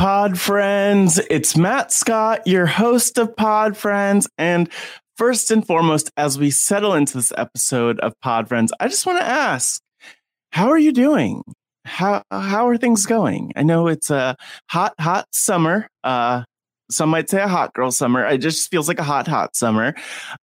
Pod 0.00 0.40
Friends. 0.40 1.20
It's 1.28 1.58
Matt 1.58 1.92
Scott, 1.92 2.46
your 2.46 2.64
host 2.64 3.18
of 3.18 3.36
Pod 3.36 3.76
Friends. 3.76 4.26
And 4.38 4.66
first 5.18 5.50
and 5.50 5.66
foremost, 5.66 6.10
as 6.16 6.38
we 6.38 6.50
settle 6.50 6.94
into 6.94 7.18
this 7.18 7.34
episode 7.36 8.00
of 8.00 8.18
Pod 8.22 8.48
Friends, 8.48 8.72
I 8.80 8.88
just 8.88 9.04
want 9.04 9.18
to 9.18 9.26
ask, 9.26 9.82
how 10.52 10.70
are 10.70 10.78
you 10.78 10.92
doing? 10.92 11.42
How 11.84 12.22
how 12.30 12.66
are 12.66 12.78
things 12.78 13.04
going? 13.04 13.52
I 13.56 13.62
know 13.62 13.88
it's 13.88 14.08
a 14.08 14.36
hot, 14.70 14.94
hot 14.98 15.26
summer. 15.32 15.86
Uh, 16.02 16.44
some 16.90 17.10
might 17.10 17.28
say 17.28 17.42
a 17.42 17.46
hot 17.46 17.74
girl 17.74 17.90
summer. 17.90 18.26
It 18.26 18.38
just 18.38 18.70
feels 18.70 18.88
like 18.88 19.00
a 19.00 19.04
hot, 19.04 19.28
hot 19.28 19.54
summer. 19.54 19.94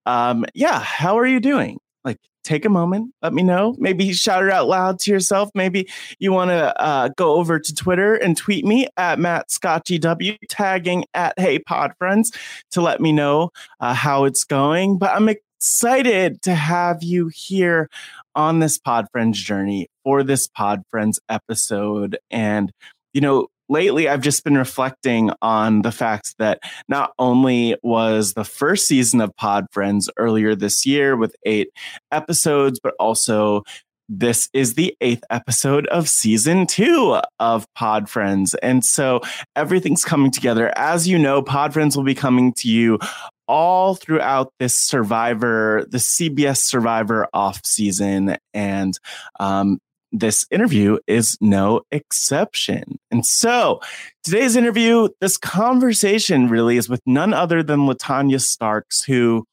Um, 0.06 0.46
yeah, 0.54 0.80
how 0.80 1.18
are 1.18 1.26
you 1.26 1.40
doing? 1.40 1.80
Like, 2.04 2.20
take 2.48 2.66
a 2.66 2.70
moment, 2.70 3.14
let 3.22 3.34
me 3.34 3.44
know. 3.44 3.76
Maybe 3.78 4.12
shout 4.14 4.44
it 4.44 4.50
out 4.52 4.68
loud 4.68 5.00
to 5.00 5.12
yourself. 5.12 5.50
Maybe 5.54 5.88
you 6.20 6.32
want 6.32 6.50
to 6.50 6.82
uh, 6.82 7.10
go 7.18 7.34
over 7.36 7.60
to 7.60 7.76
Twitter 7.76 8.16
and 8.16 8.38
tweet 8.38 8.66
me 8.66 8.88
at 8.98 9.20
Matt 9.20 9.52
Scott 9.52 9.86
GW, 9.86 10.38
tagging 10.50 11.06
at 11.14 11.38
Hey 11.38 11.60
Pod 11.60 11.94
Friends 11.98 12.32
to 12.72 12.82
let 12.82 13.02
me 13.02 13.12
know 13.12 13.52
uh, 13.80 13.94
how 13.94 14.24
it's 14.24 14.44
going. 14.44 14.98
But 14.98 15.12
I'm 15.12 15.30
excited 15.30 16.42
to 16.44 16.56
have 16.56 17.04
you 17.04 17.30
here 17.34 17.90
on 18.36 18.60
this 18.60 18.78
Pod 18.78 19.08
Friends 19.12 19.42
journey 19.42 19.88
for 20.04 20.24
this 20.24 20.48
Pod 20.48 20.84
Friends 20.90 21.20
episode. 21.30 22.18
And, 22.32 22.72
you 23.14 23.22
know, 23.22 23.48
lately 23.70 24.08
I've 24.08 24.22
just 24.22 24.44
been 24.44 24.58
reflecting 24.58 25.32
on 25.42 25.82
the 25.82 25.92
fact 25.92 26.36
that 26.40 26.60
not 26.88 27.12
only 27.20 27.76
was 27.84 28.34
the 28.34 28.44
first 28.44 28.88
season 28.88 29.22
of 29.22 29.36
Pod 29.36 29.66
Friends 29.72 30.10
earlier 30.18 30.56
this 30.56 30.86
year 30.86 31.16
with 31.16 31.36
eight 31.46 31.70
episodes, 32.12 32.80
but 32.82 32.94
also 33.00 33.64
this 34.10 34.50
is 34.54 34.76
the 34.76 34.96
eighth 35.02 35.24
episode 35.30 35.86
of 35.88 36.08
season 36.08 36.66
two 36.66 37.20
of 37.40 37.68
Pod 37.74 38.10
Friends. 38.10 38.54
And 38.56 38.84
so 38.84 39.22
everything's 39.56 40.06
coming 40.06 40.32
together. 40.32 40.72
As 40.78 41.08
you 41.08 41.20
know, 41.20 41.42
Pod 41.42 41.74
Friends 41.74 41.98
will 41.98 42.06
be 42.06 42.16
coming 42.16 42.54
to 42.58 42.70
you 42.70 43.00
all 43.48 43.96
throughout 43.96 44.52
this 44.60 44.76
Survivor, 44.76 45.86
the 45.90 45.98
CBS 45.98 46.58
Survivor 46.58 47.28
off 47.34 47.62
season. 47.66 48.38
And 48.54 48.98
um, 49.40 49.80
this 50.20 50.46
interview 50.52 50.98
is 51.08 51.38
no 51.42 51.82
exception. 51.92 53.00
And 53.12 53.26
so 53.26 53.82
today's 54.24 54.56
interview, 54.56 55.10
this 55.22 55.38
conversation 55.38 56.50
really 56.50 56.78
is 56.78 56.90
with 56.90 57.02
none 57.06 57.34
other 57.34 57.64
than 57.64 57.82
LaTonya 57.82 58.42
Starks, 58.42 59.04
who 59.04 59.46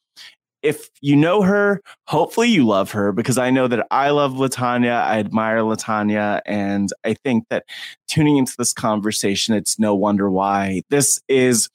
if 0.63 0.89
you 1.03 1.15
know 1.15 1.43
her, 1.43 1.83
hopefully 2.07 2.49
you 2.49 2.67
love 2.67 2.91
her 2.93 3.13
because 3.13 3.37
I 3.37 3.51
know 3.51 3.69
that 3.69 3.87
I 3.91 4.11
love 4.11 4.33
LaTonya. 4.33 5.05
I 5.05 5.19
admire 5.19 5.59
LaTonya. 5.59 6.41
And 6.47 6.89
I 7.05 7.15
think 7.23 7.45
that 7.51 7.65
tuning 8.09 8.39
into 8.39 8.55
this 8.57 8.73
conversation, 8.73 9.55
it's 9.55 9.79
no 9.79 9.95
wonder 9.95 10.31
why. 10.31 10.81
This 10.89 11.21
is 11.29 11.69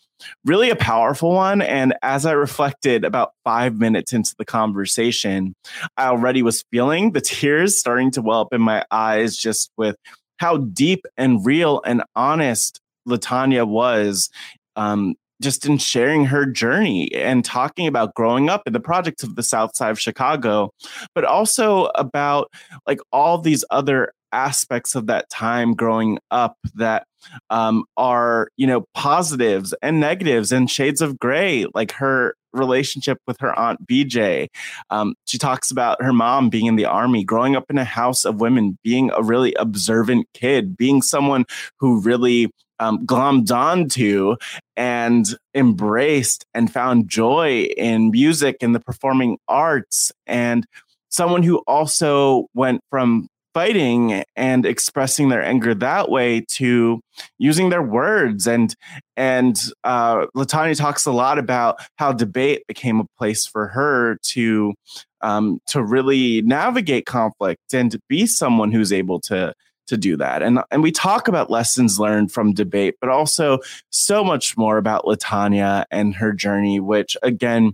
really 0.46 0.70
a 0.70 0.76
powerful 0.76 1.34
one. 1.34 1.62
And 1.62 1.94
as 2.02 2.26
I 2.26 2.32
reflected 2.34 3.06
about 3.06 3.34
five 3.44 3.78
minutes 3.78 4.14
into 4.14 4.36
the 4.38 4.46
conversation, 4.46 5.56
I 5.98 6.08
already 6.08 6.42
was 6.42 6.64
feeling 6.72 7.12
the 7.12 7.22
tears 7.22 7.80
starting 7.80 8.12
to 8.12 8.22
well 8.22 8.42
up 8.42 8.54
in 8.54 8.62
my 8.62 8.86
eyes 8.92 9.38
just 9.38 9.72
with 9.78 9.96
how 10.38 10.58
deep 10.58 11.06
and 11.18 11.46
real 11.46 11.82
and 11.86 12.04
honest 12.16 12.80
LaTonya 13.08 13.68
was 13.68 14.30
um, 14.76 15.16
just 15.42 15.66
in 15.66 15.78
sharing 15.78 16.26
her 16.26 16.46
journey 16.46 17.14
and 17.14 17.46
talking 17.46 17.88
about 17.88 18.14
growing 18.14 18.50
up 18.50 18.64
in 18.66 18.74
the 18.74 18.80
projects 18.80 19.24
of 19.24 19.36
the 19.36 19.44
South 19.44 19.76
Side 19.76 19.92
of 19.92 20.00
Chicago, 20.00 20.72
but 21.16 21.24
also 21.24 21.86
about 21.96 22.52
like 22.86 23.00
all 23.12 23.38
these 23.38 23.64
other 23.70 24.12
aspects 24.32 24.96
of 24.96 25.08
that 25.08 25.30
time 25.30 25.74
growing 25.74 26.20
up 26.32 26.58
that 26.76 27.06
um, 27.50 27.86
are 27.98 28.50
you 28.58 28.68
know 28.68 28.86
positives 28.94 29.74
and 29.82 30.00
negatives 30.00 30.52
and 30.52 30.70
shades 30.70 31.02
of 31.02 31.20
gray 31.20 31.66
like 31.74 31.92
her 31.94 32.36
relationship 32.54 33.20
with 33.28 33.40
her 33.40 33.58
aunt 33.58 33.86
BJ. 33.88 34.48
Um, 34.90 35.16
she 35.26 35.38
talks 35.38 35.72
about 35.72 36.02
her 36.02 36.14
mom 36.14 36.50
being 36.50 36.66
in 36.66 36.76
the 36.76 36.86
army, 36.86 37.24
growing 37.24 37.56
up 37.56 37.66
in 37.70 37.78
a 37.78 37.84
house 37.84 38.26
of 38.26 38.42
women, 38.42 38.78
being 38.84 39.12
a 39.16 39.22
really 39.22 39.54
observant 39.56 40.28
kid, 40.34 40.76
being 40.76 41.02
someone 41.02 41.46
who 41.80 42.02
really 42.02 42.52
um, 42.80 43.06
glommed 43.06 43.52
onto 43.52 44.36
and 44.76 45.38
embraced 45.54 46.46
and 46.54 46.72
found 46.72 47.10
joy 47.10 47.64
in 47.78 48.12
music 48.12 48.58
and 48.62 48.74
the 48.74 48.80
performing 48.80 49.38
arts, 49.48 50.12
and 50.26 50.66
someone 51.10 51.44
who 51.44 51.58
also 51.68 52.48
went 52.54 52.82
from 52.90 53.28
fighting 53.54 54.24
and 54.36 54.66
expressing 54.66 55.30
their 55.30 55.44
anger 55.44 55.74
that 55.74 56.10
way 56.10 56.46
to 56.50 57.02
using 57.38 57.70
their 57.70 57.82
words 57.82 58.48
and 58.48 58.76
and 59.18 59.60
uh, 59.84 60.26
LaTonya 60.36 60.78
talks 60.78 61.06
a 61.06 61.12
lot 61.12 61.38
about 61.38 61.80
how 61.98 62.14
debate 62.14 62.64
became 62.68 63.00
a 63.00 63.06
place 63.18 63.46
for 63.46 63.68
her 63.68 64.18
to 64.24 64.74
um, 65.22 65.60
to 65.68 65.84
really 65.84 66.42
navigate 66.44 67.06
conflict 67.06 67.74
and 67.74 67.92
to 67.92 68.00
be 68.08 68.26
someone 68.26 68.72
who's 68.72 68.94
able 68.94 69.20
to 69.22 69.54
to 69.88 69.98
do 69.98 70.16
that. 70.18 70.42
And 70.42 70.60
and 70.72 70.82
we 70.82 70.92
talk 70.92 71.28
about 71.28 71.50
lessons 71.50 72.00
learned 72.00 72.32
from 72.32 72.54
debate, 72.54 72.96
but 73.02 73.10
also 73.10 73.60
so 73.90 74.24
much 74.24 74.56
more 74.56 74.78
about 74.78 75.06
LaTonya 75.06 75.86
and 75.92 76.16
her 76.16 76.32
journey, 76.32 76.80
which 76.80 77.18
again 77.24 77.74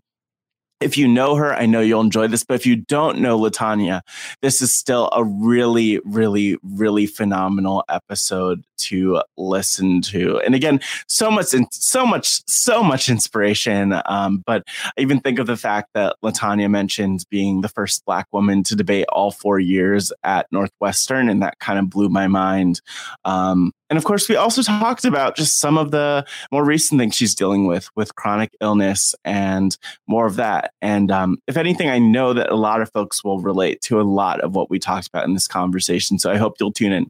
if 0.81 0.98
you 0.98 1.07
know 1.07 1.36
her, 1.36 1.54
I 1.54 1.66
know 1.66 1.81
you'll 1.81 2.01
enjoy 2.01 2.27
this. 2.27 2.44
But 2.44 2.56
if 2.56 2.66
you 2.66 2.75
don't 2.75 3.19
know 3.19 3.39
LaTonya, 3.39 4.01
this 4.42 4.62
is 4.62 4.75
still 4.75 5.10
a 5.13 5.24
really, 5.24 6.00
really, 6.06 6.57
really 6.63 7.06
phenomenal 7.06 7.83
episode 7.89 8.63
to 8.77 9.22
listen 9.38 10.01
to. 10.01 10.39
And 10.39 10.56
again, 10.56 10.80
so 11.07 11.31
much, 11.31 11.54
so 11.72 12.06
much, 12.06 12.42
so 12.48 12.83
much 12.83 13.10
inspiration. 13.10 14.00
Um, 14.06 14.44
but 14.45 14.63
I 14.68 15.01
even 15.01 15.19
think 15.19 15.39
of 15.39 15.48
the 15.48 15.57
fact 15.57 15.89
that 15.94 16.16
LaTonya 16.24 16.69
mentioned 16.69 17.25
being 17.30 17.62
the 17.62 17.69
first 17.69 18.06
Black 18.06 18.27
woman 18.31 18.63
to 18.63 18.75
debate 18.75 19.06
all 19.10 19.31
four 19.31 19.60
years 19.60 20.12
at 20.24 20.48
Northwestern, 20.51 21.30
and 21.30 21.42
that 21.42 21.60
kind 21.60 21.80
of 21.80 21.89
blew 21.89 22.10
my 22.10 22.27
mind. 22.27 22.81
Um, 23.24 23.72
and 23.89 23.98
of 23.98 24.04
course, 24.04 24.27
we 24.27 24.36
also 24.36 24.63
talked 24.63 25.06
about 25.06 25.36
just 25.36 25.60
some 25.60 25.77
of 25.77 25.92
the 25.92 26.25
more 26.51 26.66
recent 26.66 27.00
things 27.00 27.16
she's 27.16 27.36
dealing 27.36 27.68
with, 27.68 27.88
with 27.95 28.16
chronic 28.16 28.51
illness 28.60 29.13
and 29.24 29.77
more 30.07 30.25
of 30.25 30.38
that. 30.38 30.72
And 30.81 31.12
um, 31.12 31.38
if 31.48 31.56
anything, 31.56 31.89
I 31.89 32.00
know 32.00 32.33
that 32.33 32.50
a 32.50 32.56
lot 32.56 32.81
of 32.81 32.92
folks 32.92 33.24
will 33.24 33.39
relate 33.39 33.81
to 33.81 34.01
a 34.01 34.04
lot 34.04 34.42
of 34.42 34.56
what 34.56 34.69
we 34.69 34.80
talked 34.80 35.07
about 35.07 35.25
in 35.25 35.33
this 35.33 35.48
conversation. 35.48 36.18
So 36.18 36.31
I 36.31 36.38
hope 36.38 36.56
you'll 36.60 36.74
tune 36.74 36.94
in. 36.94 37.07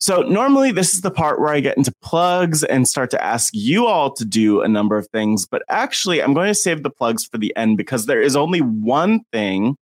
So, 0.00 0.22
normally, 0.22 0.72
this 0.72 0.94
is 0.94 1.02
the 1.02 1.10
part 1.10 1.40
where 1.40 1.52
I 1.52 1.60
get 1.60 1.76
into 1.76 1.92
plugs 2.02 2.64
and 2.64 2.88
start 2.88 3.10
to 3.10 3.22
ask 3.22 3.52
you 3.54 3.86
all 3.86 4.10
to 4.14 4.24
do 4.24 4.62
a 4.62 4.68
number 4.68 4.96
of 4.96 5.06
things. 5.08 5.46
But 5.46 5.62
actually, 5.68 6.22
I'm 6.22 6.32
going 6.32 6.48
to 6.48 6.54
save 6.54 6.82
the 6.82 6.90
plugs 6.90 7.26
for 7.26 7.36
the 7.36 7.54
end 7.54 7.76
because 7.76 8.06
there 8.06 8.22
is 8.22 8.34
only 8.34 8.60
one 8.60 9.20
thing. 9.30 9.76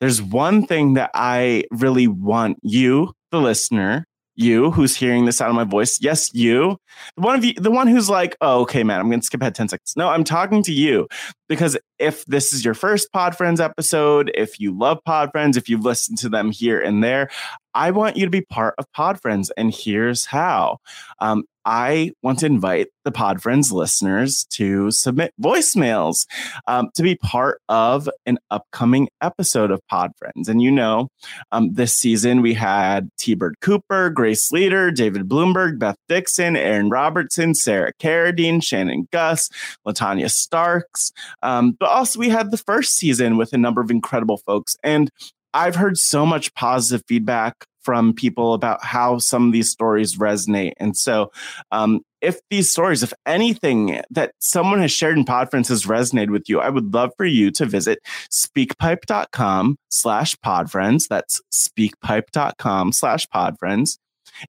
There's 0.00 0.20
one 0.20 0.66
thing 0.66 0.94
that 0.94 1.10
I 1.14 1.64
really 1.70 2.08
want 2.08 2.58
you, 2.62 3.14
the 3.30 3.40
listener, 3.40 4.04
you 4.34 4.70
who's 4.70 4.96
hearing 4.96 5.24
this 5.24 5.40
out 5.40 5.48
of 5.48 5.54
my 5.54 5.64
voice. 5.64 5.98
Yes, 6.00 6.32
you. 6.34 6.76
The 7.16 7.22
one 7.22 7.36
of 7.36 7.44
you, 7.44 7.54
the 7.54 7.70
one 7.70 7.86
who's 7.86 8.10
like, 8.10 8.36
oh, 8.40 8.60
okay, 8.62 8.82
man, 8.82 9.00
I'm 9.00 9.10
gonna 9.10 9.22
skip 9.22 9.40
ahead 9.40 9.54
10 9.54 9.68
seconds. 9.68 9.94
No, 9.96 10.08
I'm 10.08 10.24
talking 10.24 10.62
to 10.64 10.72
you 10.72 11.08
because 11.52 11.76
if 11.98 12.24
this 12.24 12.54
is 12.54 12.64
your 12.64 12.72
first 12.72 13.12
Pod 13.12 13.36
Friends 13.36 13.60
episode, 13.60 14.30
if 14.34 14.58
you 14.58 14.74
love 14.74 15.04
Pod 15.04 15.30
Friends, 15.32 15.58
if 15.58 15.68
you've 15.68 15.84
listened 15.84 16.16
to 16.20 16.30
them 16.30 16.50
here 16.50 16.80
and 16.80 17.04
there, 17.04 17.28
I 17.74 17.90
want 17.90 18.16
you 18.16 18.24
to 18.24 18.30
be 18.30 18.40
part 18.40 18.74
of 18.78 18.90
Pod 18.92 19.20
Friends. 19.20 19.50
And 19.58 19.70
here's 19.70 20.24
how. 20.24 20.78
Um, 21.20 21.44
I 21.64 22.10
want 22.22 22.40
to 22.40 22.46
invite 22.46 22.88
the 23.04 23.12
Pod 23.12 23.40
Friends 23.40 23.70
listeners 23.70 24.44
to 24.50 24.90
submit 24.90 25.32
voicemails 25.40 26.26
um, 26.66 26.90
to 26.96 27.02
be 27.04 27.14
part 27.14 27.60
of 27.68 28.08
an 28.26 28.38
upcoming 28.50 29.08
episode 29.20 29.70
of 29.70 29.80
Pod 29.88 30.10
Friends. 30.18 30.48
And 30.48 30.60
you 30.60 30.72
know, 30.72 31.08
um, 31.52 31.74
this 31.74 31.94
season 31.94 32.42
we 32.42 32.54
had 32.54 33.10
T 33.16 33.34
Bird 33.34 33.56
Cooper, 33.60 34.10
Grace 34.10 34.50
Leader, 34.50 34.90
David 34.90 35.28
Bloomberg, 35.28 35.78
Beth 35.78 35.98
Dixon, 36.08 36.56
Aaron 36.56 36.90
Robertson, 36.90 37.54
Sarah 37.54 37.92
Carradine, 38.00 38.62
Shannon 38.62 39.06
Guss, 39.12 39.48
LaTonya 39.86 40.30
Starks. 40.30 41.12
Um, 41.42 41.76
but 41.78 41.88
also, 41.88 42.18
we 42.18 42.28
had 42.28 42.50
the 42.50 42.58
first 42.58 42.96
season 42.96 43.36
with 43.36 43.52
a 43.52 43.58
number 43.58 43.80
of 43.80 43.90
incredible 43.90 44.38
folks. 44.38 44.76
And 44.82 45.10
I've 45.54 45.76
heard 45.76 45.98
so 45.98 46.24
much 46.24 46.54
positive 46.54 47.04
feedback 47.06 47.66
from 47.82 48.14
people 48.14 48.54
about 48.54 48.84
how 48.84 49.18
some 49.18 49.48
of 49.48 49.52
these 49.52 49.70
stories 49.70 50.16
resonate. 50.16 50.72
And 50.78 50.96
so, 50.96 51.32
um, 51.72 52.00
if 52.20 52.38
these 52.50 52.70
stories, 52.70 53.02
if 53.02 53.12
anything 53.26 54.00
that 54.10 54.32
someone 54.38 54.80
has 54.80 54.92
shared 54.92 55.18
in 55.18 55.24
Podfriends 55.24 55.68
has 55.68 55.86
resonated 55.86 56.30
with 56.30 56.48
you, 56.48 56.60
I 56.60 56.68
would 56.68 56.94
love 56.94 57.10
for 57.16 57.26
you 57.26 57.50
to 57.52 57.66
visit 57.66 57.98
speakpipe.com 58.30 59.76
slash 59.88 60.36
podfriends. 60.36 61.08
That's 61.08 61.40
speakpipe.com 61.52 62.92
slash 62.92 63.26
podfriends. 63.26 63.98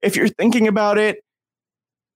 If 0.02 0.16
you're 0.16 0.28
thinking 0.28 0.68
about 0.68 1.00
it, 1.00 1.22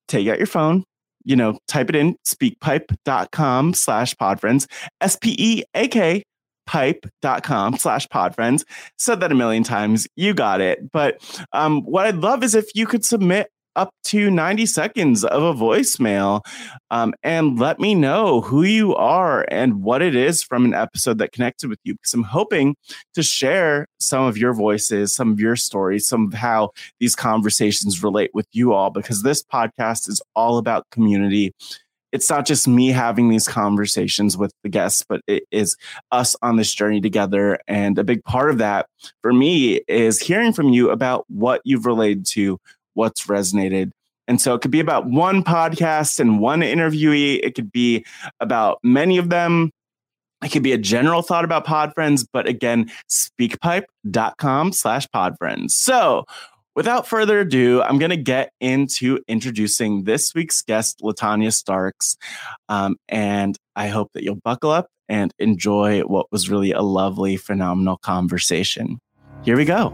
take 0.08 0.28
out 0.28 0.38
your 0.38 0.48
phone, 0.48 0.84
you 1.28 1.36
know, 1.36 1.60
type 1.68 1.90
it 1.90 1.96
in 1.96 2.16
speakpipe.com 2.26 3.74
slash 3.74 4.16
podfriends, 4.16 4.66
S 5.02 5.18
P 5.18 5.36
E 5.38 5.64
A 5.76 5.88
K 5.88 6.24
pipe.com 6.66 7.78
slash 7.78 8.08
podfriends. 8.08 8.64
Said 8.98 9.22
that 9.22 9.32
a 9.32 9.36
million 9.36 9.64
times. 9.64 10.08
You 10.16 10.34
got 10.34 10.62
it. 10.62 10.92
But 10.92 11.22
um, 11.54 11.82
what 11.84 12.06
I'd 12.06 12.18
love 12.18 12.44
is 12.44 12.56
if 12.56 12.66
you 12.76 12.86
could 12.86 13.06
submit 13.06 13.50
up 13.78 13.94
to 14.06 14.30
90 14.30 14.66
seconds 14.66 15.24
of 15.24 15.44
a 15.44 15.54
voicemail 15.54 16.46
um, 16.92 17.14
and 17.24 17.60
let 17.60 17.80
me 17.80 17.96
know 17.96 18.42
who 18.42 18.64
you 18.64 18.96
are 18.96 19.46
and 19.50 19.84
what 19.84 20.02
it 20.02 20.16
is 20.16 20.44
from 20.44 20.66
an 20.66 20.74
episode 20.74 21.20
that 21.20 21.32
connected 21.32 21.70
with 21.70 21.80
you. 21.84 21.94
Because 21.94 22.14
I'm 22.14 22.24
hoping 22.24 22.76
to 23.14 23.24
share 23.24 23.88
some 24.00 24.26
of 24.26 24.38
your 24.38 24.54
voices, 24.54 25.14
some 25.16 25.32
of 25.32 25.40
your 25.40 25.56
stories, 25.56 26.08
some 26.08 26.28
of 26.28 26.34
how 26.34 26.72
these 27.00 27.16
conversations 27.16 28.04
relate 28.04 28.32
with 28.34 28.48
you 28.52 28.74
all, 28.74 28.90
because 28.90 29.24
this 29.24 29.44
podcast 29.44 30.10
is 30.10 30.22
all 30.36 30.58
about 30.58 30.90
community 30.92 31.54
it's 32.12 32.30
not 32.30 32.46
just 32.46 32.68
me 32.68 32.88
having 32.88 33.30
these 33.30 33.48
conversations 33.48 34.38
with 34.38 34.54
the 34.64 34.70
guests, 34.70 35.04
but 35.08 35.22
it 35.28 35.44
is 35.52 35.76
us 36.12 36.36
on 36.42 36.56
this 36.56 36.74
journey 36.74 37.02
together. 37.02 37.60
And 37.68 37.98
a 38.00 38.04
big 38.04 38.24
part 38.24 38.50
of 38.50 38.58
that 38.60 38.88
for 39.22 39.34
me 39.34 39.82
is 39.88 40.20
hearing 40.20 40.54
from 40.54 40.70
you 40.70 40.90
about 40.90 41.26
what 41.28 41.62
you've 41.64 41.86
related 41.86 42.26
to, 42.28 42.60
what's 42.98 43.28
resonated. 43.28 43.92
And 44.28 44.42
so 44.42 44.54
it 44.54 44.62
could 44.62 44.72
be 44.72 44.82
about 44.82 45.08
one 45.08 45.44
podcast 45.44 46.20
and 46.20 46.42
one 46.42 46.60
interviewee. 46.60 47.40
It 47.42 47.56
could 47.56 47.72
be 47.72 48.06
about 48.42 48.80
many 48.84 49.18
of 49.18 49.30
them. 49.30 49.72
It 50.44 50.52
could 50.52 50.64
be 50.64 50.74
a 50.74 50.78
general 50.78 51.22
thought 51.22 51.46
about 51.46 51.66
pod 51.66 51.94
friends, 51.94 52.28
but 52.32 52.48
again, 52.48 52.92
speakpipe.com 53.10 54.74
slash 54.74 55.08
pod 55.12 55.36
friends. 55.38 55.76
So 55.76 56.26
without 56.76 57.08
further 57.08 57.40
ado, 57.40 57.82
I'm 57.82 57.98
going 57.98 58.12
to 58.12 58.18
get 58.18 58.52
into 58.60 59.20
introducing 59.28 60.04
this 60.04 60.36
week's 60.36 60.62
guest, 60.62 61.00
LaTonya 61.02 61.54
Starks. 61.54 62.18
Um, 62.70 62.98
and 63.08 63.58
I 63.76 63.88
hope 63.88 64.12
that 64.14 64.24
you'll 64.24 64.36
buckle 64.36 64.72
up 64.72 64.90
and 65.10 65.34
enjoy 65.40 66.02
what 66.02 66.28
was 66.32 66.50
really 66.50 66.72
a 66.72 66.82
lovely, 66.82 67.38
phenomenal 67.38 67.98
conversation. 67.98 69.00
Here 69.44 69.58
we 69.58 69.66
go. 69.66 69.94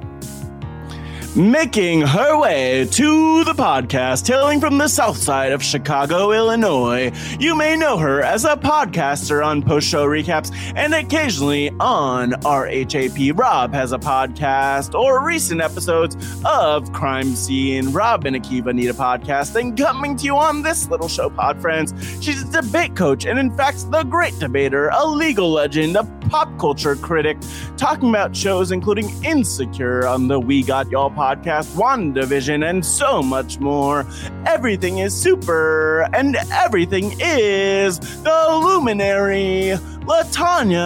Making 1.36 2.02
her 2.02 2.38
way 2.38 2.86
to 2.92 3.44
the 3.44 3.54
podcast, 3.54 4.28
hailing 4.28 4.60
from 4.60 4.78
the 4.78 4.88
south 4.88 5.18
side 5.18 5.52
of 5.52 5.64
Chicago, 5.64 6.32
Illinois, 6.32 7.12
you 7.40 7.56
may 7.56 7.76
know 7.76 7.98
her 7.98 8.22
as 8.22 8.46
a 8.46 8.56
podcaster 8.56 9.44
on 9.44 9.64
post 9.64 9.88
show 9.88 10.06
recaps 10.06 10.56
and 10.76 10.94
occasionally 10.94 11.72
on 11.80 12.34
RHAP. 12.44 13.36
Rob 13.36 13.74
has 13.74 13.94
a 13.94 13.98
podcast 13.98 14.94
or 14.94 15.26
recent 15.26 15.60
episodes 15.60 16.16
of 16.46 16.94
Crime 16.94 17.34
Scene. 17.34 17.92
Rob 17.92 18.26
and 18.26 18.36
Akiva 18.36 18.72
need 18.72 18.92
a 18.92 18.94
podcast, 18.94 19.60
and 19.60 19.76
coming 19.76 20.16
to 20.18 20.26
you 20.26 20.38
on 20.38 20.62
this 20.62 20.88
little 20.88 21.08
show, 21.08 21.32
Pod 21.32 21.60
Friends, 21.60 21.96
she's 22.24 22.44
a 22.44 22.62
debate 22.62 22.96
coach 22.96 23.26
and, 23.26 23.40
in 23.40 23.50
fact, 23.58 23.90
the 23.90 24.04
great 24.04 24.38
debater, 24.38 24.90
a 24.90 25.04
legal 25.04 25.50
legend, 25.50 25.96
a 25.96 26.04
pop 26.30 26.60
culture 26.60 26.96
critic, 26.96 27.40
talking 27.76 28.10
about 28.10 28.36
shows 28.36 28.72
including 28.72 29.10
Insecure 29.24 30.06
on 30.06 30.28
the 30.28 30.40
We 30.40 30.62
Got 30.62 30.92
Y'all 30.92 31.10
podcast 31.10 31.23
podcast, 31.24 31.72
WandaVision, 31.76 32.70
and 32.70 32.86
so 32.86 33.24
much 33.24 33.58
more. 33.62 34.06
Everything 34.46 34.98
is 34.98 35.16
super, 35.16 36.02
and 36.14 36.36
everything 36.52 37.16
is 37.22 37.98
the 38.24 38.48
luminary 38.62 39.72
LaTonya 40.04 40.84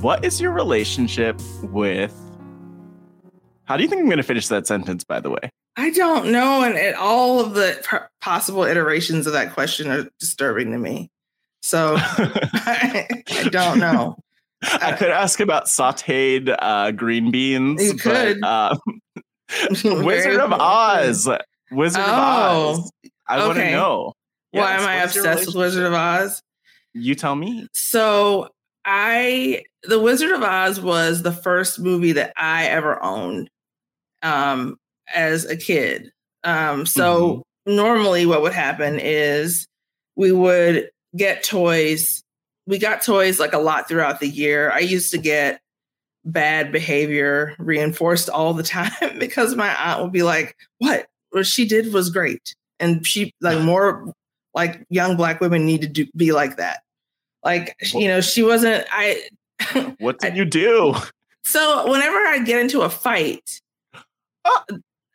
What 0.00 0.24
is 0.24 0.40
your 0.40 0.52
relationship 0.52 1.38
with? 1.64 2.16
How 3.64 3.76
do 3.76 3.82
you 3.82 3.90
think 3.90 4.00
I'm 4.00 4.06
going 4.06 4.16
to 4.16 4.22
finish 4.22 4.48
that 4.48 4.66
sentence, 4.66 5.04
by 5.04 5.20
the 5.20 5.28
way? 5.28 5.50
I 5.76 5.90
don't 5.90 6.32
know. 6.32 6.64
And 6.64 6.96
all 6.96 7.40
of 7.40 7.52
the 7.52 8.08
possible 8.22 8.64
iterations 8.64 9.26
of 9.26 9.34
that 9.34 9.52
question 9.52 9.90
are 9.90 10.08
disturbing 10.18 10.72
to 10.72 10.78
me. 10.78 11.10
So 11.62 11.94
I, 11.98 13.06
I 13.30 13.48
don't 13.50 13.78
know. 13.78 14.16
I 14.62 14.92
could 14.92 15.08
ask 15.10 15.40
about 15.40 15.66
sauteed 15.66 16.54
uh, 16.58 16.90
green 16.92 17.30
beans. 17.30 17.82
You 17.82 17.94
could. 17.94 18.40
But, 18.40 18.46
uh, 18.48 18.76
Wizard 19.84 20.40
of 20.40 20.52
Oz. 20.52 21.28
Wizard 21.70 22.02
of 22.02 22.08
Oh, 22.08 22.70
Oz. 22.80 22.90
I 23.28 23.38
want 23.46 23.56
to 23.56 23.62
okay. 23.62 23.72
know. 23.72 24.12
Why 24.52 24.72
Yes, 24.72 24.82
am 24.82 24.88
I 24.88 24.94
obsessed 24.96 25.46
with 25.46 25.56
Wizard 25.56 25.84
of 25.86 25.92
Oz? 25.92 26.42
You 26.92 27.14
tell 27.14 27.36
me. 27.36 27.68
So 27.72 28.48
I 28.84 29.62
The 29.84 30.00
Wizard 30.00 30.32
of 30.32 30.42
Oz 30.42 30.80
was 30.80 31.22
the 31.22 31.32
first 31.32 31.78
movie 31.78 32.12
that 32.12 32.32
I 32.36 32.66
ever 32.66 33.02
owned 33.02 33.48
um 34.22 34.76
as 35.14 35.44
a 35.44 35.56
kid. 35.56 36.10
Um 36.44 36.84
so 36.86 37.44
normally 37.66 38.26
what 38.26 38.42
would 38.42 38.52
happen 38.52 38.98
is 39.00 39.66
we 40.16 40.32
would 40.32 40.90
get 41.16 41.42
toys. 41.42 42.22
We 42.66 42.78
got 42.78 43.02
toys 43.02 43.40
like 43.40 43.52
a 43.52 43.58
lot 43.58 43.88
throughout 43.88 44.20
the 44.20 44.28
year. 44.28 44.70
I 44.70 44.80
used 44.80 45.10
to 45.12 45.18
get 45.18 45.60
bad 46.24 46.72
behavior 46.72 47.54
reinforced 47.58 48.28
all 48.28 48.54
the 48.54 48.62
time 48.64 49.18
because 49.18 49.54
my 49.54 49.74
aunt 49.74 50.02
would 50.02 50.12
be 50.12 50.22
like, 50.22 50.56
"What? 50.78 51.06
What 51.30 51.46
she 51.46 51.66
did 51.66 51.92
was 51.92 52.10
great." 52.10 52.54
And 52.78 53.06
she 53.06 53.34
like 53.40 53.60
more 53.60 54.12
like 54.54 54.84
young 54.88 55.16
black 55.16 55.40
women 55.40 55.66
need 55.66 55.82
to 55.82 55.88
do, 55.88 56.06
be 56.16 56.32
like 56.32 56.56
that. 56.56 56.80
Like 57.44 57.76
you 57.92 58.08
know, 58.08 58.20
she 58.20 58.42
wasn't 58.42 58.86
I 58.90 59.22
What 59.98 60.18
did 60.18 60.36
you 60.36 60.44
do? 60.44 60.94
so 61.44 61.90
whenever 61.90 62.16
I 62.16 62.38
get 62.40 62.60
into 62.60 62.82
a 62.82 62.90
fight, 62.90 63.60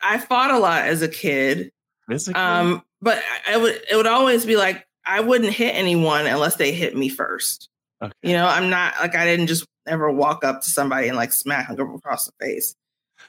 I 0.01 0.17
fought 0.17 0.51
a 0.51 0.59
lot 0.59 0.85
as 0.85 1.01
a 1.01 1.07
kid. 1.07 1.71
Um, 2.33 2.83
but 3.01 3.17
I, 3.47 3.53
I 3.53 3.57
would 3.57 3.81
it 3.89 3.95
would 3.95 4.07
always 4.07 4.45
be 4.45 4.55
like 4.55 4.85
I 5.05 5.19
wouldn't 5.21 5.53
hit 5.53 5.75
anyone 5.75 6.25
unless 6.27 6.55
they 6.55 6.71
hit 6.71 6.95
me 6.95 7.09
first. 7.09 7.69
Okay. 8.01 8.13
You 8.23 8.33
know, 8.33 8.45
I'm 8.47 8.69
not 8.69 8.93
like 8.99 9.15
I 9.15 9.25
didn't 9.25 9.47
just 9.47 9.65
ever 9.87 10.11
walk 10.11 10.43
up 10.43 10.61
to 10.61 10.69
somebody 10.69 11.07
and 11.07 11.15
like 11.17 11.31
smack 11.31 11.67
them 11.75 11.93
across 11.95 12.25
the 12.25 12.33
face. 12.39 12.75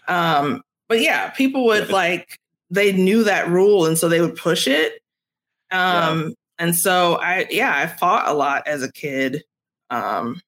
Um, 0.08 0.62
but 0.88 1.00
yeah, 1.00 1.30
people 1.30 1.64
would 1.66 1.88
Yeah. 1.88 1.94
like 1.94 2.38
they 2.70 2.92
knew 2.92 3.24
that 3.24 3.48
rule 3.48 3.86
and 3.86 3.96
so 3.96 4.08
they 4.08 4.20
would 4.20 4.36
push 4.36 4.66
it. 4.66 5.00
Um, 5.70 6.34
and 6.58 6.74
so 6.74 7.14
I 7.20 7.46
yeah, 7.50 7.72
I 7.76 7.86
fought 7.86 8.28
a 8.28 8.34
lot 8.34 8.66
as 8.66 8.82
a 8.82 8.90
kid. 8.90 9.44
Um, 9.90 10.40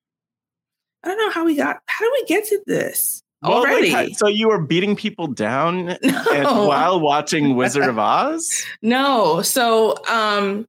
I 1.04 1.08
don't 1.08 1.18
know 1.18 1.30
how 1.30 1.44
we 1.44 1.54
got 1.56 1.78
how 1.87 2.04
do 2.04 2.11
we 2.12 2.25
get 2.26 2.44
to 2.49 2.61
this 2.66 3.23
already? 3.44 4.14
so 4.14 4.26
you 4.26 4.49
were 4.49 4.61
beating 4.61 4.97
people 4.97 5.28
down 5.28 5.90
and 6.02 6.42
No. 6.42 6.66
while 6.66 6.99
watching 7.00 7.54
Wizard 7.54 7.85
of 7.85 7.99
Oz? 7.99 8.64
No. 8.82 9.42
So 9.42 9.97
um 10.08 10.66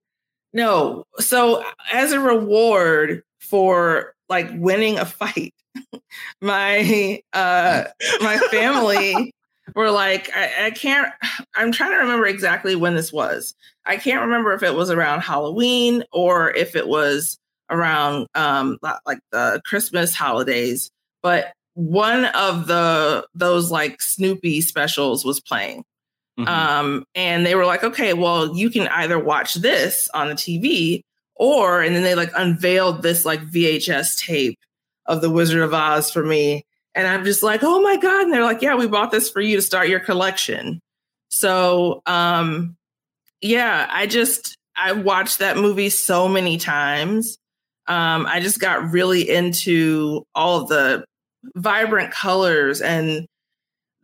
no. 0.54 1.06
So 1.18 1.64
as 1.92 2.12
a 2.12 2.20
reward 2.20 3.24
for 3.40 4.14
like 4.28 4.50
winning 4.54 4.98
a 4.98 5.06
fight, 5.06 5.54
my 6.42 7.22
uh 7.34 7.86
my 8.22 8.38
family 8.52 9.34
were 9.76 9.92
like 9.92 10.30
I, 10.36 10.68
I 10.68 10.72
can't 10.72 11.12
I'm 11.56 11.72
trying 11.72 11.92
to 11.92 11.98
remember 11.98 12.26
exactly 12.26 12.76
when 12.76 12.96
this 12.96 13.14
was. 13.14 13.56
I 13.86 13.98
can't 13.98 14.22
remember 14.22 14.54
if 14.54 14.64
it 14.64 14.76
was 14.76 14.90
around 14.90 15.22
Halloween 15.22 16.04
or 16.12 16.52
if 16.52 16.76
it 16.76 16.88
was 16.88 17.38
around 17.70 18.28
um 18.36 18.78
like 19.06 19.20
the 19.32 19.62
Christmas 19.66 20.16
holidays, 20.16 20.90
but 21.22 21.54
one 21.76 22.26
of 22.26 22.68
the 22.68 23.26
those 23.34 23.72
like 23.72 24.02
Snoopy 24.02 24.62
specials 24.62 25.24
was 25.24 25.40
playing. 25.40 25.84
Mhm. 26.40 26.48
Um, 26.48 27.04
and 27.16 27.46
they 27.46 27.56
were 27.56 27.66
like, 27.66 27.84
okay, 27.84 28.14
well, 28.14 28.56
you 28.56 28.70
can 28.70 28.88
either 28.88 29.20
watch 29.20 29.56
this 29.56 30.10
on 30.14 30.30
the 30.30 30.36
TV 30.36 31.02
or, 31.36 31.82
and 31.82 31.96
then 31.96 32.04
they 32.04 32.16
like 32.16 32.32
unveiled 32.36 33.02
this 33.02 33.26
like 33.26 33.42
VHS 33.42 34.18
tape 34.18 34.58
of 35.06 35.22
The 35.22 35.30
Wizard 35.30 35.62
of 35.62 35.74
Oz 35.74 36.12
for 36.12 36.24
me. 36.24 36.64
And 36.96 37.08
I'm 37.08 37.26
just 37.26 37.44
like, 37.44 37.62
oh 37.64 37.82
my 37.82 37.98
God. 37.98 38.24
And 38.24 38.34
they're 38.34 38.44
like, 38.44 38.62
yeah, 38.62 38.76
we 38.76 38.88
bought 38.88 39.12
this 39.12 39.30
for 39.30 39.42
you 39.42 39.56
to 39.58 39.62
start 39.62 39.90
your 39.90 40.00
collection. 40.00 40.80
So, 41.30 42.02
um, 42.06 42.76
yeah, 43.42 43.88
I 43.90 44.08
just, 44.08 44.56
I 44.76 44.94
watched 44.94 45.40
that 45.40 45.58
movie 45.58 45.90
so 45.90 46.28
many 46.28 46.58
times. 46.58 47.38
Um, 47.88 48.26
I 48.28 48.40
just 48.40 48.60
got 48.60 48.92
really 48.92 49.30
into 49.30 50.24
all 50.36 50.66
the 50.66 51.04
vibrant 51.56 52.12
colors 52.12 52.82
and 52.82 53.26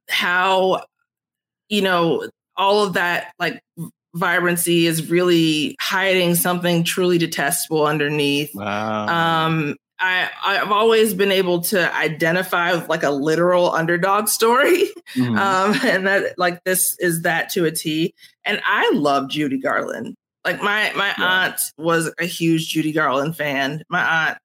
how 0.09 0.83
you 1.69 1.81
know 1.81 2.27
all 2.57 2.83
of 2.83 2.93
that 2.93 3.33
like 3.39 3.59
vibrancy 4.15 4.87
is 4.87 5.09
really 5.09 5.75
hiding 5.81 6.35
something 6.35 6.83
truly 6.83 7.17
detestable 7.17 7.85
underneath 7.85 8.51
wow. 8.55 9.07
um 9.47 9.75
I, 9.97 10.29
I've 10.43 10.71
always 10.73 11.13
been 11.13 11.31
able 11.31 11.61
to 11.61 11.95
identify 11.95 12.73
with 12.73 12.89
like 12.89 13.03
a 13.03 13.11
literal 13.11 13.71
underdog 13.71 14.27
story. 14.27 14.83
Mhm. 15.15 15.37
Um, 15.39 15.79
and 15.89 16.05
that 16.07 16.37
like 16.37 16.61
this 16.65 16.97
is 16.99 17.21
that 17.21 17.49
to 17.51 17.63
a 17.63 17.71
T. 17.71 18.13
And 18.43 18.59
I 18.65 18.91
love 18.93 19.29
Judy 19.29 19.57
Garland. 19.57 20.15
Like 20.43 20.61
my 20.61 20.91
my 20.97 21.13
Yeah. 21.17 21.45
aunt 21.45 21.61
was 21.77 22.11
a 22.19 22.25
huge 22.25 22.67
Judy 22.67 22.91
Garland 22.91 23.37
fan. 23.37 23.83
My 23.87 24.03
aunt, 24.03 24.37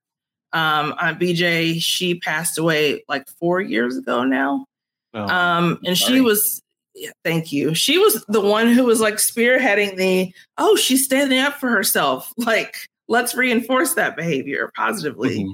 um, 0.53 0.95
Aunt 1.01 1.19
BJ, 1.19 1.81
she 1.83 2.15
passed 2.21 2.57
away 2.59 3.03
like 3.09 3.27
four 3.41 3.61
years 3.61 3.97
ago 3.97 4.23
now. 4.23 4.67
Oh, 5.15 5.23
Um, 5.27 5.81
and 5.85 5.99
sorry. 5.99 6.15
she 6.15 6.21
was, 6.21 6.63
yeah, 7.01 7.11
thank 7.25 7.51
you. 7.51 7.75
She 7.75 7.97
was 7.97 8.23
the 8.29 8.43
one 8.43 8.69
who 8.69 8.85
was 8.85 9.01
like 9.01 9.15
spearheading 9.15 9.97
the, 9.97 10.33
oh, 10.59 10.77
she's 10.77 11.03
standing 11.05 11.39
up 11.39 11.55
for 11.55 11.71
herself. 11.71 12.31
Like, 12.39 12.77
let's 13.09 13.35
reinforce 13.35 13.95
that 13.95 14.17
behavior 14.17 14.71
positively. 14.77 15.45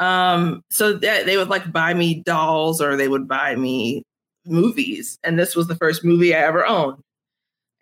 Mhm. 0.00 0.04
Um, 0.04 0.62
so 0.70 0.92
that 0.94 1.26
they 1.26 1.36
would 1.36 1.48
like 1.48 1.70
buy 1.72 1.94
me 1.94 2.22
dolls 2.22 2.80
or 2.80 2.96
they 2.96 3.08
would 3.08 3.26
buy 3.28 3.56
me 3.56 4.04
movies. 4.46 5.18
And 5.24 5.38
this 5.38 5.56
was 5.56 5.66
the 5.66 5.76
first 5.76 6.04
movie 6.04 6.34
I 6.34 6.40
ever 6.40 6.64
owned. 6.66 7.02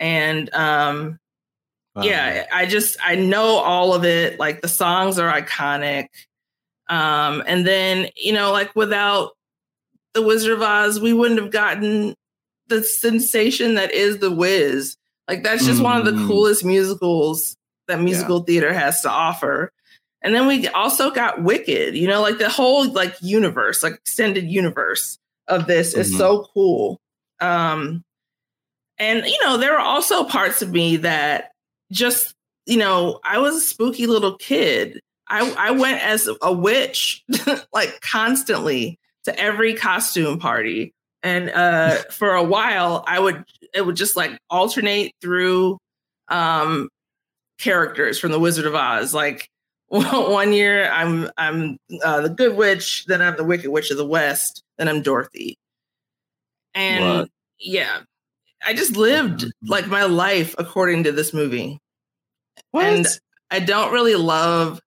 And 0.01 0.53
um, 0.55 1.19
Wow. 1.95 2.05
yeah, 2.05 2.47
I 2.51 2.65
just 2.65 2.97
I 3.05 3.17
know 3.17 3.57
all 3.57 3.93
of 3.95 4.05
it. 4.07 4.39
Like 4.39 4.63
the 4.63 4.69
songs 4.69 5.19
are 5.19 5.31
iconic. 5.31 6.07
Um, 6.89 7.43
and 7.47 7.67
then, 7.67 8.09
you 8.17 8.33
know, 8.33 8.51
like 8.53 8.75
without 8.75 9.33
the 10.15 10.23
Wizard 10.23 10.53
of 10.53 10.63
Oz, 10.63 11.01
we 11.01 11.13
wouldn't 11.13 11.41
have 11.41 11.51
gotten 11.51 12.15
the 12.73 12.83
sensation 12.83 13.75
that 13.75 13.93
is 13.93 14.19
the 14.19 14.31
Wiz. 14.31 14.97
Like 15.29 15.43
that's 15.43 15.65
just 15.67 15.83
one 15.83 15.99
of 15.99 16.05
the 16.05 16.13
Mm. 16.13 16.27
coolest 16.27 16.65
musicals 16.65 17.57
that 17.89 18.01
musical 18.01 18.41
theater 18.41 18.73
has 18.73 19.01
to 19.03 19.11
offer. 19.11 19.73
And 20.23 20.35
then 20.35 20.47
we 20.47 20.69
also 20.69 21.11
got 21.11 21.43
Wicked, 21.43 21.97
you 21.97 22.07
know, 22.09 22.23
like 22.23 22.39
the 22.39 22.49
whole 22.49 22.91
like 22.93 23.15
universe, 23.21 23.83
like 23.83 23.95
extended 23.95 24.49
universe 24.51 25.19
of 25.49 25.67
this 25.67 25.95
is 25.95 26.13
Mhm. 26.13 26.19
so 26.19 26.49
cool. 26.55 27.01
Um 27.41 28.05
and 28.99 29.25
you 29.27 29.39
know, 29.45 29.57
there 29.57 29.75
are 29.75 29.85
also 29.85 30.25
parts 30.25 30.63
of 30.63 30.71
me 30.71 30.97
that 30.99 31.51
just, 31.91 32.35
you 32.67 32.77
know, 32.77 33.21
I 33.25 33.39
was 33.39 33.57
a 33.57 33.61
spooky 33.61 34.07
little 34.07 34.37
kid. 34.37 35.01
I 35.29 35.51
I 35.59 35.71
went 35.73 36.03
as 36.05 36.29
a 36.41 36.53
witch 36.53 37.23
like 37.73 38.01
constantly 38.01 38.99
to 39.25 39.39
every 39.39 39.75
costume 39.75 40.39
party. 40.39 40.93
And 41.23 41.51
uh 41.51 41.97
for 42.11 42.35
a 42.35 42.43
while 42.43 43.05
I 43.07 43.19
would 43.21 43.45
it 43.73 43.87
would 43.87 43.97
just 43.97 44.17
like 44.17 44.37
alternate 44.51 45.13
through 45.21 45.79
um 46.29 46.89
characters 47.59 48.19
from 48.19 48.33
the 48.33 48.41
Wizard 48.41 48.67
of 48.67 48.75
Oz. 48.75 49.15
Like 49.15 49.49
one 49.89 50.53
year 50.53 50.91
I'm 50.91 51.31
I'm 51.37 51.77
uh, 52.03 52.23
the 52.23 52.31
Good 52.31 52.57
Witch, 52.57 53.05
then 53.07 53.23
I'm 53.23 53.37
the 53.37 53.45
Wicked 53.45 53.71
Witch 53.71 53.91
of 53.91 53.97
the 53.99 54.07
West, 54.07 54.63
then 54.79 54.89
I'm 54.89 55.03
Dorothy. 55.03 55.57
And 56.75 57.05
What? 57.05 57.29
yeah, 57.61 58.01
I 58.65 58.73
just 58.75 58.97
lived 58.97 59.45
like 59.63 59.87
my 59.87 60.05
life 60.05 60.55
according 60.59 61.05
to 61.05 61.13
this 61.13 61.33
movie. 61.35 61.79
What? 62.71 62.85
And 62.87 63.07
I 63.51 63.61
don't 63.61 63.93
really 63.93 64.15
love 64.15 64.81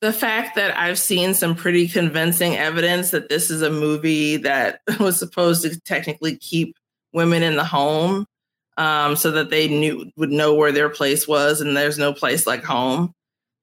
the 0.00 0.12
fact 0.12 0.54
that 0.56 0.76
I've 0.78 0.98
seen 0.98 1.34
some 1.34 1.54
pretty 1.54 1.88
convincing 1.88 2.56
evidence 2.56 3.10
that 3.10 3.28
this 3.28 3.50
is 3.50 3.62
a 3.62 3.70
movie 3.70 4.36
that 4.38 4.80
was 5.00 5.18
supposed 5.18 5.62
to 5.62 5.80
technically 5.80 6.36
keep 6.36 6.76
women 7.12 7.42
in 7.42 7.56
the 7.56 7.64
home 7.64 8.26
um, 8.76 9.16
so 9.16 9.32
that 9.32 9.50
they 9.50 9.66
knew 9.68 10.10
would 10.16 10.30
know 10.30 10.54
where 10.54 10.72
their 10.72 10.88
place 10.88 11.26
was 11.26 11.60
and 11.60 11.76
there's 11.76 11.98
no 11.98 12.12
place 12.12 12.46
like 12.46 12.62
home 12.62 13.12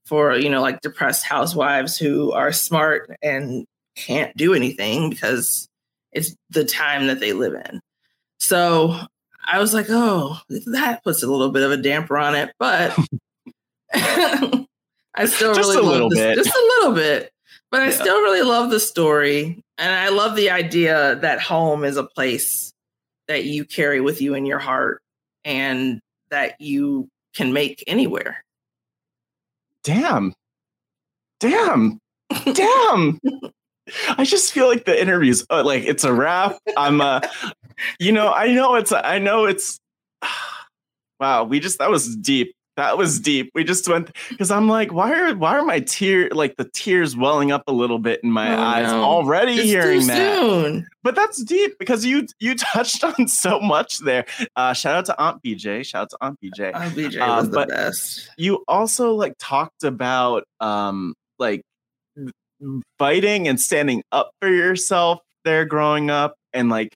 for 0.06 0.36
you 0.36 0.50
know 0.50 0.62
like 0.62 0.82
depressed 0.82 1.24
housewives 1.24 1.98
who 1.98 2.32
are 2.34 2.52
smart 2.52 3.10
and 3.22 3.66
can't 3.96 4.36
do 4.36 4.54
anything 4.54 5.10
because 5.10 5.70
it's 6.12 6.36
the 6.50 6.66
time 6.66 7.08
that 7.08 7.20
they 7.20 7.34
live 7.34 7.54
in. 7.54 7.80
So 8.40 9.00
i 9.48 9.60
was 9.60 9.76
like 9.76 9.86
oh 9.90 10.38
that 10.66 11.04
puts 11.04 11.22
a 11.22 11.28
little 11.28 11.52
bit 11.52 11.62
of 11.62 11.72
a 11.72 11.78
damper 11.78 12.18
on 12.18 12.34
it 12.34 12.52
but 12.58 12.98
i 15.18 15.26
still 15.26 15.54
Just 15.54 15.70
really 15.70 15.78
a 15.78 15.82
love 15.82 15.92
little 15.94 16.10
this 16.10 16.20
bit. 16.20 16.36
just 16.36 16.50
a 16.56 16.74
little 16.80 16.94
bit 16.96 17.32
but 17.72 17.82
i 17.82 17.86
Yeah. 17.86 17.92
still 17.92 18.22
really 18.22 18.42
love 18.44 18.70
the 18.72 18.80
story 18.80 19.62
and 19.78 19.92
i 19.94 20.10
love 20.10 20.36
the 20.36 20.50
idea 20.50 21.16
that 21.18 21.40
home 21.42 21.84
is 21.84 21.98
a 21.98 22.04
place 22.04 22.72
that 23.28 23.46
you 23.46 23.66
carry 23.66 24.02
with 24.02 24.22
you 24.22 24.34
in 24.36 24.46
your 24.46 24.60
heart 24.60 25.02
and 25.44 26.00
that 26.30 26.60
you 26.60 27.08
can 27.36 27.54
make 27.54 27.84
anywhere 27.88 28.44
damn. 29.84 30.34
Damn. 31.40 32.00
Damn. 32.54 33.20
I 34.18 34.24
just 34.24 34.52
feel 34.52 34.68
like 34.68 34.86
the 34.86 35.00
interviews 35.00 35.46
uh, 35.52 35.64
like 35.64 35.84
it's 35.84 36.04
a 36.04 36.12
wrap. 36.14 36.58
I'm 36.76 37.02
uh 37.02 37.20
you 38.00 38.12
know, 38.12 38.32
I 38.34 38.52
know 38.54 38.74
it's 38.76 38.92
I 38.92 39.20
know 39.20 39.46
it's 39.46 39.78
wow, 41.20 41.44
we 41.44 41.60
just 41.60 41.78
that 41.80 41.92
was 41.92 42.16
deep. 42.16 42.56
That 42.78 42.98
was 42.98 43.20
deep. 43.22 43.52
We 43.56 43.64
just 43.64 43.88
went 43.88 44.12
because 44.30 44.52
I'm 44.52 44.68
like, 44.68 44.92
why 44.92 45.14
are 45.14 45.34
why 45.36 45.58
are 45.58 45.64
my 45.64 45.80
tear 45.80 46.30
like 46.32 46.58
the 46.58 46.66
tears 46.74 47.16
welling 47.16 47.52
up 47.52 47.64
a 47.68 47.72
little 47.72 48.00
bit 48.00 48.20
in 48.24 48.32
my 48.32 48.54
Oh, 48.54 48.60
eyes 48.62 48.92
no. 48.92 49.02
already 49.04 49.54
It's 49.54 49.64
hearing 49.64 50.06
that? 50.08 50.38
soon. 50.38 50.88
But 51.02 51.16
that's 51.16 51.42
deep 51.44 51.78
because 51.80 52.06
you 52.06 52.28
you 52.40 52.56
touched 52.74 53.04
on 53.04 53.28
so 53.30 53.60
much 53.62 54.00
there. 54.00 54.26
Uh, 54.58 54.74
shout 54.74 54.96
out 54.96 55.06
to 55.06 55.22
Aunt 55.22 55.42
BJ. 55.42 55.86
Shout 55.86 56.02
out 56.04 56.10
to 56.10 56.18
Aunt 56.22 56.40
BJ. 56.42 56.72
Oh, 56.74 56.80
BJ 56.96 57.22
Uh, 57.22 57.42
was 57.42 57.50
the 57.50 57.66
best. 57.66 58.30
you 58.38 58.64
also 58.68 59.14
like 59.14 59.36
talked 59.40 59.84
about 59.86 60.44
um 60.60 61.14
like 61.40 61.62
fighting 63.00 63.48
and 63.48 63.60
standing 63.60 64.04
up 64.12 64.32
for 64.42 64.50
yourself 64.50 65.20
there 65.44 65.66
growing 65.66 66.10
up 66.10 66.36
and 66.54 66.70
like 66.70 66.94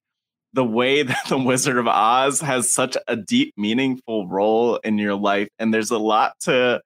the 0.53 0.63
way 0.63 1.03
that 1.09 1.25
the 1.29 1.37
wizard 1.37 1.77
of 1.77 1.87
oz 1.87 2.41
has 2.41 2.69
such 2.73 2.97
a 3.07 3.15
deep 3.15 3.53
meaningful 3.57 4.27
role 4.27 4.77
in 4.77 4.97
your 4.97 5.15
life 5.15 5.47
and 5.59 5.73
there's 5.73 5.91
a 5.91 5.97
lot 5.99 6.33
to 6.41 6.81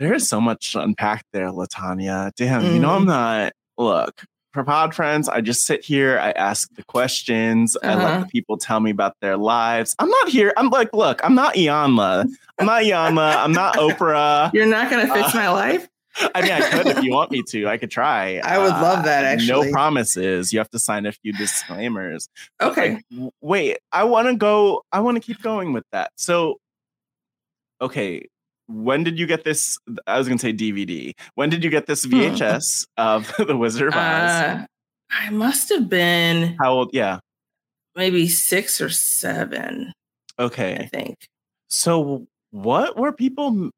there's 0.00 0.28
so 0.28 0.40
much 0.40 0.72
to 0.72 0.80
unpack 0.80 1.24
there 1.32 1.48
LaTonya 1.50 2.32
damn 2.36 2.62
you 2.64 2.78
know 2.78 2.90
i'm 2.90 3.02
Mhm. 3.04 3.06
not 3.06 3.52
look 3.78 4.22
for 4.52 4.64
pod 4.64 4.94
friends 4.94 5.28
i 5.28 5.40
just 5.40 5.64
sit 5.64 5.82
here 5.84 6.18
i 6.18 6.30
ask 6.32 6.68
the 6.74 6.84
questions 6.84 7.76
i 7.82 7.94
let 7.94 8.04
Uh-huh. 8.04 8.20
the 8.20 8.26
people 8.26 8.58
tell 8.58 8.80
me 8.80 8.90
about 8.90 9.14
their 9.20 9.36
lives 9.38 9.94
i'm 9.98 10.10
not 10.10 10.28
here 10.28 10.52
i'm 10.58 10.68
like 10.68 10.92
look 10.92 11.20
i'm 11.24 11.34
not 11.34 11.54
iyanla 11.54 12.26
i'm 12.58 12.66
not 12.66 12.82
iyanla 12.82 13.36
i'm 13.36 13.52
not 13.52 13.74
oprah 13.86 14.52
You're 14.52 14.66
not 14.66 14.90
gonna 14.90 15.06
fix 15.12 15.34
Uh, 15.34 15.38
my 15.38 15.48
life. 15.48 15.88
I 16.34 16.42
mean, 16.42 16.52
I 16.52 16.60
could 16.70 16.86
if 16.88 17.02
you 17.02 17.12
want 17.12 17.30
me 17.30 17.42
to. 17.48 17.66
I 17.68 17.76
could 17.78 17.90
try. 17.90 18.38
I 18.44 18.58
would 18.58 18.68
love 18.68 19.04
that, 19.04 19.24
Uh, 19.24 19.28
actually. 19.28 19.66
No 19.66 19.72
promises. 19.72 20.52
You 20.52 20.58
have 20.58 20.70
to 20.70 20.78
sign 20.78 21.06
a 21.06 21.12
few 21.12 21.32
disclaimers. 21.32 22.28
Okay. 22.60 22.98
like, 23.10 23.32
wait, 23.40 23.78
I 23.92 24.04
want 24.04 24.28
to 24.28 24.34
go. 24.36 24.82
I 24.92 25.00
want 25.00 25.16
to 25.16 25.20
keep 25.20 25.40
going 25.42 25.72
with 25.72 25.84
that. 25.92 26.10
So, 26.16 26.58
okay, 27.80 28.26
when 28.68 29.04
did 29.04 29.18
you 29.18 29.26
get 29.26 29.44
this? 29.44 29.78
I 30.06 30.18
was 30.18 30.28
going 30.28 30.38
to 30.38 30.42
say 30.42 30.52
DVD. 30.52 31.12
When 31.34 31.50
did 31.50 31.64
you 31.64 31.70
get 31.70 31.86
this 31.86 32.06
VHS 32.06 32.86
of 32.96 33.32
The 33.46 33.56
Wizard 33.56 33.88
of 33.88 33.94
Oz? 33.94 34.00
Uh, 34.00 34.66
I 35.10 35.30
must 35.30 35.68
have 35.70 35.88
been 35.88 36.56
How 36.60 36.72
old? 36.72 36.90
Yeah. 36.92 37.18
maybe 37.96 38.28
six 38.28 38.80
or 38.80 38.88
seven, 38.88 39.92
Okay, 40.38 40.76
I 40.76 40.86
think. 40.86 41.16
So, 41.68 42.26
what 42.50 42.96
were 42.98 43.12
people? 43.12 43.70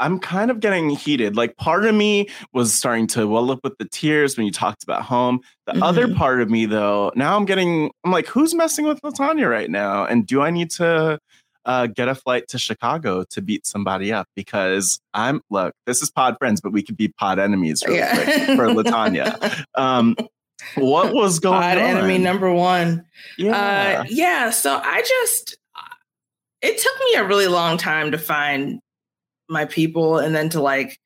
I'm 0.00 0.18
kind 0.18 0.50
of 0.50 0.60
getting 0.60 0.90
heated. 0.90 1.36
Like, 1.36 1.56
part 1.56 1.84
of 1.84 1.94
me 1.94 2.28
was 2.52 2.74
starting 2.74 3.06
to 3.08 3.26
well 3.28 3.50
up 3.52 3.60
with 3.62 3.78
the 3.78 3.84
tears 3.84 4.36
when 4.36 4.44
you 4.46 4.52
talked 4.52 4.82
about 4.82 5.02
home. 5.02 5.40
The 5.66 5.82
other 5.84 6.08
Mhm. 6.08 6.16
part 6.16 6.40
of 6.40 6.50
me, 6.50 6.66
though, 6.66 7.12
now 7.14 7.36
I'm 7.36 7.44
getting. 7.44 7.90
I'm 8.04 8.10
like, 8.10 8.26
who's 8.26 8.54
messing 8.54 8.86
with 8.86 9.00
LaTonya 9.02 9.48
right 9.48 9.70
now? 9.70 10.04
And 10.04 10.26
do 10.26 10.42
I 10.42 10.50
need 10.50 10.70
to 10.72 11.18
uh, 11.64 11.86
get 11.86 12.08
a 12.08 12.14
flight 12.14 12.48
to 12.48 12.58
Chicago 12.58 13.24
to 13.30 13.42
beat 13.42 13.66
somebody 13.66 14.10
up? 14.12 14.26
Because 14.34 15.00
I'm 15.14 15.42
look, 15.50 15.74
this 15.86 16.02
is 16.02 16.10
Pod 16.10 16.36
Friends, 16.38 16.60
but 16.60 16.72
we 16.72 16.82
could 16.82 16.96
be 16.96 17.08
Pod 17.08 17.38
enemies 17.38 17.84
real 17.86 17.96
Yeah. 17.98 18.14
quick 18.14 18.46
for 18.56 18.66
LaTonya. 18.68 19.64
Um, 19.74 20.16
what 20.76 21.12
was 21.12 21.38
going 21.40 21.56
on? 21.56 21.62
Pod 21.62 21.78
on? 21.78 21.84
enemy 21.98 22.18
number 22.18 22.50
one. 22.52 23.04
Yeah. 23.36 24.00
Uh, 24.00 24.04
yeah. 24.08 24.50
So 24.50 24.80
I 24.82 25.02
just, 25.02 25.56
it 26.62 26.78
took 26.78 26.94
me 27.06 27.14
a 27.16 27.24
really 27.24 27.46
long 27.48 27.76
time 27.76 28.10
to 28.12 28.18
find 28.18 28.80
my 29.48 29.64
people 29.64 30.18
and 30.18 30.34
then 30.34 30.48
to 30.50 30.60
like, 30.60 30.98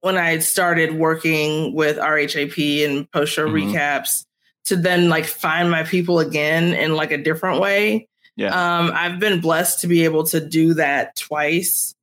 when 0.00 0.16
I 0.18 0.38
started 0.38 0.94
working 0.96 1.74
with 1.74 1.96
RHAP 1.96 2.84
and 2.84 3.10
post 3.12 3.32
show 3.32 3.48
Mhm. 3.48 3.72
recaps, 3.72 4.24
to 4.66 4.76
then 4.76 5.08
like 5.08 5.26
find 5.26 5.70
my 5.70 5.82
people 5.82 6.20
again 6.20 6.72
in 6.74 6.94
like 6.94 7.10
a 7.10 7.18
different 7.18 7.60
way. 7.60 8.06
Yeah. 8.36 8.48
Um, 8.78 8.92
I've 8.94 9.18
been 9.18 9.40
blessed 9.40 9.80
to 9.80 9.86
be 9.88 10.04
able 10.04 10.24
to 10.24 10.40
do 10.40 10.74
that 10.74 11.16
twice. 11.16 11.94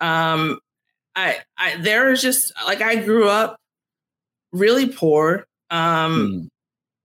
Um, 0.00 0.58
I, 1.16 1.38
I, 1.56 1.76
there 1.76 2.10
is 2.10 2.20
just 2.22 2.52
like 2.66 2.80
I 2.82 2.96
grew 2.96 3.28
up 3.28 3.56
really 4.52 4.88
poor. 4.88 5.46
Um, 5.70 6.30
Hmm. 6.32 6.46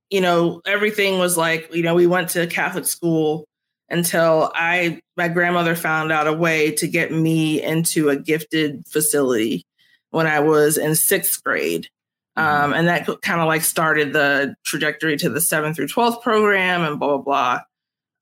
you 0.10 0.22
know, 0.22 0.62
everything 0.65 1.17
was 1.20 1.38
like, 1.38 1.74
you 1.74 1.84
know, 1.84 1.96
we 1.96 2.08
went 2.08 2.30
to 2.32 2.46
Catholic 2.48 2.86
school 2.86 3.46
until 3.89 4.52
I, 4.56 5.00
my 5.15 5.28
grandmother 5.28 5.76
found 5.76 6.12
out 6.12 6.28
a 6.28 6.34
way 6.34 6.71
to 6.71 6.88
get 6.88 7.12
me 7.12 7.62
into 7.62 8.10
a 8.10 8.15
gifted 8.15 8.86
facility 8.88 9.65
when 10.10 10.28
I 10.28 10.39
was 10.39 10.78
in 10.78 10.95
sixth 10.95 11.43
grade. 11.43 11.88
Um, 12.36 12.73
and 12.73 12.88
that 12.88 13.06
kind 13.21 13.41
of 13.41 13.47
like 13.47 13.62
started 13.62 14.12
the 14.12 14.56
trajectory 14.65 15.17
to 15.17 15.30
the 15.30 15.41
seventh 15.41 15.76
through 15.76 15.88
12th 15.88 16.23
program 16.23 16.84
and 16.84 16.99
blah, 16.99 17.17
blah, 17.17 17.60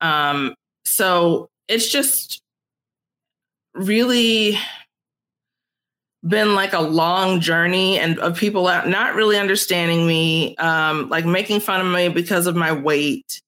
Um, 0.02 0.54
so 0.84 1.48
it's 1.68 1.90
just 1.90 2.42
really 3.74 4.58
been 6.26 6.54
like 6.54 6.74
a 6.74 6.80
long 6.80 7.40
journey 7.40 7.98
and 7.98 8.18
of 8.18 8.36
people 8.36 8.64
not 8.64 9.14
really 9.14 9.38
understanding 9.38 10.06
me, 10.06 10.56
um, 10.56 11.08
like 11.08 11.24
making 11.24 11.60
fun 11.60 11.80
of 11.84 11.90
me 11.90 12.08
because 12.08 12.46
of 12.46 12.54
my 12.54 12.72
weight, 12.72 13.40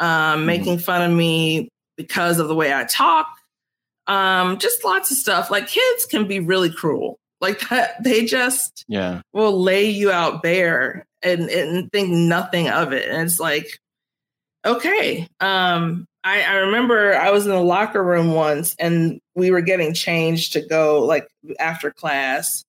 um, 0.00 0.46
making 0.46 0.78
fun 0.78 1.08
of 1.08 1.16
me 1.16 1.68
because 1.98 2.38
of 2.38 2.48
the 2.48 2.54
way 2.54 2.72
I 2.72 2.84
talk, 2.84 3.26
um, 4.06 4.56
just 4.56 4.84
lots 4.84 5.10
of 5.10 5.18
stuff. 5.18 5.50
Like 5.50 5.66
kids 5.66 6.06
can 6.06 6.26
be 6.26 6.40
really 6.40 6.70
cruel. 6.70 7.18
Like 7.42 7.60
that, 7.68 8.02
they 8.02 8.24
just 8.24 8.86
yeah. 8.88 9.20
will 9.34 9.60
lay 9.60 9.90
you 9.90 10.10
out 10.10 10.42
bare 10.42 11.04
and, 11.22 11.50
and 11.50 11.92
think 11.92 12.08
nothing 12.08 12.70
of 12.70 12.94
it. 12.94 13.10
And 13.10 13.22
it's 13.22 13.38
like, 13.38 13.78
okay. 14.64 15.28
Um, 15.40 16.06
I, 16.24 16.42
I 16.42 16.54
remember 16.54 17.14
I 17.14 17.30
was 17.30 17.44
in 17.46 17.52
the 17.52 17.60
locker 17.60 18.02
room 18.02 18.32
once 18.32 18.74
and 18.78 19.20
we 19.34 19.50
were 19.50 19.60
getting 19.60 19.92
changed 19.92 20.54
to 20.54 20.60
go 20.60 21.04
like 21.04 21.28
after 21.58 21.90
class. 21.90 22.64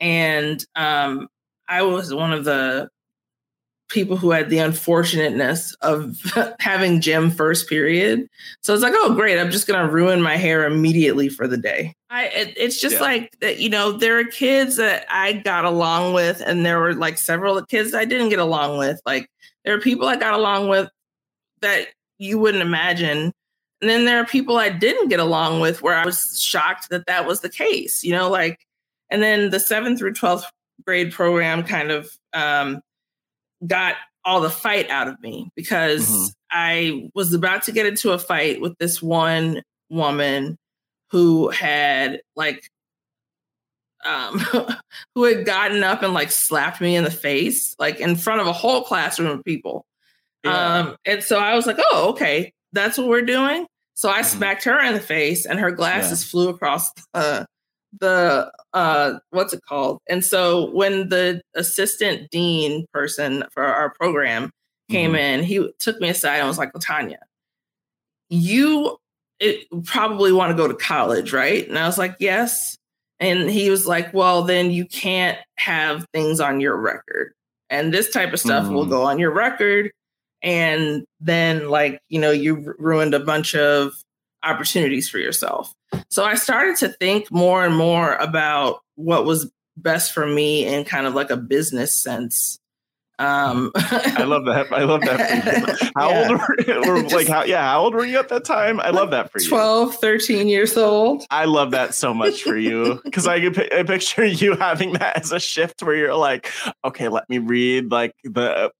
And 0.00 0.64
um, 0.74 1.28
I 1.68 1.82
was 1.82 2.12
one 2.12 2.32
of 2.32 2.44
the 2.44 2.88
people 3.92 4.16
who 4.16 4.30
had 4.30 4.50
the 4.50 4.58
unfortunateness 4.58 5.74
of 5.82 6.18
having 6.60 7.00
gym 7.00 7.30
first 7.30 7.68
period. 7.68 8.26
So 8.62 8.72
it's 8.74 8.82
like, 8.82 8.94
oh, 8.96 9.14
great. 9.14 9.38
I'm 9.38 9.50
just 9.50 9.66
going 9.66 9.84
to 9.84 9.92
ruin 9.92 10.22
my 10.22 10.36
hair 10.36 10.66
immediately 10.66 11.28
for 11.28 11.46
the 11.46 11.56
day. 11.56 11.94
I, 12.10 12.26
it, 12.26 12.54
it's 12.56 12.80
just 12.80 12.96
Yeah. 12.96 13.02
like 13.02 13.38
that, 13.40 13.58
you 13.58 13.68
know, 13.70 13.92
there 13.92 14.18
are 14.18 14.24
kids 14.24 14.76
that 14.76 15.06
I 15.10 15.34
got 15.34 15.64
along 15.64 16.14
with, 16.14 16.42
and 16.44 16.64
there 16.64 16.78
were 16.80 16.94
like 16.94 17.18
several 17.18 17.62
kids 17.66 17.94
I 17.94 18.04
didn't 18.04 18.30
get 18.30 18.38
along 18.38 18.78
with. 18.78 19.00
Like, 19.06 19.28
there 19.64 19.74
are 19.74 19.80
people 19.80 20.08
I 20.08 20.16
got 20.16 20.34
along 20.34 20.68
with 20.68 20.88
that 21.60 21.88
you 22.18 22.38
wouldn't 22.38 22.62
imagine. 22.62 23.32
And 23.80 23.90
then 23.90 24.04
there 24.04 24.18
are 24.20 24.26
people 24.26 24.56
I 24.56 24.68
didn't 24.68 25.08
get 25.08 25.20
along 25.20 25.60
with 25.60 25.82
where 25.82 25.94
I 25.96 26.04
was 26.04 26.40
shocked 26.40 26.88
that 26.90 27.06
that 27.06 27.26
was 27.26 27.40
the 27.40 27.48
case, 27.50 28.02
you 28.04 28.12
know, 28.12 28.30
like, 28.30 28.58
and 29.10 29.22
then 29.22 29.50
the 29.50 29.60
seventh 29.60 29.98
through 29.98 30.14
12th 30.14 30.44
grade 30.86 31.12
program 31.12 31.62
kind 31.64 31.90
of 31.90 32.10
um, 32.32 32.80
got 33.66 33.96
all 34.24 34.40
the 34.40 34.50
fight 34.50 34.88
out 34.90 35.08
of 35.08 35.20
me 35.20 35.50
because 35.56 36.08
Mhm. 36.08 36.28
I 36.50 37.10
was 37.14 37.32
about 37.32 37.64
to 37.64 37.72
get 37.72 37.86
into 37.86 38.12
a 38.12 38.18
fight 38.18 38.60
with 38.60 38.76
this 38.78 39.02
one 39.02 39.62
woman 39.90 40.56
who 41.10 41.48
had 41.50 42.20
like 42.36 42.68
um 44.04 44.38
who 45.14 45.24
had 45.24 45.44
gotten 45.44 45.82
up 45.84 46.02
and 46.02 46.12
like 46.14 46.30
slapped 46.30 46.80
me 46.80 46.96
in 46.96 47.04
the 47.04 47.10
face 47.10 47.74
like 47.78 48.00
in 48.00 48.16
front 48.16 48.40
of 48.40 48.46
a 48.46 48.52
whole 48.52 48.82
classroom 48.82 49.30
of 49.38 49.44
people 49.44 49.84
Yeah. 50.44 50.78
um 50.78 50.96
and 51.04 51.22
so 51.22 51.38
i 51.38 51.54
was 51.54 51.66
like 51.66 51.76
oh 51.78 52.10
okay 52.10 52.52
that's 52.72 52.98
what 52.98 53.06
we're 53.08 53.22
doing 53.22 53.66
so 53.94 54.08
i 54.08 54.20
Mhm. 54.22 54.24
smacked 54.24 54.64
her 54.64 54.80
in 54.80 54.94
the 54.94 55.00
face 55.00 55.46
and 55.46 55.60
her 55.60 55.70
glasses 55.70 56.24
flew 56.24 56.48
across 56.48 56.90
the 57.14 57.46
the 58.00 58.50
uh 58.72 59.18
what's 59.30 59.52
it 59.52 59.60
called? 59.68 59.98
And 60.08 60.24
so 60.24 60.70
when 60.70 61.08
the 61.10 61.42
assistant 61.54 62.30
dean 62.30 62.86
person 62.92 63.44
for 63.52 63.62
our 63.62 63.90
program 63.94 64.50
came 64.90 65.12
Mhm. 65.12 65.18
in 65.18 65.42
he 65.44 65.70
took 65.78 66.00
me 66.00 66.08
aside 66.08 66.38
and 66.38 66.48
was 66.48 66.58
like 66.58 66.72
LaTonya 66.72 67.18
you 68.28 68.96
it, 69.40 69.66
probably 69.84 70.32
want 70.32 70.50
to 70.50 70.56
go 70.56 70.68
to 70.68 70.74
college 70.74 71.32
right? 71.32 71.66
And 71.68 71.78
i 71.78 71.86
was 71.86 71.98
like 71.98 72.16
yes. 72.20 72.76
And 73.20 73.48
he 73.50 73.70
was 73.70 73.86
like 73.86 74.12
well 74.14 74.42
then 74.44 74.70
you 74.70 74.86
can't 74.86 75.38
have 75.58 76.06
things 76.12 76.40
on 76.40 76.60
your 76.60 76.76
record. 76.76 77.32
And 77.70 77.92
this 77.92 78.10
type 78.10 78.32
of 78.32 78.40
stuff 78.40 78.68
will 78.68 78.86
Mm. 78.86 78.90
go 78.90 79.02
on 79.02 79.18
your 79.18 79.32
record. 79.32 79.90
And 80.42 81.04
then 81.20 81.68
like 81.68 82.00
you 82.08 82.20
know 82.20 82.30
you 82.30 82.54
ru- 82.56 82.74
ruined 82.78 83.14
a 83.14 83.20
bunch 83.20 83.54
of 83.54 83.92
opportunities 84.42 85.08
for 85.08 85.18
yourself 85.18 85.72
so 86.08 86.24
i 86.24 86.34
started 86.34 86.76
to 86.76 86.88
think 86.88 87.30
more 87.30 87.64
and 87.64 87.76
more 87.76 88.14
about 88.16 88.80
what 88.96 89.24
was 89.24 89.50
best 89.76 90.12
for 90.12 90.26
me 90.26 90.66
in 90.66 90.84
kind 90.84 91.06
of 91.06 91.14
like 91.14 91.30
a 91.30 91.36
business 91.36 92.00
sense 92.00 92.58
um 93.18 93.70
I 93.76 94.24
love 94.24 94.46
that. 94.46 94.72
I 94.72 94.82
love 94.84 95.02
that 95.02 95.20
for 95.28 95.76
you. 95.84 95.90
How 95.96 96.10
Yeah. 96.10 96.28
old 96.30 96.86
were 96.86 97.02
Just- 97.02 97.14
like 97.14 97.28
how 97.28 97.44
yeah, 97.44 97.62
how 97.62 97.82
old 97.82 97.94
were 97.94 98.06
you 98.06 98.18
at 98.18 98.30
that 98.30 98.44
time? 98.44 98.80
I 98.80 98.88
love 98.90 99.10
that 99.10 99.30
for 99.30 99.38
you. 99.38 99.48
12 99.48 99.94
13 99.96 100.48
years 100.48 100.76
old 100.76 101.24
I 101.30 101.44
love 101.44 101.70
that 101.72 101.94
so 101.94 102.14
much 102.14 102.42
for 102.42 102.56
you 102.56 103.00
because 103.04 103.26
I 103.28 103.38
could 103.38 103.72
I 103.72 103.82
picture 103.84 104.24
you 104.42 104.56
having 104.56 104.94
that 104.94 105.18
as 105.20 105.30
a 105.30 105.38
shift 105.38 105.82
where 105.82 105.94
you're 105.94 106.14
like, 106.16 106.50
okay, 106.84 107.08
let 107.08 107.28
me 107.28 107.38
read 107.38 107.92
like 107.92 108.14
the 108.24 108.72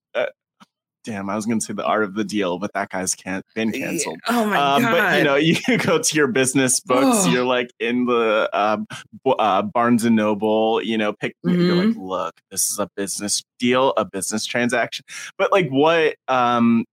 damn, 1.05 1.29
I 1.29 1.37
was 1.37 1.47
going 1.47 1.59
to 1.59 1.65
say 1.65 1.73
the 1.73 1.85
art 1.85 2.05
of 2.05 2.15
the 2.15 2.25
deal, 2.25 2.59
but 2.59 2.73
that 2.75 2.91
guy's 2.91 3.15
can't 3.15 3.45
been 3.55 3.73
canceled. 3.73 4.19
Oh 4.29 4.45
my 4.45 4.57
um, 4.57 4.83
god! 4.83 4.93
But 4.93 5.19
you 5.19 5.25
know, 5.25 5.37
you 5.69 5.79
go 5.79 5.99
to 5.99 6.17
your 6.17 6.29
business 6.29 6.81
books. 6.81 7.27
Oh. 7.27 7.31
You're 7.31 7.45
like 7.45 7.71
in 7.79 8.07
the 8.07 8.49
uh, 8.53 8.79
uh, 9.27 9.63
Barnes 9.63 10.05
and 10.05 10.17
Noble. 10.17 10.83
You 10.83 10.99
know, 10.99 11.13
pick. 11.13 11.37
You're 11.45 11.53
Mm-hmm. 11.53 11.89
like, 11.89 11.97
look, 11.97 12.35
this 12.51 12.71
is 12.71 12.79
a 12.79 12.89
business 12.97 13.43
deal, 13.59 13.93
a 13.97 14.05
business 14.05 14.45
transaction. 14.45 15.05
But 15.39 15.53
like, 15.53 15.69
what 15.69 16.17
um, 16.29 16.85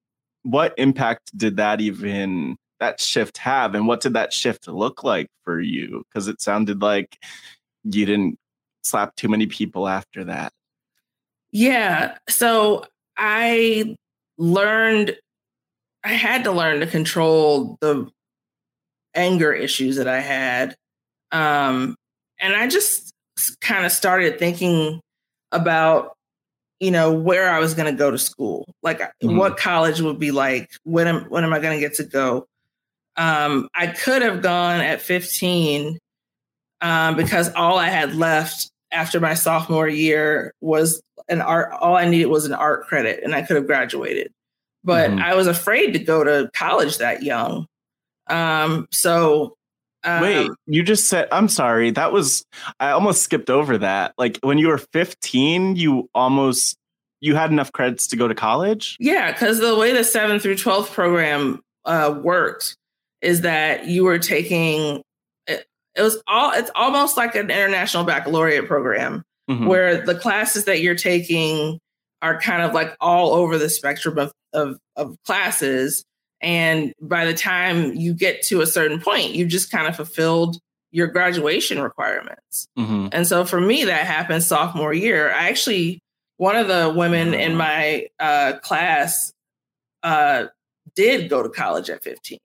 what 0.43 0.73
impact 0.77 1.37
did 1.37 1.57
that 1.57 1.81
even 1.81 2.57
that 2.79 2.99
shift 2.99 3.37
have, 3.37 3.75
and 3.75 3.87
what 3.87 4.01
did 4.01 4.13
that 4.13 4.33
shift 4.33 4.67
look 4.67 5.03
like 5.03 5.27
for 5.43 5.59
you? 5.59 6.03
Because 6.09 6.27
it 6.27 6.41
sounded 6.41 6.81
like 6.81 7.17
you 7.83 8.05
didn't 8.05 8.37
slap 8.83 9.15
too 9.15 9.27
many 9.27 9.47
people 9.47 9.87
after 9.87 10.23
that. 10.25 10.51
Yeah. 11.51 12.17
So 12.27 12.85
I 13.19 13.95
learned, 14.37 15.17
I 16.03 16.13
had 16.13 16.45
to 16.45 16.51
learn 16.51 16.79
to 16.79 16.87
control 16.87 17.77
the 17.81 18.09
anger 19.13 19.51
issues 19.53 19.97
that 19.97 20.07
I 20.07 20.21
had. 20.21 20.75
Um, 21.31 21.95
and 22.39 22.55
I 22.55 22.67
just 22.67 23.11
kind 23.61 23.85
of 23.85 23.91
started 23.91 24.39
thinking 24.39 25.01
about, 25.51 26.13
you 26.79 26.91
know, 26.91 27.11
where 27.11 27.49
I 27.49 27.59
was 27.59 27.73
going 27.73 27.91
to 27.91 27.97
go 27.97 28.09
to 28.09 28.17
school, 28.17 28.65
like 28.81 29.01
Mhm. 29.21 29.35
what 29.37 29.57
college 29.57 29.99
would 29.99 30.19
be 30.19 30.31
like. 30.31 30.69
When 30.83 31.07
am, 31.07 31.25
when 31.25 31.43
am 31.43 31.53
I 31.53 31.59
going 31.59 31.75
to 31.75 31.79
get 31.79 31.95
to 31.95 32.03
go? 32.05 32.45
Um, 33.17 33.67
I 33.75 33.87
could 33.87 34.21
have 34.21 34.41
gone 34.41 34.79
at 34.79 35.01
15 35.01 35.97
um, 36.81 37.17
because 37.17 37.51
all 37.53 37.77
I 37.77 37.89
had 37.89 38.15
left 38.15 38.69
after 38.91 39.19
my 39.19 39.33
sophomore 39.33 39.89
year 39.89 40.53
was 40.61 41.01
an 41.29 41.41
art. 41.41 41.71
All 41.79 41.95
I 41.95 42.05
needed 42.05 42.27
was 42.27 42.45
an 42.45 42.53
art 42.53 42.87
credit, 42.87 43.21
and 43.23 43.33
I 43.33 43.41
could 43.41 43.55
have 43.55 43.67
graduated. 43.67 44.31
But 44.83 45.11
Mhm. 45.11 45.21
I 45.21 45.35
was 45.35 45.47
afraid 45.47 45.93
to 45.93 45.99
go 45.99 46.23
to 46.23 46.49
college 46.53 46.97
that 46.97 47.23
young. 47.23 47.67
Um, 48.27 48.87
so 48.91 49.55
um, 50.03 50.21
Wait, 50.21 50.49
you 50.65 50.81
just 50.81 51.07
said, 51.07 51.27
I'm 51.31 51.49
sorry. 51.49 51.91
That 51.91 52.13
was, 52.13 52.45
I 52.79 52.91
almost 52.91 53.21
skipped 53.21 53.49
over 53.49 53.77
that. 53.79 54.13
Like 54.17 54.39
when 54.41 54.57
you 54.57 54.69
were 54.69 54.77
15, 54.77 55.75
you 55.75 56.09
almost, 56.15 56.77
you 57.19 57.35
had 57.35 57.51
enough 57.51 57.73
credits 57.73 58.07
to 58.07 58.15
go 58.15 58.27
to 58.27 58.33
college? 58.33 58.95
Yeah, 58.99 59.31
because 59.31 59.59
the 59.59 59.75
way 59.75 59.91
the 59.91 60.05
7th 60.05 60.41
through 60.41 60.55
12 60.55 60.89
program 60.91 61.59
uh, 61.83 62.17
worked 62.23 62.77
is 63.21 63.41
that 63.41 63.87
you 63.87 64.05
were 64.05 64.19
taking 64.19 65.01
it, 65.47 65.65
it 65.95 66.01
was 66.01 66.21
all 66.27 66.53
it's 66.53 66.71
almost 66.75 67.17
like 67.17 67.35
an 67.35 67.51
international 67.51 68.05
baccalaureate 68.05 68.67
program 68.67 69.23
Mhm. 69.49 69.65
where 69.67 70.05
the 70.05 70.15
classes 70.15 70.65
that 70.65 70.81
you're 70.81 70.95
taking 70.95 71.79
are 72.21 72.39
kind 72.39 72.61
of 72.61 72.73
like 72.73 72.95
all 72.99 73.33
over 73.33 73.57
the 73.57 73.69
spectrum 73.69 74.17
of, 74.17 74.31
of, 74.53 74.77
of 74.95 75.15
classes. 75.25 76.03
And 76.41 76.93
by 77.01 77.25
the 77.25 77.33
time 77.33 77.95
you 77.95 78.13
get 78.13 78.43
to 78.43 78.61
a 78.61 78.67
certain 78.67 79.01
point, 79.01 79.31
you 79.31 79.45
just 79.45 79.71
kind 79.71 79.87
of 79.87 79.95
fulfilled 79.95 80.57
your 80.91 81.07
graduation 81.07 81.81
requirements. 81.81 82.67
Mhm. 82.77 83.09
And 83.11 83.27
so 83.27 83.45
for 83.45 83.59
me, 83.59 83.85
that 83.85 84.05
happened 84.05 84.43
sophomore 84.43 84.93
year. 84.93 85.31
I 85.31 85.49
actually, 85.49 85.99
one 86.37 86.55
of 86.55 86.67
the 86.67 86.93
women 86.95 87.33
in 87.33 87.55
my 87.55 88.07
uh, 88.19 88.53
class 88.61 89.33
uh, 90.03 90.45
did 90.95 91.29
go 91.29 91.43
to 91.43 91.49
college 91.49 91.89
at 91.89 92.03
15. 92.03 92.39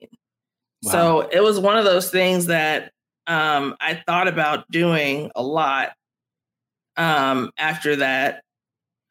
So 0.82 1.20
it 1.32 1.42
was 1.42 1.58
one 1.58 1.78
of 1.78 1.84
those 1.84 2.10
things 2.10 2.46
that 2.46 2.92
um, 3.26 3.74
I 3.80 4.02
thought 4.06 4.28
about 4.28 4.70
doing 4.70 5.30
a 5.34 5.42
lot 5.42 5.92
um, 6.96 7.50
after 7.58 7.96
that. 7.96 8.42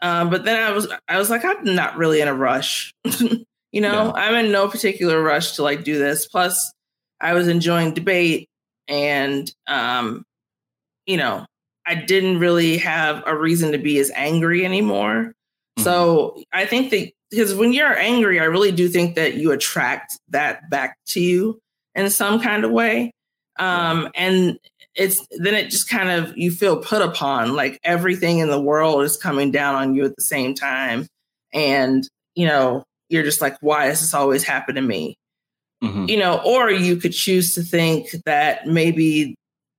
Um, 0.01 0.29
but 0.29 0.43
then 0.43 0.61
I 0.61 0.71
was, 0.71 0.87
I 1.07 1.17
was 1.17 1.29
like, 1.29 1.45
I'm 1.45 1.75
not 1.75 1.97
really 1.97 2.19
in 2.21 2.27
a 2.27 2.33
rush. 2.33 2.93
you 3.05 3.81
know, 3.81 4.05
Yeah. 4.05 4.11
I'm 4.15 4.45
in 4.45 4.51
no 4.51 4.67
particular 4.67 5.21
rush 5.21 5.53
to 5.53 5.63
like 5.63 5.83
do 5.83 5.97
this. 5.97 6.27
Plus, 6.27 6.73
I 7.21 7.33
was 7.33 7.47
enjoying 7.47 7.93
debate, 7.93 8.49
and 8.87 9.49
um, 9.67 10.23
you 11.05 11.15
know, 11.17 11.45
I 11.85 11.95
didn't 11.95 12.39
really 12.39 12.77
have 12.77 13.23
a 13.25 13.35
reason 13.35 13.71
to 13.71 13.77
be 13.77 13.97
as 13.99 14.11
angry 14.13 14.65
anymore. 14.65 15.33
So 15.79 16.41
I 16.51 16.65
think 16.65 16.91
that 16.91 17.11
because 17.31 17.55
when 17.55 17.73
you're 17.73 17.97
angry, 17.97 18.39
I 18.39 18.43
really 18.43 18.71
do 18.71 18.87
think 18.89 19.15
that 19.15 19.35
you 19.35 19.51
attract 19.51 20.19
that 20.29 20.69
back 20.69 20.97
to 21.07 21.21
you 21.21 21.59
in 21.95 22.09
some 22.09 22.39
kind 22.41 22.63
of 22.63 22.71
way. 22.71 23.11
Um, 23.57 24.09
and 24.15 24.59
it's 24.95 25.25
then 25.32 25.53
it 25.56 25.69
just 25.69 25.89
kind 25.89 26.10
of 26.10 26.38
you 26.38 26.51
feel 26.51 26.77
put 26.77 27.01
upon 27.01 27.56
like 27.56 27.79
everything 27.84 28.39
in 28.39 28.49
the 28.49 28.62
world 28.62 29.03
is 29.03 29.17
coming 29.17 29.51
down 29.51 29.75
on 29.75 29.95
you 29.95 30.06
at 30.06 30.15
the 30.15 30.21
same 30.21 30.53
time. 30.53 31.08
And, 31.53 32.08
you 32.36 32.47
know, 32.47 32.84
you're 33.10 33.23
just 33.23 33.41
like, 33.41 33.58
why 33.62 33.88
does 33.88 34.01
this 34.01 34.13
always 34.13 34.43
happen 34.43 34.75
to 34.75 34.82
me? 34.82 35.15
Mhm. 35.84 36.08
you 36.08 36.15
know, 36.17 36.39
or 36.45 36.71
you 36.71 36.95
could 36.95 37.12
choose 37.12 37.56
to 37.56 37.62
think 37.62 38.08
that 38.25 38.65
maybe, 38.67 39.36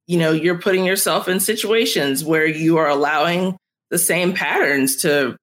you 0.07 0.19
know, 0.19 0.33
you're 0.33 0.59
putting 0.59 0.85
yourself 0.85 1.29
in 1.29 1.41
situations 1.41 2.23
where 2.23 2.47
you 2.47 2.77
are 2.77 2.89
allowing 2.89 3.57
the 3.91 3.97
same 3.99 4.35
patterns 4.35 4.97
to 4.97 5.35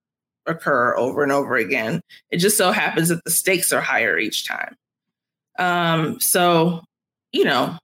occur 0.46 0.96
over 0.98 1.24
and 1.24 1.32
over 1.32 1.56
again. 1.56 2.00
It 2.30 2.38
just 2.38 2.58
so 2.60 2.72
happens 2.72 3.10
that 3.10 3.24
the 3.26 3.32
stakes 3.32 3.74
are 3.74 3.82
higher 3.82 4.20
each 4.20 4.46
time. 4.48 4.76
Um, 5.58 6.20
so, 6.20 6.84
you 7.32 7.44
know, 7.44 7.78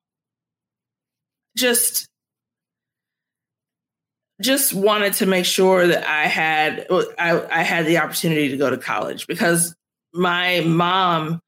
just 1.57 2.07
just 4.41 4.73
wanted 4.73 5.13
to 5.13 5.25
make 5.25 5.45
sure 5.45 5.87
that 5.87 6.07
I 6.07 6.27
had 6.27 6.85
I, 7.17 7.59
I 7.59 7.63
had 7.63 7.85
the 7.85 7.97
opportunity 7.97 8.49
to 8.49 8.57
go 8.57 8.69
to 8.69 8.77
college 8.77 9.25
because 9.27 9.75
my 10.13 10.61
mom 10.61 11.39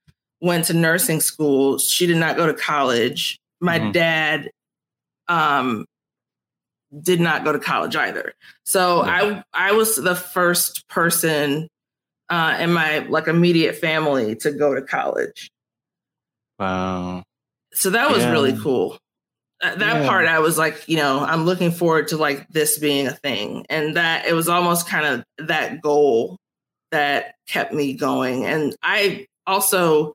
went 0.41 0.65
to 0.65 0.73
nursing 0.73 1.19
school. 1.21 1.77
She 1.77 2.07
did 2.07 2.17
not 2.17 2.35
go 2.35 2.47
to 2.47 2.53
college. 2.53 3.37
My 3.61 3.79
Mhm. 3.79 3.93
dad 3.93 4.51
um 5.27 5.85
did 7.03 7.19
not 7.19 7.43
go 7.43 7.51
to 7.51 7.59
college 7.59 7.95
either. 7.95 8.33
So 8.65 9.01
I 9.03 9.43
I 9.53 9.73
was 9.73 9.95
the 9.95 10.15
first 10.15 10.87
person 10.87 11.67
uh 12.29 12.57
in 12.59 12.73
my 12.73 12.99
like 12.99 13.27
immediate 13.27 13.75
family 13.75 14.35
to 14.37 14.51
go 14.51 14.73
to 14.73 14.81
college. 14.81 15.51
Wow. 16.57 17.23
So 17.73 17.91
that 17.91 18.09
was 18.09 18.25
really 18.25 18.57
cool. 18.59 18.97
That 19.61 19.79
Yeah. 19.79 20.05
part 20.07 20.25
I 20.27 20.39
was 20.39 20.57
like, 20.57 20.87
you 20.87 20.95
know, 20.97 21.19
I'm 21.19 21.45
looking 21.45 21.71
forward 21.71 22.07
to 22.09 22.17
like 22.17 22.47
this 22.49 22.77
being 22.77 23.07
a 23.07 23.11
thing. 23.13 23.65
And 23.69 23.97
that 23.97 24.25
it 24.25 24.33
was 24.33 24.47
almost 24.47 24.87
kind 24.87 25.05
of 25.05 25.47
that 25.47 25.81
goal 25.81 26.37
that 26.91 27.35
kept 27.47 27.73
me 27.73 27.93
going. 27.93 28.45
And 28.45 28.75
I 28.81 29.25
also 29.45 30.13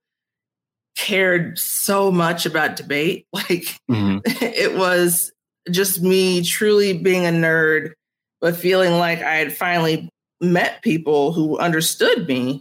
cared 0.97 1.59
so 1.59 2.11
much 2.11 2.47
about 2.47 2.77
debate. 2.77 3.27
Like 3.33 3.77
Mhm. 3.91 4.23
it 4.43 4.75
was 4.77 5.31
just 5.71 6.01
me 6.03 6.43
truly 6.43 6.97
being 6.97 7.27
a 7.27 7.31
nerd, 7.31 7.93
but 8.41 8.57
feeling 8.57 8.93
like 8.99 9.23
I 9.23 9.35
had 9.37 9.57
finally 9.57 10.09
met 10.41 10.83
people 10.83 11.33
who 11.33 11.59
understood 11.59 12.27
me 12.29 12.61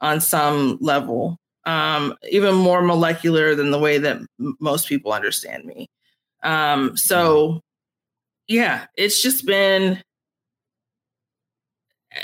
on 0.00 0.20
some 0.20 0.78
level, 0.80 1.36
um, 1.64 2.14
even 2.30 2.54
more 2.54 2.82
molecular 2.82 3.54
than 3.54 3.70
the 3.70 3.78
way 3.78 3.98
that 3.98 4.16
m- 4.40 4.56
most 4.60 4.88
people 4.88 5.12
understand 5.12 5.64
me. 5.64 5.86
Um, 6.44 6.96
so, 6.96 7.60
yeah, 8.46 8.86
it's 8.96 9.22
just 9.22 9.46
been. 9.46 10.02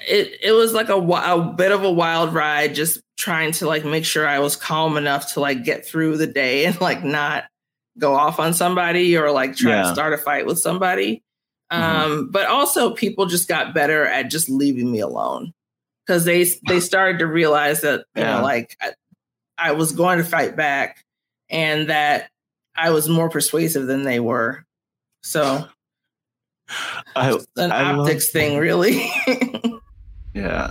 It 0.08 0.38
it 0.42 0.52
was 0.52 0.72
like 0.72 0.88
a, 0.88 0.94
a 0.94 1.52
bit 1.56 1.72
of 1.72 1.82
a 1.82 1.90
wild 1.90 2.32
ride, 2.32 2.74
just 2.74 3.00
trying 3.16 3.52
to 3.52 3.66
like 3.66 3.84
make 3.84 4.04
sure 4.04 4.26
I 4.26 4.38
was 4.38 4.54
calm 4.56 4.96
enough 4.96 5.32
to 5.34 5.40
like 5.40 5.64
get 5.64 5.84
through 5.84 6.16
the 6.16 6.26
day 6.28 6.64
and 6.64 6.80
like 6.80 7.02
not 7.02 7.44
go 7.98 8.14
off 8.14 8.38
on 8.38 8.54
somebody 8.54 9.16
or 9.16 9.30
like 9.32 9.56
try 9.56 9.72
Yeah. 9.72 9.82
to 9.82 9.92
start 9.92 10.12
a 10.12 10.18
fight 10.18 10.46
with 10.46 10.58
somebody. 10.60 11.22
Um, 11.72 12.30
but 12.30 12.46
also 12.46 12.94
people 12.94 13.26
just 13.26 13.48
got 13.48 13.74
better 13.74 14.04
at 14.04 14.30
just 14.30 14.48
leaving 14.48 14.90
me 14.90 15.00
alone 15.00 15.52
because 16.06 16.24
they 16.24 16.44
they 16.66 16.80
started 16.80 17.18
to 17.20 17.26
realize 17.26 17.80
that 17.82 18.06
you 18.14 18.22
Yeah. 18.22 18.36
know 18.36 18.42
like 18.42 18.76
I, 18.80 18.92
I 19.58 19.72
was 19.72 19.92
going 19.92 20.18
to 20.18 20.24
fight 20.24 20.56
back 20.56 21.04
and 21.48 21.88
that 21.90 22.29
I 22.80 22.90
was 22.90 23.08
more 23.08 23.28
persuasive 23.28 23.86
than 23.86 24.04
they 24.04 24.20
were. 24.20 24.64
So 25.22 25.68
I, 27.14 27.38
an 27.56 27.72
I 27.72 27.92
love 27.92 28.00
optics 28.00 28.30
thing, 28.30 28.56
really. 28.56 29.10
yeah. 30.34 30.70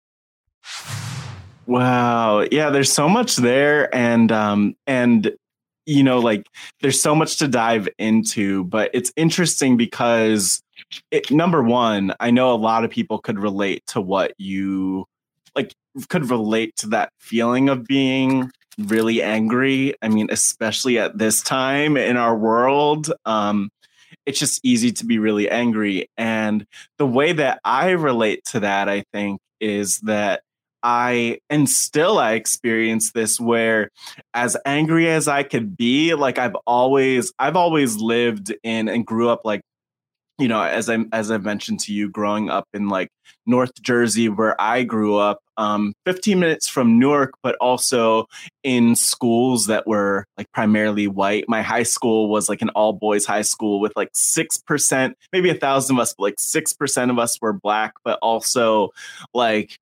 Wow. 1.71 2.45
Yeah, 2.51 2.69
there's 2.69 2.91
so 2.91 3.07
much 3.07 3.37
there 3.37 3.93
and 3.95 4.29
um 4.29 4.75
and 4.87 5.31
you 5.85 6.03
know 6.03 6.19
like 6.19 6.45
there's 6.81 7.01
so 7.01 7.15
much 7.15 7.37
to 7.37 7.47
dive 7.47 7.87
into, 7.97 8.65
but 8.65 8.91
it's 8.93 9.13
interesting 9.15 9.77
because 9.77 10.61
it, 11.11 11.31
number 11.31 11.63
1, 11.63 12.13
I 12.19 12.29
know 12.29 12.53
a 12.53 12.57
lot 12.57 12.83
of 12.83 12.91
people 12.91 13.19
could 13.19 13.39
relate 13.39 13.83
to 13.87 14.01
what 14.01 14.33
you 14.37 15.05
like 15.55 15.73
could 16.09 16.29
relate 16.29 16.75
to 16.77 16.87
that 16.89 17.13
feeling 17.21 17.69
of 17.69 17.85
being 17.85 18.51
really 18.77 19.23
angry. 19.23 19.95
I 20.01 20.09
mean, 20.09 20.27
especially 20.29 20.99
at 20.99 21.17
this 21.19 21.41
time 21.41 21.95
in 21.95 22.17
our 22.17 22.35
world, 22.37 23.13
um, 23.25 23.69
it's 24.25 24.39
just 24.39 24.59
easy 24.65 24.91
to 24.91 25.05
be 25.05 25.19
really 25.19 25.49
angry. 25.49 26.09
And 26.17 26.65
the 26.97 27.07
way 27.07 27.31
that 27.31 27.61
I 27.63 27.91
relate 27.91 28.43
to 28.47 28.59
that, 28.59 28.89
I 28.89 29.05
think, 29.13 29.39
is 29.61 29.99
that 30.01 30.41
I 30.83 31.39
and 31.49 31.69
still 31.69 32.17
I 32.17 32.33
experience 32.33 33.11
this 33.11 33.39
where 33.39 33.89
as 34.33 34.57
angry 34.65 35.09
as 35.09 35.27
I 35.27 35.43
could 35.43 35.77
be, 35.77 36.13
like 36.15 36.37
I've 36.37 36.55
always 36.65 37.31
I've 37.39 37.55
always 37.55 37.97
lived 37.97 38.53
in 38.63 38.89
and 38.89 39.05
grew 39.05 39.29
up 39.29 39.41
like 39.43 39.61
you 40.41 40.47
know, 40.47 40.63
as 40.63 40.89
I 40.89 40.97
as 41.13 41.29
I 41.29 41.37
mentioned 41.37 41.81
to 41.81 41.93
you, 41.93 42.09
growing 42.09 42.49
up 42.49 42.67
in 42.73 42.89
like 42.89 43.09
North 43.45 43.79
Jersey, 43.83 44.27
where 44.27 44.59
I 44.59 44.81
grew 44.81 45.15
up, 45.17 45.39
um, 45.57 45.93
15 46.07 46.39
minutes 46.39 46.67
from 46.67 46.97
Newark, 46.97 47.33
but 47.43 47.55
also 47.61 48.25
in 48.63 48.95
schools 48.95 49.67
that 49.67 49.85
were 49.85 50.25
like 50.37 50.51
primarily 50.51 51.07
white. 51.07 51.45
My 51.47 51.61
high 51.61 51.83
school 51.83 52.27
was 52.27 52.49
like 52.49 52.63
an 52.63 52.69
all 52.69 52.91
boys 52.91 53.25
high 53.25 53.43
school 53.43 53.79
with 53.79 53.93
like 53.95 54.09
six 54.13 54.57
percent, 54.57 55.15
maybe 55.31 55.51
a 55.51 55.55
thousand 55.55 55.97
of 55.97 56.01
us, 56.01 56.15
but 56.17 56.23
like 56.23 56.39
six 56.39 56.73
percent 56.73 57.11
of 57.11 57.19
us 57.19 57.39
were 57.39 57.53
black, 57.53 57.93
but 58.03 58.17
also 58.23 58.89
like 59.35 59.77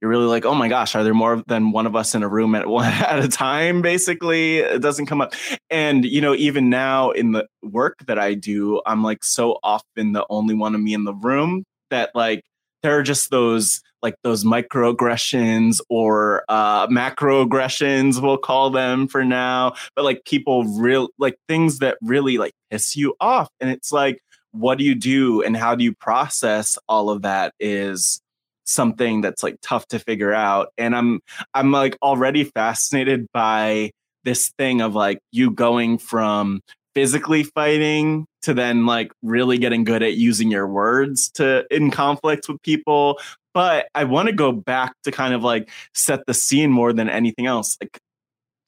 you're 0.00 0.10
really 0.10 0.26
like, 0.26 0.44
oh 0.44 0.54
my 0.54 0.68
gosh, 0.68 0.94
are 0.94 1.02
there 1.02 1.14
more 1.14 1.42
than 1.46 1.72
one 1.72 1.86
of 1.86 1.96
us 1.96 2.14
in 2.14 2.22
a 2.22 2.28
room 2.28 2.54
at 2.54 2.66
one 2.66 2.92
at 2.92 3.18
a 3.18 3.28
time? 3.28 3.82
Basically, 3.82 4.58
it 4.58 4.82
doesn't 4.82 5.06
come 5.06 5.20
up. 5.20 5.34
And 5.70 6.04
you 6.04 6.20
know, 6.20 6.34
even 6.34 6.70
now 6.70 7.10
in 7.10 7.32
the 7.32 7.46
work 7.62 8.04
that 8.06 8.18
I 8.18 8.34
do, 8.34 8.80
I'm 8.86 9.02
like 9.02 9.24
so 9.24 9.58
often 9.62 10.12
the 10.12 10.26
only 10.28 10.54
one 10.54 10.74
of 10.74 10.80
me 10.80 10.94
in 10.94 11.04
the 11.04 11.14
room 11.14 11.64
that 11.90 12.10
like 12.14 12.42
there 12.82 12.98
are 12.98 13.02
just 13.02 13.30
those 13.30 13.80
like 14.02 14.14
those 14.22 14.44
microaggressions 14.44 15.80
or 15.88 16.44
uh 16.48 16.86
macroaggressions 16.88 18.22
we'll 18.22 18.36
call 18.36 18.70
them 18.70 19.08
for 19.08 19.24
now 19.24 19.72
but 19.96 20.04
like 20.04 20.24
people 20.24 20.64
real 20.64 21.08
like 21.18 21.36
things 21.48 21.78
that 21.78 21.96
really 22.02 22.38
like 22.38 22.52
piss 22.70 22.94
you 22.94 23.14
off 23.20 23.48
and 23.60 23.70
it's 23.70 23.90
like 23.90 24.20
what 24.52 24.78
do 24.78 24.84
you 24.84 24.94
do 24.94 25.42
and 25.42 25.56
how 25.56 25.74
do 25.74 25.82
you 25.82 25.92
process 25.94 26.78
all 26.88 27.10
of 27.10 27.22
that 27.22 27.52
is 27.58 28.20
something 28.66 29.20
that's 29.20 29.42
like 29.42 29.56
tough 29.62 29.86
to 29.88 29.98
figure 29.98 30.32
out 30.32 30.68
and 30.76 30.94
i'm 30.94 31.20
i'm 31.54 31.70
like 31.70 31.96
already 32.02 32.44
fascinated 32.44 33.26
by 33.32 33.90
this 34.24 34.52
thing 34.58 34.80
of 34.80 34.94
like 34.94 35.18
you 35.32 35.50
going 35.50 35.98
from 35.98 36.60
physically 36.94 37.44
fighting 37.44 38.26
to 38.42 38.54
then 38.54 38.86
like 38.86 39.12
really 39.22 39.58
getting 39.58 39.84
good 39.84 40.02
at 40.02 40.14
using 40.14 40.50
your 40.50 40.66
words 40.66 41.30
to 41.30 41.64
in 41.70 41.90
conflict 41.90 42.48
with 42.48 42.60
people 42.62 43.18
but 43.54 43.86
i 43.94 44.04
want 44.04 44.28
to 44.28 44.34
go 44.34 44.50
back 44.50 44.92
to 45.04 45.12
kind 45.12 45.32
of 45.32 45.42
like 45.42 45.70
set 45.94 46.24
the 46.26 46.34
scene 46.34 46.70
more 46.70 46.92
than 46.92 47.08
anything 47.08 47.46
else 47.46 47.76
like 47.80 48.00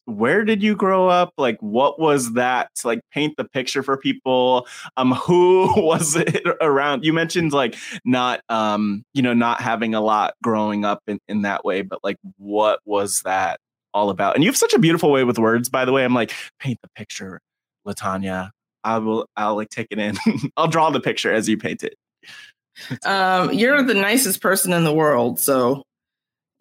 where 0.08 0.42
did 0.42 0.62
you 0.62 0.74
grow 0.74 1.08
up? 1.08 1.34
Like 1.36 1.58
what 1.60 2.00
was 2.00 2.32
that 2.32 2.74
to 2.76 2.86
like 2.86 3.00
paint 3.12 3.36
the 3.36 3.44
picture 3.44 3.82
for 3.82 3.96
people? 3.96 4.66
Um 4.96 5.12
who 5.26 5.70
was 5.76 6.16
it 6.16 6.46
around? 6.60 7.04
You 7.04 7.12
mentioned 7.12 7.52
like 7.52 7.76
not 8.04 8.40
um 8.48 9.04
you 9.12 9.22
know 9.22 9.34
not 9.34 9.60
having 9.60 9.94
a 9.94 10.00
lot 10.00 10.34
growing 10.42 10.84
up 10.84 11.02
in, 11.06 11.18
in 11.28 11.42
that 11.42 11.64
way 11.64 11.82
but 11.82 12.00
like 12.02 12.16
what 12.38 12.80
was 12.86 13.22
that 13.22 13.60
all 13.92 14.10
about? 14.10 14.34
And 14.34 14.42
you 14.42 14.48
have 14.48 14.56
such 14.56 14.72
a 14.72 14.78
beautiful 14.78 15.10
way 15.10 15.24
with 15.24 15.38
words 15.38 15.68
by 15.68 15.84
the 15.84 15.92
way. 15.92 16.04
I'm 16.04 16.14
like 16.14 16.32
paint 16.58 16.78
the 16.82 16.88
picture 16.96 17.40
LaTonya. 17.86 18.50
I 18.84 18.98
will 18.98 19.26
i'll 19.36 19.56
like 19.56 19.68
take 19.68 19.88
it 19.90 19.98
in. 19.98 20.16
I'll 20.56 20.68
draw 20.68 20.88
the 20.90 21.00
picture 21.00 21.32
as 21.32 21.48
you 21.48 21.58
paint 21.58 21.84
it. 21.84 21.94
Um 23.04 23.52
you're 23.52 23.82
the 23.82 23.92
nicest 23.92 24.40
person 24.40 24.72
in 24.72 24.84
the 24.84 24.94
world 24.94 25.40
so 25.40 25.82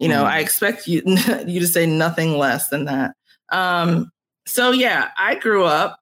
you 0.00 0.08
know 0.08 0.24
mm. 0.24 0.26
i 0.26 0.40
expect 0.40 0.88
you 0.88 1.00
you 1.46 1.60
to 1.60 1.66
say 1.68 1.86
nothing 1.86 2.36
less 2.36 2.70
than 2.70 2.86
that 2.86 3.14
um, 3.50 4.10
so 4.46 4.70
yeah, 4.70 5.10
I 5.16 5.34
grew 5.34 5.64
up 5.64 5.98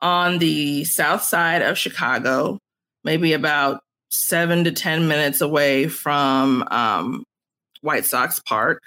on 0.00 0.38
the 0.38 0.84
south 0.84 1.22
side 1.22 1.62
of 1.62 1.78
Chicago, 1.78 2.58
maybe 3.04 3.32
about 3.32 3.82
seven 4.10 4.64
to 4.64 4.72
10 4.72 5.08
minutes 5.08 5.40
away 5.40 5.88
from 5.88 6.66
um, 6.70 7.24
White 7.80 8.04
Sox 8.04 8.40
Park. 8.40 8.82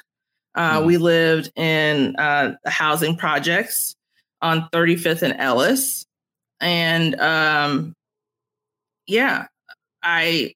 Uh, 0.54 0.82
mm. 0.82 0.86
We 0.86 0.98
lived 0.98 1.52
in 1.56 2.16
uh, 2.18 2.56
housing 2.66 3.16
projects 3.16 3.96
on 4.42 4.70
35th 4.72 5.22
and 5.22 5.36
Ellis. 5.40 6.06
And 6.60 7.20
um, 7.20 7.94
yeah, 9.08 9.48
I 10.02 10.54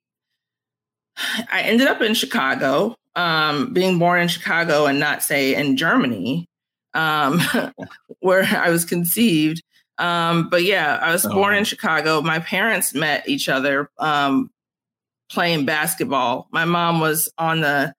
I 1.51 1.61
ended 1.63 1.87
up 1.87 2.01
in 2.01 2.13
Chicago, 2.13 2.95
um, 3.15 3.73
being 3.73 3.99
born 3.99 4.21
in 4.21 4.27
Chicago 4.27 4.85
and 4.85 4.99
not 4.99 5.21
say 5.21 5.55
in 5.55 5.75
Germany 5.75 6.48
um, 6.93 7.41
where 8.19 8.43
I 8.43 8.69
was 8.69 8.85
conceived. 8.85 9.61
Um, 9.97 10.49
but 10.49 10.63
yeah, 10.63 10.97
I 11.01 11.11
was 11.11 11.25
oh. 11.25 11.33
born 11.33 11.55
in 11.55 11.65
Chicago. 11.65 12.21
My 12.21 12.39
parents 12.39 12.93
met 12.93 13.27
each 13.27 13.49
other 13.49 13.89
um, 13.97 14.49
playing 15.29 15.65
basketball. 15.65 16.47
My 16.51 16.65
mom 16.65 16.99
was 16.99 17.29
on 17.37 17.61
the 17.61 17.93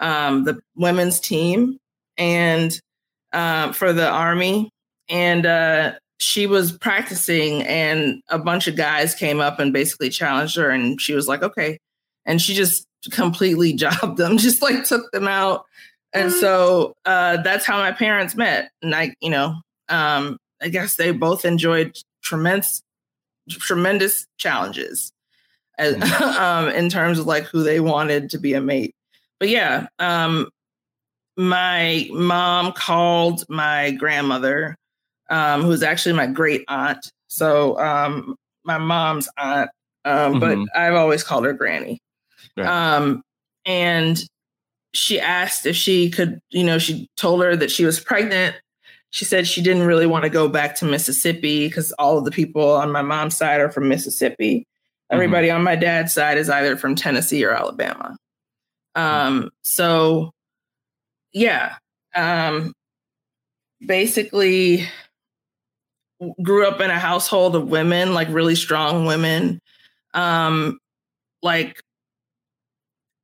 um, 0.00 0.44
the 0.44 0.58
women's 0.74 1.20
team 1.20 1.78
and 2.16 2.72
uh, 3.32 3.72
for 3.72 3.92
the 3.92 4.08
army, 4.08 4.70
and 5.08 5.46
uh, 5.46 5.92
she 6.18 6.46
was 6.46 6.72
practicing. 6.72 7.62
And 7.62 8.22
a 8.28 8.38
bunch 8.38 8.66
of 8.66 8.76
guys 8.76 9.14
came 9.14 9.40
up 9.40 9.58
and 9.58 9.72
basically 9.72 10.08
challenged 10.08 10.56
her, 10.56 10.70
and 10.70 11.00
she 11.00 11.14
was 11.14 11.28
like, 11.28 11.42
"Okay," 11.42 11.78
and 12.24 12.40
she 12.40 12.54
just 12.54 12.86
completely 13.10 13.72
jobbed 13.74 14.16
them, 14.16 14.38
just 14.38 14.62
like 14.62 14.84
took 14.84 15.10
them 15.12 15.28
out 15.28 15.66
and 16.12 16.30
mm-hmm. 16.30 16.40
so 16.40 16.94
uh, 17.04 17.38
that's 17.38 17.64
how 17.64 17.78
my 17.78 17.92
parents 17.92 18.34
met. 18.34 18.70
And 18.82 18.94
I, 18.94 19.14
you 19.20 19.30
know, 19.30 19.56
um, 19.88 20.38
I 20.60 20.68
guess 20.68 20.96
they 20.96 21.10
both 21.10 21.44
enjoyed 21.44 21.96
tremendous, 22.22 22.82
tremendous 23.48 24.26
challenges 24.36 25.12
as, 25.78 25.96
mm-hmm. 25.96 26.22
um, 26.40 26.68
in 26.68 26.88
terms 26.88 27.18
of 27.18 27.26
like 27.26 27.44
who 27.44 27.62
they 27.62 27.80
wanted 27.80 28.30
to 28.30 28.38
be 28.38 28.54
a 28.54 28.60
mate. 28.60 28.94
But 29.40 29.48
yeah, 29.48 29.86
um, 29.98 30.48
my 31.36 32.08
mom 32.12 32.72
called 32.72 33.44
my 33.48 33.92
grandmother, 33.92 34.76
um, 35.30 35.62
who's 35.62 35.82
actually 35.82 36.14
my 36.14 36.26
great 36.26 36.64
aunt. 36.68 37.10
So 37.28 37.78
um, 37.78 38.36
my 38.64 38.78
mom's 38.78 39.28
aunt, 39.38 39.70
um, 40.04 40.34
mm-hmm. 40.34 40.64
but 40.64 40.78
I've 40.78 40.94
always 40.94 41.24
called 41.24 41.44
her 41.44 41.54
Granny. 41.54 42.00
Right. 42.56 42.66
Um, 42.66 43.22
and 43.64 44.22
she 44.94 45.20
asked 45.20 45.66
if 45.66 45.76
she 45.76 46.10
could, 46.10 46.40
you 46.50 46.64
know, 46.64 46.78
she 46.78 47.08
told 47.16 47.42
her 47.42 47.56
that 47.56 47.70
she 47.70 47.84
was 47.84 48.00
pregnant. 48.00 48.56
She 49.10 49.24
said 49.24 49.46
she 49.46 49.62
didn't 49.62 49.84
really 49.84 50.06
want 50.06 50.24
to 50.24 50.30
go 50.30 50.48
back 50.48 50.74
to 50.76 50.84
Mississippi 50.84 51.68
because 51.68 51.92
all 51.92 52.18
of 52.18 52.24
the 52.24 52.30
people 52.30 52.70
on 52.72 52.90
my 52.90 53.02
mom's 53.02 53.36
side 53.36 53.60
are 53.60 53.70
from 53.70 53.88
Mississippi. 53.88 54.66
Everybody 55.10 55.50
on 55.50 55.62
my 55.62 55.76
dad's 55.76 56.14
side 56.14 56.38
is 56.38 56.48
either 56.48 56.76
from 56.76 56.94
Tennessee 56.94 57.44
or 57.44 57.52
Alabama. 57.52 58.16
Um, 58.94 59.50
so 59.62 60.32
yeah. 61.32 61.76
Um, 62.14 62.72
basically 63.84 64.86
grew 66.42 66.66
up 66.66 66.80
in 66.80 66.90
a 66.90 66.98
household 66.98 67.56
of 67.56 67.68
women, 67.68 68.14
like 68.14 68.28
really 68.30 68.54
strong 68.54 69.06
women. 69.06 69.58
Um, 70.14 70.78
like 71.42 71.80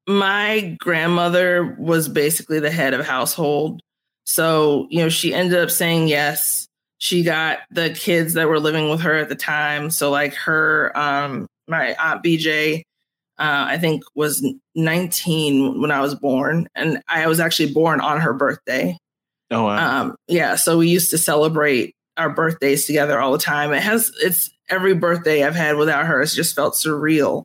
my 0.09 0.77
grandmother 0.81 1.77
was 1.79 2.09
basically 2.09 2.59
the 2.61 2.71
head 2.71 2.95
of 2.95 3.07
household. 3.07 3.81
So, 4.25 4.87
you 4.91 5.01
know, 5.03 5.09
she 5.09 5.33
ended 5.35 5.59
up 5.59 5.71
saying 5.71 6.09
yes. 6.09 6.67
She 6.99 7.23
got 7.23 7.61
the 7.71 7.91
kids 7.91 8.35
that 8.35 8.49
were 8.49 8.59
living 8.59 8.89
with 8.91 9.01
her 9.03 9.15
at 9.15 9.29
the 9.29 9.37
time. 9.37 9.91
So, 9.91 10.11
like 10.11 10.35
her, 10.35 10.91
um, 10.99 11.47
my 11.69 11.95
aunt 11.95 12.25
BJ, 12.25 12.81
uh, 13.39 13.67
I 13.69 13.79
think 13.79 14.03
was 14.17 14.45
19 14.75 15.81
when 15.81 15.91
I 15.93 16.01
was 16.01 16.15
born, 16.17 16.67
and 16.75 17.01
I 17.07 17.27
was 17.29 17.39
actually 17.39 17.73
born 17.73 18.01
on 18.01 18.21
her 18.21 18.33
birthday. 18.33 18.97
Oh 19.51 19.65
wow! 19.65 20.01
Um, 20.03 20.17
yeah, 20.27 20.57
so 20.57 20.79
we 20.79 20.89
used 20.89 21.11
to 21.11 21.19
celebrate 21.19 21.95
our 22.17 22.31
birthdays 22.31 22.85
together 22.87 23.21
all 23.21 23.31
the 23.33 23.39
time. 23.39 23.73
It 23.73 23.83
has 23.83 24.11
it's 24.21 24.51
every 24.69 24.95
birthday 24.95 25.45
I've 25.45 25.55
had 25.55 25.77
without 25.77 26.07
her. 26.07 26.21
It's 26.21 26.35
just 26.35 26.57
felt 26.57 26.75
surreal 26.75 27.45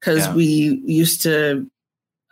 because 0.00 0.26
Yeah. 0.26 0.34
we 0.34 0.82
used 0.84 1.22
to. 1.22 1.68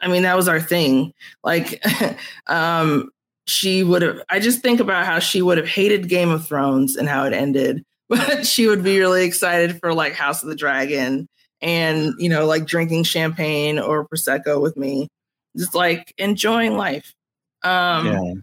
I 0.00 0.08
mean, 0.08 0.22
that 0.22 0.36
was 0.36 0.48
our 0.48 0.60
thing. 0.60 1.12
Like, 1.42 1.82
um, 2.46 3.10
she 3.46 3.82
would 3.84 4.02
have. 4.02 4.20
I 4.28 4.40
just 4.40 4.60
think 4.60 4.80
about 4.80 5.06
how 5.06 5.18
she 5.18 5.40
would 5.40 5.58
have 5.58 5.68
hated 5.68 6.08
Game 6.08 6.30
of 6.30 6.46
Thrones 6.46 6.96
and 6.96 7.08
how 7.08 7.24
it 7.24 7.32
ended, 7.32 7.84
but 8.08 8.46
she 8.46 8.66
would 8.66 8.82
be 8.82 8.98
really 8.98 9.24
excited 9.24 9.78
for 9.80 9.94
like 9.94 10.14
House 10.14 10.42
of 10.42 10.48
the 10.48 10.56
Dragon 10.56 11.28
and 11.62 12.12
you 12.18 12.28
know 12.28 12.44
like 12.44 12.66
drinking 12.66 13.04
champagne 13.04 13.78
or 13.78 14.06
prosecco 14.06 14.60
with 14.60 14.76
me, 14.76 15.08
just 15.56 15.74
like 15.74 16.12
enjoying 16.18 16.76
life. 16.76 17.14
Um, 17.62 18.06
yeah. 18.06 18.34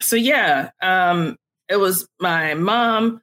so 0.00 0.16
yeah, 0.16 0.70
um, 0.80 1.36
it 1.68 1.76
was 1.76 2.08
my 2.20 2.54
mom, 2.54 3.20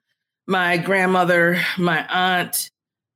my 0.48 0.78
grandmother, 0.78 1.62
my 1.78 2.06
aunt, 2.08 2.70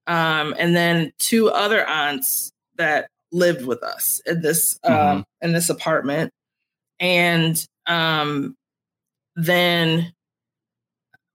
um, 0.08 0.56
and 0.58 0.76
then 0.76 1.12
two 1.20 1.50
other 1.50 1.86
aunts 1.86 2.52
that 2.78 3.10
lived 3.32 3.66
with 3.66 3.84
us 3.84 4.22
in 4.26 4.42
this 4.42 4.80
um, 4.84 4.94
Mhm. 4.94 5.24
in 5.42 5.54
this 5.54 5.70
apartment, 5.70 6.32
and 7.00 7.66
um, 7.88 8.56
then 9.36 10.14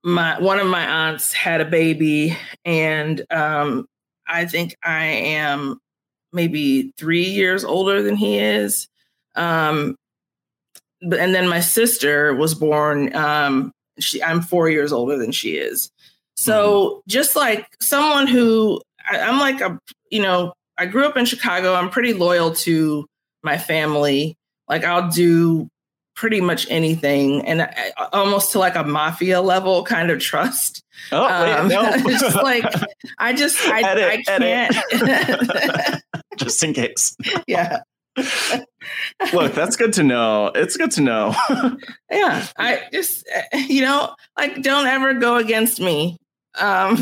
my 0.03 0.39
one 0.39 0.59
of 0.59 0.67
my 0.67 0.85
aunts 0.85 1.33
had 1.33 1.61
a 1.61 1.65
baby, 1.65 2.37
and 2.63 3.25
um, 3.31 3.87
I 4.27 4.45
think 4.45 4.75
I 4.83 5.05
am 5.05 5.79
maybe 6.33 6.91
three 6.97 7.23
years 7.25 7.63
older 7.63 8.01
than 8.03 8.15
he 8.15 8.37
is. 8.39 8.87
Um, 9.35 9.95
but- 11.01 11.19
and 11.19 11.33
then 11.35 11.47
my 11.47 11.59
sister 11.59 12.33
was 12.33 12.53
born 12.55 13.13
um 13.15 13.71
she 13.99 14.23
i'm 14.23 14.41
four 14.41 14.69
years 14.69 14.91
older 14.93 15.17
than 15.17 15.31
she 15.31 15.57
is 15.57 15.91
so 16.35 17.01
just 17.07 17.35
like 17.35 17.67
someone 17.81 18.27
who 18.27 18.81
I, 19.11 19.19
i'm 19.19 19.37
like 19.39 19.59
a 19.61 19.77
you 20.09 20.21
know 20.21 20.53
i 20.77 20.85
grew 20.85 21.05
up 21.05 21.17
in 21.17 21.25
chicago 21.25 21.73
i'm 21.73 21.89
pretty 21.89 22.13
loyal 22.13 22.53
to 22.53 23.05
my 23.43 23.57
family 23.57 24.35
like 24.67 24.83
i'll 24.83 25.09
do 25.09 25.67
pretty 26.15 26.39
much 26.39 26.65
anything 26.69 27.45
and 27.45 27.61
I, 27.61 27.91
almost 28.13 28.53
to 28.53 28.59
like 28.59 28.75
a 28.75 28.83
mafia 28.83 29.41
level 29.41 29.83
kind 29.83 30.09
of 30.11 30.19
trust 30.19 30.81
Oh, 31.11 31.43
wait, 31.43 31.67
no. 31.67 31.97
just 32.09 32.35
like 32.35 32.63
i 33.17 33.33
just 33.33 33.61
i, 33.67 33.81
Edit, 33.81 34.27
I 34.29 34.37
can't. 34.39 36.01
Just 36.37 36.63
in 36.63 36.73
case. 36.73 37.15
yeah 37.47 37.79
Look, 39.33 39.53
that's 39.53 39.75
good 39.75 39.93
to 39.93 40.03
know. 40.03 40.51
It's 40.55 40.77
good 40.77 40.91
to 40.91 41.01
know. 41.01 41.35
yeah 42.11 42.47
i 42.57 42.81
just 42.93 43.27
uh, 43.35 43.57
you 43.57 43.81
know 43.81 44.13
like 44.37 44.61
don't 44.61 44.87
ever 44.87 45.13
go 45.15 45.35
against 45.37 45.79
me 45.81 46.17
um 46.59 46.97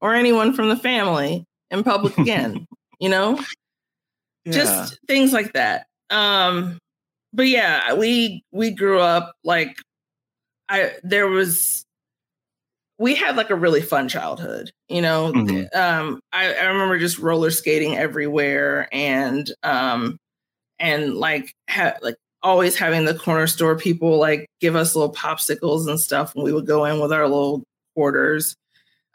or 0.00 0.14
anyone 0.14 0.52
from 0.52 0.68
the 0.68 0.76
family 0.76 1.44
in 1.70 1.82
public 1.82 2.16
again 2.18 2.66
you 3.04 3.10
know? 3.10 3.38
Just 4.46 4.98
things 5.06 5.32
like 5.32 5.52
that. 5.52 5.86
Um 6.10 6.78
but 7.32 7.48
yeah 7.48 7.94
we 7.94 8.42
we 8.52 8.70
grew 8.70 9.00
up 9.00 9.34
like 9.42 9.76
i 10.68 10.92
there 11.02 11.26
was 11.26 11.84
we 12.98 13.14
had 13.16 13.36
like 13.36 13.50
a 13.50 13.56
really 13.56 13.80
fun 13.82 14.08
childhood 14.08 14.70
you 14.88 15.02
know? 15.02 15.32
Mhm. 15.32 15.74
um 15.74 16.20
I, 16.32 16.54
I 16.54 16.64
remember 16.66 16.98
just 16.98 17.18
roller 17.18 17.50
skating 17.50 17.96
everywhere 17.96 18.88
and 18.92 19.50
um 19.64 20.16
and 20.78 21.14
like 21.14 21.52
ha- 21.68 21.96
like 22.02 22.16
always 22.42 22.76
having 22.76 23.04
the 23.04 23.14
corner 23.14 23.46
store 23.48 23.76
people 23.76 24.18
like 24.18 24.46
give 24.60 24.76
us 24.76 24.94
little 24.94 25.12
popsicles 25.12 25.88
and 25.88 25.98
stuff 25.98 26.34
and 26.34 26.44
we 26.44 26.52
would 26.52 26.66
go 26.66 26.84
in 26.84 27.00
with 27.00 27.12
our 27.12 27.26
little 27.26 27.64
quarters. 27.96 28.54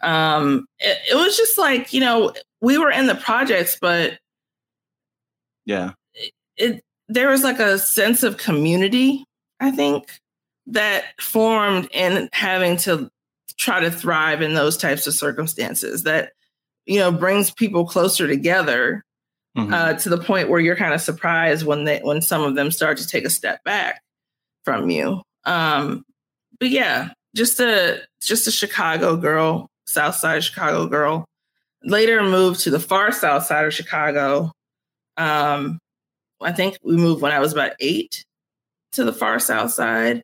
Um 0.03 0.65
it, 0.79 0.97
it 1.11 1.15
was 1.15 1.37
just 1.37 1.57
like 1.57 1.93
you 1.93 2.01
know 2.01 2.33
we 2.61 2.77
were 2.77 2.91
in 2.91 3.07
the 3.07 3.15
projects 3.15 3.77
but 3.79 4.19
yeah. 5.65 5.91
it 6.57 6.83
there 7.07 7.29
was 7.29 7.43
like 7.43 7.59
a 7.59 7.77
sense 7.79 8.23
of 8.23 8.37
community 8.37 9.23
i 9.59 9.71
think 9.71 10.19
that 10.67 11.03
formed 11.19 11.87
in 11.91 12.29
having 12.33 12.77
to 12.77 13.09
try 13.57 13.79
to 13.79 13.91
thrive 13.91 14.41
in 14.41 14.53
those 14.53 14.77
types 14.77 15.07
of 15.07 15.13
circumstances 15.13 16.03
that 16.03 16.31
you 16.85 16.99
know 16.99 17.11
brings 17.11 17.51
people 17.51 17.85
closer 17.85 18.27
together 18.27 19.03
Mhm. 19.57 19.73
uh, 19.73 19.93
to 19.95 20.09
the 20.09 20.19
point 20.19 20.47
where 20.47 20.59
you're 20.59 20.75
kind 20.75 20.93
of 20.93 21.01
surprised 21.01 21.65
when 21.65 21.83
they 21.83 21.99
when 21.99 22.21
some 22.21 22.43
of 22.43 22.53
them 22.55 22.69
start 22.69 22.97
to 22.99 23.07
take 23.07 23.25
a 23.25 23.31
step 23.31 23.63
back 23.63 23.99
from 24.63 24.91
you 24.91 25.23
um 25.45 26.03
but 26.59 26.69
yeah 26.69 27.09
just 27.35 27.59
a 27.59 27.99
just 28.21 28.45
a 28.45 28.51
chicago 28.51 29.17
girl 29.17 29.67
south 29.87 30.15
side 30.15 30.43
chicago 30.43 30.85
girl 30.85 31.25
later 31.83 32.23
moved 32.23 32.61
to 32.61 32.69
the 32.69 32.79
far 32.79 33.11
south 33.11 33.45
side 33.45 33.65
of 33.65 33.73
chicago. 33.73 34.51
Um 35.17 35.79
i 36.41 36.51
think 36.51 36.77
we 36.83 36.95
moved 36.95 37.21
when 37.21 37.31
i 37.31 37.39
was 37.39 37.53
about 37.53 37.73
eight 37.79 38.23
to 38.93 39.03
the 39.03 39.13
far 39.13 39.39
south 39.39 39.71
side. 39.71 40.21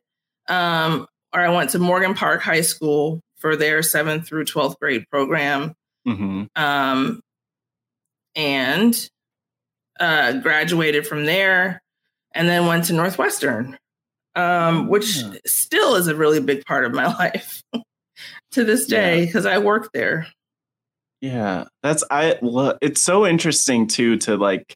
Um 0.48 1.06
or 1.32 1.40
i 1.40 1.48
went 1.48 1.70
to 1.70 1.78
morgan 1.78 2.14
park 2.14 2.42
high 2.42 2.62
school 2.62 3.20
for 3.36 3.56
their 3.56 3.80
7th 3.80 4.26
through 4.26 4.44
12th 4.44 4.78
grade 4.80 5.04
program. 5.10 5.74
Hmm 6.04 6.44
um, 6.54 7.20
and 8.36 9.08
uh, 9.98 10.34
graduated 10.34 11.06
from 11.06 11.24
there, 11.24 11.82
and 12.32 12.48
then 12.48 12.66
went 12.66 12.84
to 12.84 12.92
Northwestern, 12.92 13.78
um, 14.34 14.88
which 14.88 15.22
still 15.46 15.94
is 15.96 16.06
a 16.06 16.14
really 16.14 16.40
big 16.40 16.64
part 16.64 16.84
of 16.84 16.92
my 16.92 17.06
life 17.18 17.62
to 18.52 18.62
this 18.64 18.86
day 18.86 19.24
because 19.24 19.46
I 19.46 19.58
work 19.58 19.90
there. 19.92 20.26
Yeah, 21.20 21.64
that's 21.82 22.04
I. 22.10 22.38
It's 22.80 23.00
so 23.00 23.26
interesting 23.26 23.86
too 23.86 24.16
to 24.18 24.36
like 24.36 24.74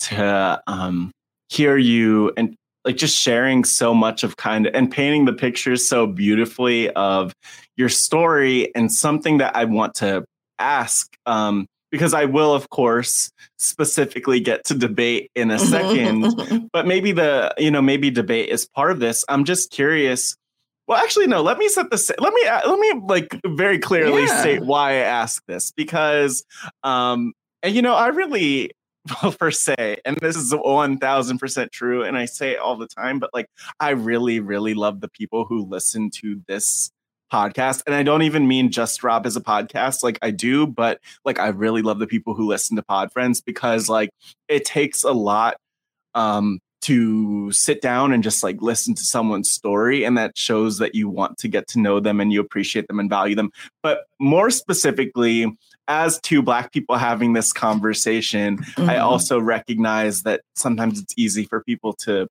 to 0.00 0.62
um 0.66 1.10
hear 1.48 1.76
you 1.76 2.32
and 2.36 2.54
like 2.84 2.96
just 2.96 3.16
sharing 3.16 3.64
so 3.64 3.92
much 3.92 4.22
of 4.22 4.36
kind 4.36 4.66
of 4.66 4.74
and 4.74 4.90
painting 4.90 5.24
the 5.24 5.32
pictures 5.32 5.88
so 5.88 6.06
beautifully 6.06 6.90
of 6.90 7.32
your 7.76 7.88
story 7.88 8.74
and 8.74 8.90
something 8.92 9.38
that 9.38 9.56
I 9.56 9.64
want 9.64 9.94
to 9.96 10.24
ask 10.58 11.08
um 11.26 11.66
because 11.90 12.14
I 12.14 12.26
will 12.26 12.54
of 12.54 12.68
course 12.70 13.30
specifically 13.58 14.40
get 14.40 14.64
to 14.66 14.74
debate 14.74 15.30
in 15.34 15.50
a 15.50 15.58
second 15.58 16.68
but 16.72 16.86
maybe 16.86 17.12
the 17.12 17.52
you 17.58 17.70
know 17.70 17.82
maybe 17.82 18.10
debate 18.10 18.48
is 18.48 18.66
part 18.66 18.90
of 18.90 19.00
this 19.00 19.24
i'm 19.28 19.44
just 19.44 19.70
curious 19.70 20.36
well 20.90 20.98
actually 20.98 21.28
no 21.28 21.40
let 21.40 21.56
me 21.56 21.68
set 21.68 21.88
the 21.88 22.14
let 22.18 22.34
me 22.34 22.42
let 22.44 22.78
me 22.78 23.00
like 23.06 23.40
very 23.46 23.78
clearly 23.78 24.24
Yeah. 24.24 24.40
state 24.40 24.62
why 24.62 24.90
i 24.90 24.94
ask 24.94 25.40
this 25.46 25.70
because 25.70 26.44
um 26.82 27.32
and 27.62 27.74
you 27.74 27.80
know 27.80 27.94
i 27.94 28.08
really 28.08 28.72
well 29.22 29.32
per 29.32 29.52
se 29.52 29.98
and 30.04 30.16
this 30.18 30.36
is 30.36 30.52
1000% 30.52 31.70
true 31.70 32.02
and 32.02 32.18
i 32.18 32.24
say 32.24 32.50
it 32.50 32.58
all 32.58 32.76
the 32.76 32.88
time 32.88 33.20
but 33.20 33.30
like 33.32 33.46
i 33.78 33.90
really 33.90 34.40
really 34.40 34.74
love 34.74 35.00
the 35.00 35.08
people 35.08 35.44
who 35.44 35.64
listen 35.64 36.10
to 36.10 36.42
this 36.48 36.90
podcast 37.32 37.82
and 37.86 37.94
i 37.94 38.02
don't 38.02 38.22
even 38.22 38.48
mean 38.48 38.72
just 38.72 39.04
Rob 39.04 39.24
Has 39.24 39.36
a 39.36 39.40
Podcast 39.40 40.02
like 40.02 40.18
i 40.20 40.32
do 40.32 40.66
but 40.66 41.00
like 41.24 41.38
i 41.38 41.48
really 41.48 41.82
love 41.82 42.00
the 42.00 42.08
people 42.08 42.34
who 42.34 42.48
listen 42.48 42.74
to 42.76 42.82
pod 42.82 43.12
friends 43.12 43.40
because 43.40 43.88
like 43.88 44.10
it 44.48 44.64
takes 44.64 45.04
a 45.04 45.12
lot 45.12 45.56
um 46.16 46.58
to 46.82 47.52
sit 47.52 47.80
down 47.82 48.12
and 48.12 48.22
just 48.22 48.42
like 48.42 48.60
listen 48.62 48.94
to 48.94 49.02
someone's 49.02 49.50
story 49.50 50.04
and 50.04 50.16
that 50.16 50.36
shows 50.36 50.78
that 50.78 50.94
you 50.94 51.08
want 51.08 51.36
to 51.38 51.48
get 51.48 51.68
to 51.68 51.78
know 51.78 52.00
them 52.00 52.20
and 52.20 52.32
you 52.32 52.40
appreciate 52.40 52.88
them 52.88 52.98
and 52.98 53.10
value 53.10 53.34
them 53.34 53.50
but 53.82 54.04
more 54.18 54.50
specifically 54.50 55.46
as 55.88 56.20
two 56.20 56.40
black 56.42 56.72
people 56.72 56.96
having 56.96 57.32
this 57.32 57.52
conversation 57.52 58.58
i 58.78 58.94
Mhm. 58.96 59.02
also 59.02 59.38
recognize 59.40 60.22
that 60.22 60.40
sometimes 60.54 61.00
it's 61.00 61.14
easy 61.16 61.44
for 61.44 61.62
people 61.62 61.92
to 61.92 62.26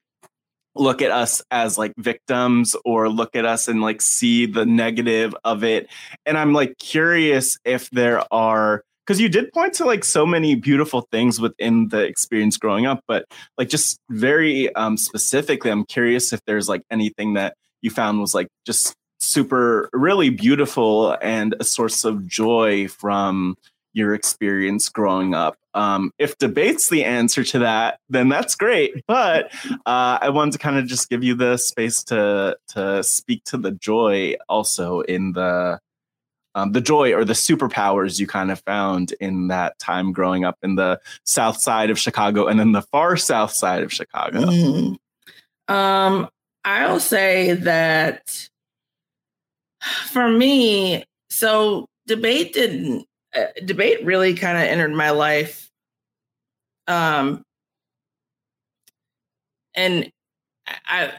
look 0.76 1.02
at 1.02 1.12
us 1.12 1.42
as 1.52 1.78
like 1.78 1.94
victims 1.98 2.76
or 2.86 3.10
look 3.10 3.36
at 3.36 3.44
us 3.46 3.68
and 3.68 3.82
like 3.82 4.02
see 4.02 4.46
the 4.46 4.66
negative 4.66 5.36
of 5.44 5.64
it 5.64 5.88
and 6.26 6.38
i'm 6.38 6.54
like 6.54 6.78
curious 6.78 7.58
if 7.66 7.90
there 7.90 8.24
are 8.32 8.84
because 9.10 9.20
you 9.20 9.28
did 9.28 9.52
point 9.54 9.74
to 9.74 9.86
like 9.86 10.04
so 10.04 10.24
many 10.24 10.54
beautiful 10.54 11.02
things 11.12 11.42
within 11.42 11.88
the 11.88 11.98
experience 11.98 12.58
growing 12.58 12.86
up, 12.86 13.04
but 13.08 13.26
like 13.58 13.68
just 13.68 14.00
very 14.12 14.74
um, 14.76 14.98
specifically, 14.98 15.72
I'm 15.72 15.84
curious 15.84 16.32
if 16.32 16.40
there's 16.46 16.70
like 16.70 16.84
anything 16.92 17.34
that 17.34 17.56
you 17.82 17.90
found 17.90 18.20
was 18.20 18.36
like 18.36 18.50
just 18.68 18.94
super, 19.20 19.90
really 19.94 20.30
beautiful 20.30 21.18
and 21.24 21.56
a 21.60 21.64
source 21.64 22.06
of 22.06 22.28
joy 22.28 22.88
from 22.88 23.56
your 23.94 24.14
experience 24.14 24.90
growing 24.90 25.34
up. 25.34 25.58
Um, 25.74 26.12
if 26.20 26.38
debate's 26.38 26.90
the 26.90 27.04
answer 27.04 27.44
to 27.46 27.60
that, 27.60 27.98
then 28.10 28.30
that's 28.30 28.54
great. 28.54 28.94
But 29.08 29.52
uh, 29.88 30.20
I 30.22 30.30
wanted 30.30 30.52
to 30.52 30.60
kind 30.60 30.78
of 30.78 30.86
just 30.86 31.10
give 31.10 31.24
you 31.24 31.34
the 31.34 31.58
space 31.58 32.04
to 32.06 32.60
to 32.76 33.04
speak 33.04 33.44
to 33.46 33.58
the 33.58 33.72
joy 33.72 34.36
also 34.48 35.00
in 35.02 35.32
the 35.32 35.80
um, 36.56 36.72
the 36.72 36.82
joy 36.82 37.14
or 37.14 37.24
the 37.24 37.34
superpowers 37.34 38.20
you 38.20 38.28
kind 38.28 38.52
of 38.52 38.60
found 38.62 39.14
in 39.20 39.48
that 39.48 39.78
time 39.80 40.12
growing 40.12 40.46
up 40.46 40.58
in 40.64 40.76
the 40.76 41.00
south 41.24 41.62
side 41.62 41.90
of 41.90 42.00
Chicago 42.00 42.48
and 42.48 42.60
then 42.60 42.72
the 42.72 42.82
far 42.82 43.18
south 43.18 43.52
side 43.52 43.84
of 43.84 43.94
Chicago. 43.94 44.42
Mhm. 44.42 44.98
Um, 45.68 46.30
I'll 46.66 47.00
say 47.00 47.54
that 47.54 48.50
for 50.08 50.28
me, 50.30 51.06
so 51.30 51.88
debate 52.08 52.54
didn't 52.54 53.06
uh, 53.36 53.46
debate 53.64 54.04
really 54.04 54.34
kind 54.34 54.58
of 54.58 54.64
entered 54.64 54.92
my 54.92 55.12
life. 55.12 55.70
Um, 56.88 57.44
and 59.76 60.12
I, 60.68 61.14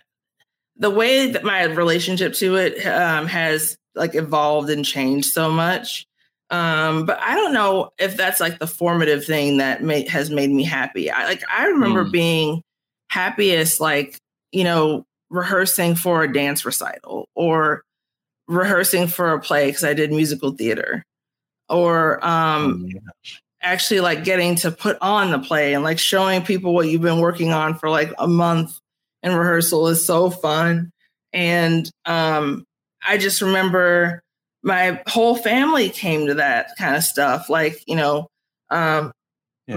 the 0.76 0.90
way 0.90 1.30
that 1.30 1.44
my 1.44 1.64
relationship 1.64 2.34
to 2.34 2.56
it 2.56 2.84
um, 2.84 3.26
has 3.28 3.76
like 3.94 4.14
evolved 4.14 4.70
and 4.70 4.84
changed 4.84 5.28
so 5.28 5.50
much. 5.50 6.06
Um, 6.50 7.06
but 7.06 7.18
I 7.20 7.34
don't 7.36 7.52
know 7.52 7.90
if 7.98 8.16
that's 8.16 8.40
like 8.40 8.58
the 8.58 8.66
formative 8.66 9.24
thing 9.24 9.58
that 9.58 9.82
ma- 9.84 10.08
has 10.08 10.30
made 10.30 10.50
me 10.50 10.64
happy. 10.64 11.10
I 11.10 11.24
like 11.24 11.42
I 11.50 11.66
remember 11.66 12.04
Mm. 12.04 12.12
being 12.12 12.62
happiest 13.08 13.80
like 13.80 14.18
you 14.52 14.64
know 14.64 15.04
rehearsing 15.30 15.94
for 15.94 16.22
a 16.24 16.32
dance 16.32 16.64
recital 16.64 17.28
or 17.36 17.82
rehearsing 18.48 19.06
for 19.06 19.32
a 19.32 19.40
play 19.40 19.66
because 19.66 19.84
I 19.84 19.94
did 19.94 20.10
musical 20.12 20.50
theater 20.52 21.04
or 21.68 22.24
um 22.26 22.88
actually 23.62 24.00
like 24.00 24.24
getting 24.24 24.56
to 24.56 24.70
put 24.72 24.96
on 25.00 25.30
the 25.30 25.38
play 25.38 25.74
and 25.74 25.84
like 25.84 25.98
showing 26.00 26.42
people 26.42 26.74
what 26.74 26.88
you've 26.88 27.02
been 27.02 27.20
working 27.20 27.52
on 27.52 27.74
for 27.74 27.88
like 27.90 28.12
a 28.18 28.26
month 28.26 28.76
in 29.22 29.34
rehearsal 29.34 29.86
is 29.88 30.04
so 30.04 30.30
fun 30.30 30.90
and 31.32 31.90
um 32.06 32.64
I 33.06 33.18
just 33.18 33.42
remember 33.42 34.22
my 34.62 35.02
whole 35.06 35.36
family 35.36 35.88
came 35.88 36.26
to 36.26 36.34
that 36.34 36.76
kind 36.78 36.96
of 36.96 37.02
stuff 37.02 37.48
like 37.48 37.82
you 37.86 37.96
know 37.96 38.28
um 38.70 39.12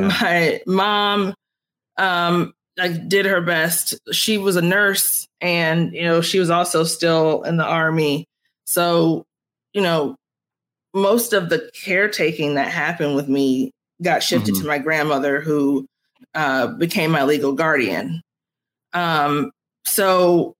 my 0.09 0.61
mom 0.65 1.33
um 1.97 2.53
like 2.77 3.07
did 3.07 3.25
her 3.25 3.41
best. 3.41 3.95
She 4.11 4.37
was 4.37 4.55
a 4.55 4.61
nurse 4.61 5.27
and 5.39 5.93
you 5.93 6.03
know 6.03 6.21
she 6.21 6.39
was 6.39 6.49
also 6.49 6.83
still 6.83 7.43
in 7.43 7.57
the 7.57 7.65
army. 7.65 8.25
So 8.65 9.25
you 9.73 9.81
know 9.81 10.15
most 10.93 11.33
of 11.33 11.49
the 11.49 11.71
caretaking 11.83 12.55
that 12.55 12.69
happened 12.71 13.15
with 13.15 13.27
me 13.27 13.71
got 14.01 14.21
shifted 14.21 14.55
to 14.55 14.65
my 14.65 14.77
grandmother 14.79 15.39
who 15.41 15.87
uh, 16.35 16.67
became 16.67 17.11
my 17.11 17.23
legal 17.23 17.53
guardian. 17.53 18.21
Um 18.93 19.51
so 19.85 20.55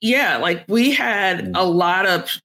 yeah 0.00 0.36
like 0.36 0.64
we 0.68 0.90
had 0.90 1.46
mm. 1.46 1.52
a 1.54 1.64
lot 1.64 2.06
of 2.06 2.40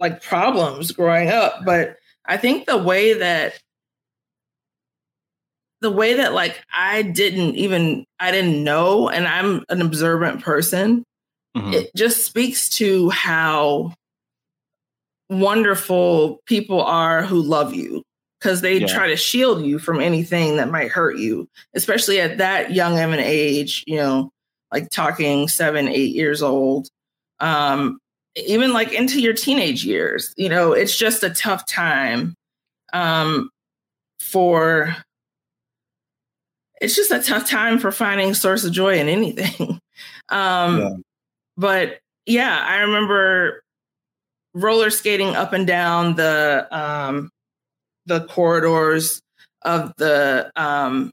like 0.00 0.22
problems 0.22 0.92
growing 0.92 1.28
up 1.28 1.64
but 1.64 1.96
i 2.26 2.36
think 2.36 2.66
the 2.66 2.76
way 2.76 3.14
that 3.14 3.54
the 5.80 5.90
way 5.90 6.14
that 6.14 6.32
like 6.32 6.62
I 6.72 7.02
didn't 7.02 7.56
even 7.56 8.04
I 8.18 8.30
didn't 8.30 8.64
know 8.64 9.08
and 9.08 9.26
I'm 9.26 9.64
an 9.68 9.80
observant 9.80 10.42
person 10.42 11.04
mm-hmm. 11.56 11.72
it 11.72 11.94
just 11.94 12.24
speaks 12.24 12.68
to 12.70 13.10
how 13.10 13.92
wonderful 15.28 16.40
people 16.46 16.82
are 16.82 17.22
who 17.22 17.42
love 17.42 17.74
you 17.74 18.02
because 18.40 18.60
they 18.60 18.78
Yeah. 18.78 18.86
try 18.86 19.08
to 19.08 19.16
shield 19.16 19.64
you 19.64 19.78
from 19.78 20.00
anything 20.00 20.56
that 20.56 20.70
might 20.70 20.90
hurt 20.90 21.18
you 21.18 21.48
especially 21.74 22.20
at 22.20 22.38
that 22.38 22.72
young 22.72 22.98
of 22.98 23.12
an 23.12 23.20
age 23.20 23.84
you 23.86 23.96
know 23.96 24.30
like 24.72 24.88
talking 24.90 25.48
seven 25.48 25.88
eight 25.88 26.14
years 26.14 26.42
old 26.42 26.88
um 27.40 27.98
even 28.34 28.72
like 28.72 28.92
into 28.92 29.20
your 29.20 29.32
teenage 29.32 29.84
years 29.84 30.34
you 30.36 30.48
know 30.48 30.72
it's 30.72 30.96
just 30.96 31.22
a 31.22 31.30
tough 31.30 31.66
time 31.66 32.34
um 32.92 33.50
for 34.20 34.96
it's 36.80 36.94
just 36.96 37.10
a 37.10 37.22
tough 37.22 37.48
time 37.48 37.78
for 37.78 37.90
finding 37.90 38.34
source 38.34 38.62
of 38.64 38.70
joy 38.72 38.98
in 38.98 39.08
anything. 39.08 39.80
Um 40.28 41.04
but 41.56 42.00
yeah 42.26 42.64
i 42.68 42.78
remember 42.78 43.62
roller 44.54 44.90
skating 44.90 45.34
up 45.36 45.52
and 45.52 45.66
down 45.66 46.16
the 46.16 46.66
um 46.70 47.30
the 48.06 48.26
corridors 48.26 49.20
of 49.62 49.92
the 49.96 50.50
um 50.56 51.12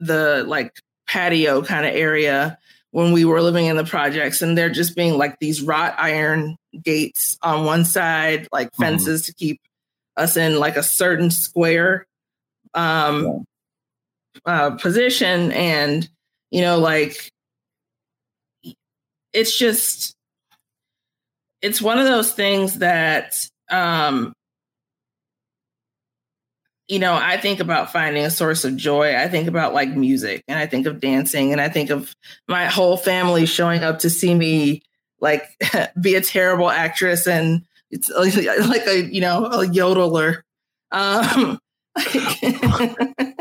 the 0.00 0.44
like 0.46 0.72
patio 1.08 1.62
kind 1.62 1.86
of 1.86 1.94
area 1.94 2.58
when 2.90 3.12
we 3.12 3.24
were 3.24 3.42
living 3.42 3.66
in 3.66 3.76
the 3.76 3.84
projects 3.84 4.40
and 4.42 4.56
they're 4.56 4.70
just 4.70 4.94
being 4.96 5.16
like 5.18 5.38
these 5.40 5.62
wrought 5.62 5.94
iron 5.98 6.56
gates 6.82 7.36
on 7.42 7.64
one 7.64 7.84
side 7.84 8.46
like 8.52 8.70
Mhm. 8.72 8.78
fences 8.84 9.26
to 9.26 9.34
keep 9.34 9.60
us 10.16 10.36
in 10.36 10.58
like 10.58 10.76
a 10.76 10.82
certain 10.82 11.30
square 11.30 12.06
um 12.74 13.44
uh 14.46 14.70
position 14.76 15.52
and 15.52 16.08
you 16.50 16.60
know 16.60 16.78
like 16.78 17.30
it's 19.32 19.56
just 19.58 20.14
it's 21.62 21.82
one 21.82 21.98
of 21.98 22.04
those 22.06 22.32
things 22.32 22.78
that 22.78 23.34
um 23.70 24.32
you 26.88 26.98
know 26.98 27.14
i 27.14 27.36
think 27.36 27.60
about 27.60 27.92
finding 27.92 28.24
a 28.24 28.30
source 28.30 28.64
of 28.64 28.76
joy 28.76 29.16
i 29.16 29.28
think 29.28 29.46
about 29.48 29.74
like 29.74 29.90
music 29.90 30.42
and 30.48 30.58
i 30.58 30.66
think 30.66 30.86
of 30.86 31.00
dancing 31.00 31.52
and 31.52 31.60
i 31.60 31.68
think 31.68 31.90
of 31.90 32.14
my 32.48 32.66
whole 32.66 32.96
family 32.96 33.46
showing 33.46 33.82
up 33.82 34.00
to 34.00 34.10
see 34.10 34.34
me 34.34 34.82
like 35.20 35.44
be 36.00 36.14
a 36.14 36.20
terrible 36.20 36.70
actress 36.70 37.26
and 37.26 37.62
it's 37.90 38.08
like 38.10 38.36
a 38.86 39.04
you 39.04 39.20
know 39.20 39.46
a 39.46 39.66
yodeler 39.66 40.42
um 40.90 41.58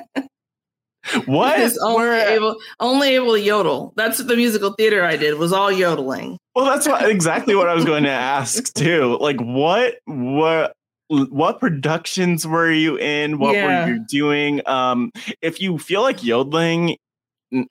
What? 1.26 1.72
Only 1.82 2.18
able 2.18 2.56
only 2.80 3.16
able 3.16 3.34
to 3.34 3.40
yodel. 3.40 3.94
That's 3.96 4.18
the 4.18 4.36
musical 4.36 4.74
theater 4.74 5.04
I 5.04 5.16
did 5.16 5.38
was 5.38 5.54
all 5.54 5.72
yodeling. 5.72 6.38
Well, 6.56 6.66
that's 6.66 6.88
what, 6.88 7.10
exactly 7.10 7.56
what 7.56 7.70
I 7.70 7.74
was 7.76 7.86
going 7.86 8.04
to 8.04 8.10
ask 8.10 8.74
too. 8.74 9.18
Like, 9.22 9.40
what, 9.40 9.96
what, 10.06 10.74
what 11.10 11.60
productions 11.60 12.46
were 12.46 12.72
you 12.72 12.98
in? 12.98 13.40
What 13.40 13.54
Yeah. 13.56 13.66
were 13.66 13.88
you 13.92 14.06
doing? 14.10 14.62
Um, 14.68 15.12
if 15.42 15.62
you 15.62 15.78
feel 15.78 16.02
like 16.02 16.24
yodeling 16.24 16.98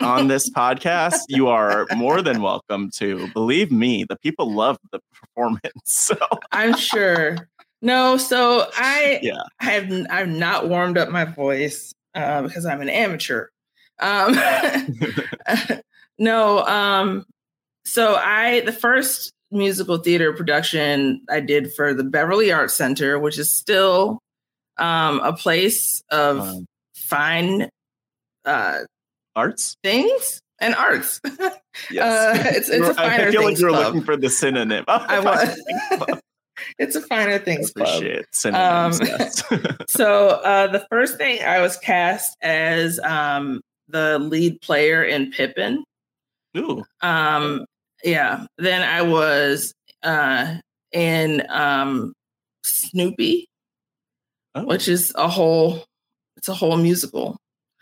on 0.01 0.28
this 0.28 0.49
podcast, 0.57 1.24
you 1.28 1.49
are 1.49 1.87
more 1.95 2.22
than 2.22 2.41
welcome 2.43 2.91
to. 2.95 3.28
Believe 3.34 3.70
me, 3.70 4.05
the 4.09 4.16
people 4.16 4.53
love 4.53 4.78
the 4.93 5.01
performance. 5.14 5.62
So 5.87 6.16
I'm 6.53 6.74
sure. 6.76 7.49
No, 7.82 8.16
so 8.16 8.68
I 8.76 9.20
Yeah. 9.22 9.43
have 9.61 9.93
I've 10.11 10.28
not 10.28 10.68
warmed 10.68 10.97
up 10.99 11.11
my 11.11 11.24
voice 11.24 11.93
uh, 12.14 12.43
because 12.43 12.64
I'm 12.64 12.80
an 12.80 12.89
amateur. 12.89 13.49
Um, 14.01 14.37
no, 16.18 16.64
um, 16.66 17.24
so 17.84 18.14
I 18.16 18.61
the 18.61 18.72
first 18.72 19.32
musical 19.51 19.99
theater 19.99 20.32
production 20.32 21.22
I 21.30 21.40
did 21.40 21.72
for 21.72 21.94
the 21.94 22.05
Beverly 22.05 22.53
Arts 22.53 22.74
Center, 22.74 23.18
which 23.18 23.38
is 23.38 23.55
still 23.55 24.20
um, 24.78 25.20
a 25.20 25.32
place 25.32 26.03
of 26.11 26.64
fine 26.94 27.68
uh, 28.44 28.78
arts 29.34 29.76
things 29.82 30.40
and 30.61 30.74
arts. 30.74 31.20
Yes. 31.90 32.38
Uh, 32.38 32.51
it's 32.57 32.70
it's 32.70 32.86
a 32.86 32.90
I 32.92 32.94
finer 32.94 33.28
I 33.28 33.30
feel 33.30 33.44
like 33.44 33.59
you're 33.59 33.68
club. 33.68 33.84
looking 33.84 34.03
for 34.03 34.16
the 34.16 34.30
synonym. 34.30 34.84
I 34.88 35.20
was. 35.20 36.18
it's 36.78 36.97
a 36.97 37.03
finer 37.03 37.38
things 37.38 37.70
club. 37.70 38.03
Um, 38.47 38.92
so 39.86 40.28
uh, 40.28 40.68
the 40.68 40.86
first 40.90 41.18
thing 41.18 41.42
I 41.42 41.61
was 41.61 41.76
cast 41.76 42.34
as 42.40 42.99
um, 43.01 43.61
the 43.88 44.18
lead 44.18 44.62
player 44.62 45.05
in 45.05 45.30
Pippin. 45.30 45.84
Ooh. 46.57 46.82
Um, 47.03 47.66
yeah. 48.05 48.47
Then 48.59 48.82
I 48.82 49.03
was 49.03 49.72
uh, 50.03 50.57
in 50.92 51.44
um, 51.49 52.12
Snoopy, 52.64 53.47
Oh. 54.55 54.64
which 54.64 54.88
is 54.88 55.12
a 55.16 55.28
whole. 55.28 55.84
It's 56.36 56.49
a 56.49 56.55
whole 56.55 56.76
musical. 56.76 57.36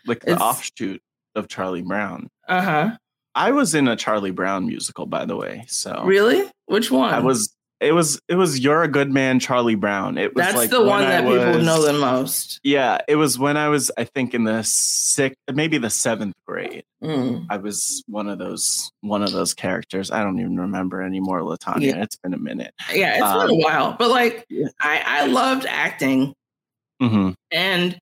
like 0.07 0.21
the 0.21 0.31
It's- 0.33 0.41
offshoot 0.41 1.01
of 1.35 1.47
Charlie 1.47 1.81
Brown. 1.81 2.27
Uh 2.47 2.61
huh. 2.61 2.97
I 3.33 3.51
was 3.51 3.73
in 3.75 3.87
a 3.87 3.95
Charlie 3.95 4.31
Brown 4.31 4.65
musical, 4.67 5.05
by 5.05 5.25
the 5.25 5.35
way. 5.35 5.65
So 5.67 6.03
Really? 6.05 6.49
Which 6.67 6.91
one? 6.91 7.13
I 7.13 7.19
was 7.19 7.53
it 7.81 7.91
was 7.91 8.19
it 8.27 8.35
was 8.35 8.59
You're 8.59 8.83
a 8.83 8.87
Good 8.87 9.11
Man, 9.11 9.39
Charlie 9.39 9.75
Brown. 9.75 10.17
It 10.17 10.33
was 10.33 10.45
That's 10.45 10.57
like 10.57 10.69
the 10.69 10.83
one 10.83 11.01
that 11.03 11.23
people 11.23 11.61
know 11.61 11.85
the 11.85 11.93
most. 11.93 12.59
Yeah, 12.63 12.99
it 13.07 13.17
was 13.17 13.37
when 13.37 13.57
I 13.57 13.67
was, 13.67 13.91
I 13.97 14.05
think, 14.05 14.33
in 14.33 14.45
the 14.45 14.63
sixth, 14.63 15.37
maybe 15.53 15.77
the 15.77 15.89
seventh 15.89 16.35
grade. 16.47 16.83
Mm. 17.03 17.45
I 17.49 17.57
was 17.57 18.03
one 18.07 18.29
of 18.29 18.39
those 18.39 18.91
one 19.01 19.23
of 19.23 19.31
those 19.33 19.53
characters. 19.53 20.09
I 20.09 20.23
don't 20.23 20.39
even 20.39 20.57
remember 20.57 21.01
anymore, 21.01 21.41
LaTonya. 21.41 21.81
Yeah. 21.81 22.01
It's 22.01 22.15
been 22.15 22.33
a 22.33 22.39
minute. 22.39 22.73
Yeah, 22.93 23.15
it's 23.17 23.33
been 23.33 23.41
Um, 23.41 23.49
a 23.49 23.55
while, 23.55 23.95
but 23.99 24.09
like 24.09 24.45
I, 24.79 25.03
I 25.05 25.25
loved 25.25 25.65
acting, 25.67 26.33
hmm 27.01 27.31
and 27.51 27.97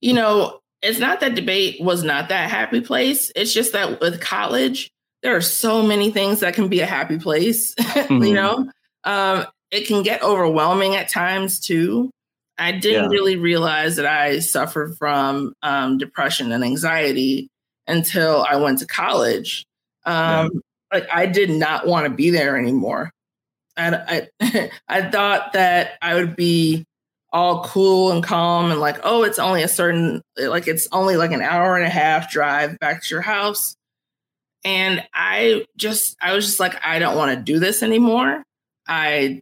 you 0.00 0.12
know, 0.12 0.60
it's 0.80 1.00
not 1.00 1.18
that 1.20 1.34
debate 1.34 1.80
was 1.80 2.04
not 2.04 2.28
that 2.28 2.48
happy 2.48 2.80
place. 2.80 3.32
It's 3.34 3.52
just 3.52 3.72
that 3.72 4.00
with 4.00 4.20
college, 4.20 4.90
there 5.24 5.34
are 5.34 5.40
so 5.40 5.82
many 5.82 6.12
things 6.12 6.38
that 6.40 6.54
can 6.54 6.68
be 6.68 6.78
a 6.80 6.86
happy 6.86 7.18
place. 7.18 7.74
Mhm. 7.74 8.26
you 8.28 8.34
know, 8.34 8.70
um, 9.08 9.46
it 9.70 9.86
can 9.86 10.02
get 10.02 10.22
overwhelming 10.22 10.94
at 10.96 11.08
times 11.08 11.60
too. 11.60 12.10
I 12.58 12.72
didn't 12.72 13.04
Yeah. 13.04 13.08
really 13.10 13.36
realize 13.36 13.96
that 13.96 14.06
I 14.06 14.40
suffered 14.40 14.96
from 14.98 15.54
um, 15.62 15.98
depression 15.98 16.52
and 16.52 16.64
anxiety 16.64 17.48
until 17.86 18.44
I 18.48 18.56
went 18.56 18.80
to 18.80 18.86
college. 18.86 19.64
Um, 20.04 20.60
Like 20.92 21.06
I 21.12 21.26
did 21.26 21.50
not 21.50 21.86
want 21.86 22.06
to 22.06 22.10
be 22.10 22.30
there 22.30 22.56
anymore. 22.58 23.10
I, 23.76 24.26
I 24.40 24.70
I 24.88 25.10
thought 25.10 25.52
that 25.52 25.92
I 26.02 26.14
would 26.14 26.34
be 26.36 26.84
all 27.32 27.62
cool 27.64 28.10
and 28.10 28.24
calm 28.24 28.70
and 28.70 28.80
like, 28.80 28.98
oh, 29.04 29.22
it's 29.22 29.38
only 29.38 29.62
a 29.62 29.68
certain 29.68 30.22
like 30.36 30.66
it's 30.66 30.88
only 30.92 31.16
like 31.16 31.30
an 31.32 31.42
hour 31.42 31.76
and 31.76 31.84
a 31.86 31.90
half 31.90 32.30
drive 32.32 32.78
back 32.80 33.02
to 33.02 33.14
your 33.14 33.20
house. 33.22 33.76
And 34.64 35.02
I 35.14 35.64
just 35.76 36.16
I 36.20 36.32
was 36.34 36.46
just 36.46 36.58
like, 36.60 36.74
I 36.84 36.98
don't 36.98 37.16
want 37.16 37.36
to 37.36 37.42
do 37.52 37.58
this 37.60 37.82
anymore. 37.82 38.42
I 38.88 39.40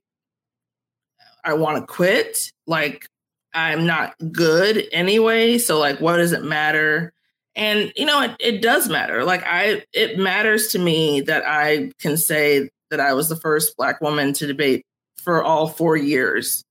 I 1.44 1.54
want 1.54 1.78
to 1.80 1.86
quit. 1.86 2.50
Like 2.66 3.06
I'm 3.54 3.86
not 3.86 4.14
good 4.32 4.84
anyway. 4.92 5.58
So 5.58 5.78
like 5.78 6.00
what 6.00 6.16
does 6.18 6.32
it 6.32 6.42
matter? 6.44 7.12
And 7.54 7.92
you 7.96 8.04
know, 8.04 8.20
it, 8.22 8.36
it 8.40 8.62
does 8.62 8.88
matter. 8.88 9.24
Like 9.24 9.42
I 9.46 9.84
it 9.92 10.18
matters 10.18 10.68
to 10.68 10.78
me 10.78 11.22
that 11.22 11.44
I 11.46 11.92
can 12.00 12.16
say 12.16 12.68
that 12.90 13.00
I 13.00 13.14
was 13.14 13.28
the 13.28 13.36
first 13.36 13.76
black 13.76 14.00
woman 14.00 14.32
to 14.34 14.46
debate 14.46 14.84
for 15.22 15.42
all 15.42 15.66
four 15.68 15.96
years. 15.96 16.64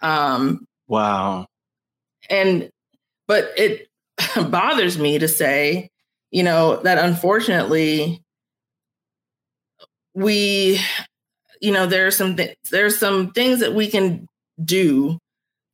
Um 0.00 0.66
Wow. 0.88 1.46
and 2.28 2.70
but 3.28 3.52
it 3.56 3.88
bothers 4.50 4.98
me 4.98 5.18
to 5.18 5.28
say 5.28 5.88
you 6.30 6.42
know 6.42 6.76
that 6.82 6.98
unfortunately 6.98 8.22
we 10.14 10.80
you 11.60 11.72
know 11.72 11.86
there's 11.86 12.16
some 12.16 12.36
th- 12.36 12.56
there's 12.70 12.98
some 12.98 13.32
things 13.32 13.60
that 13.60 13.74
we 13.74 13.88
can 13.88 14.26
do 14.62 15.18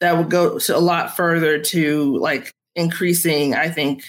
that 0.01 0.17
would 0.17 0.31
go 0.31 0.59
a 0.69 0.81
lot 0.81 1.17
further 1.17 1.59
to 1.59 2.17
like 2.19 2.53
increasing 2.75 3.55
i 3.55 3.69
think 3.69 4.05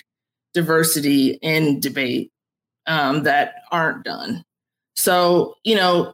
diversity 0.53 1.37
in 1.41 1.79
debate 1.79 2.31
um, 2.87 3.23
that 3.23 3.55
aren't 3.71 4.03
done 4.03 4.43
so 4.95 5.55
you 5.63 5.75
know 5.75 6.13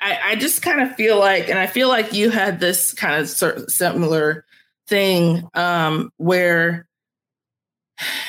I, 0.00 0.18
I 0.24 0.36
just 0.36 0.62
kind 0.62 0.80
of 0.80 0.94
feel 0.94 1.18
like, 1.18 1.48
and 1.48 1.58
I 1.58 1.66
feel 1.66 1.88
like 1.88 2.12
you 2.12 2.30
had 2.30 2.60
this 2.60 2.92
kind 2.92 3.20
of 3.20 3.28
similar 3.70 4.44
thing 4.88 5.48
um, 5.54 6.10
where 6.16 6.86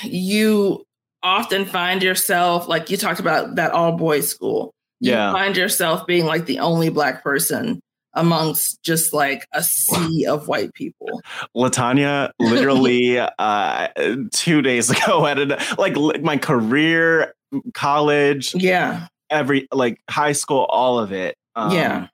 you 0.03 0.85
often 1.21 1.65
find 1.65 2.01
yourself, 2.01 2.67
like 2.67 2.89
you 2.89 2.97
talked 2.97 3.19
about 3.19 3.55
that 3.55 3.71
all 3.71 3.91
boys 3.91 4.29
school. 4.29 4.73
You 4.99 5.11
Yeah. 5.11 5.31
find 5.31 5.55
yourself 5.55 6.05
being 6.07 6.25
like 6.25 6.45
the 6.45 6.59
only 6.59 6.89
black 6.89 7.23
person 7.23 7.79
amongst 8.13 8.81
just 8.83 9.13
like 9.13 9.45
a 9.53 9.61
sea 9.63 10.25
of 10.25 10.47
white 10.47 10.73
people. 10.73 11.21
LaTonya 11.55 12.31
literally 12.39 13.19
uh 13.39 13.87
two 14.33 14.61
days 14.61 14.89
ago 14.91 15.23
had 15.25 15.39
an 15.39 15.55
like 15.77 15.95
my 16.21 16.37
career, 16.37 17.33
college, 17.73 18.55
yeah, 18.55 19.07
every 19.29 19.67
like 19.71 19.99
high 20.09 20.31
school, 20.31 20.65
all 20.69 20.99
of 20.99 21.11
it. 21.11 21.35
Um, 21.55 21.71
Yeah. 21.71 22.07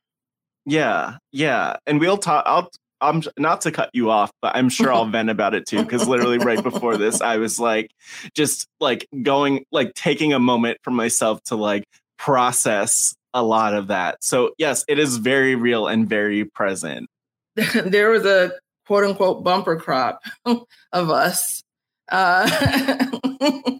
yeah, 0.66 1.18
yeah. 1.32 1.78
And 1.86 2.00
we'll 2.00 2.18
talk. 2.18 2.44
I'll. 2.46 2.70
I'm 3.02 3.22
not 3.38 3.60
to 3.62 3.72
cut 3.74 3.90
you 3.92 4.10
off, 4.10 4.32
but 4.42 4.56
I'm 4.56 4.70
sure 4.70 4.94
I'll 4.94 5.04
vent 5.10 5.30
about 5.30 5.54
it 5.54 5.66
too. 5.68 5.84
Because 5.84 6.08
literally 6.08 6.38
right 6.38 6.64
before 6.64 6.96
this, 6.96 7.20
I 7.20 7.36
was 7.36 7.60
like, 7.60 7.92
just 8.34 8.66
like 8.80 9.06
going, 9.24 9.66
like 9.74 9.94
taking 9.94 10.32
a 10.32 10.40
moment 10.40 10.78
for 10.84 10.92
myself 10.92 11.44
to 11.48 11.58
like 11.58 11.84
process 12.24 13.14
a 13.34 13.44
lot 13.44 13.74
of 13.74 13.88
that. 13.88 14.24
So 14.24 14.52
yes, 14.58 14.86
it 14.88 14.98
is 14.98 15.18
very 15.18 15.56
real 15.56 15.88
and 15.88 16.08
very 16.08 16.46
present. 16.46 17.10
there 17.86 18.10
was 18.10 18.26
a 18.26 18.54
quote 18.88 19.04
unquote 19.04 19.44
bumper 19.44 19.76
crop 19.76 20.22
of 20.46 21.10
us. 21.10 21.64
Uh, 22.10 22.48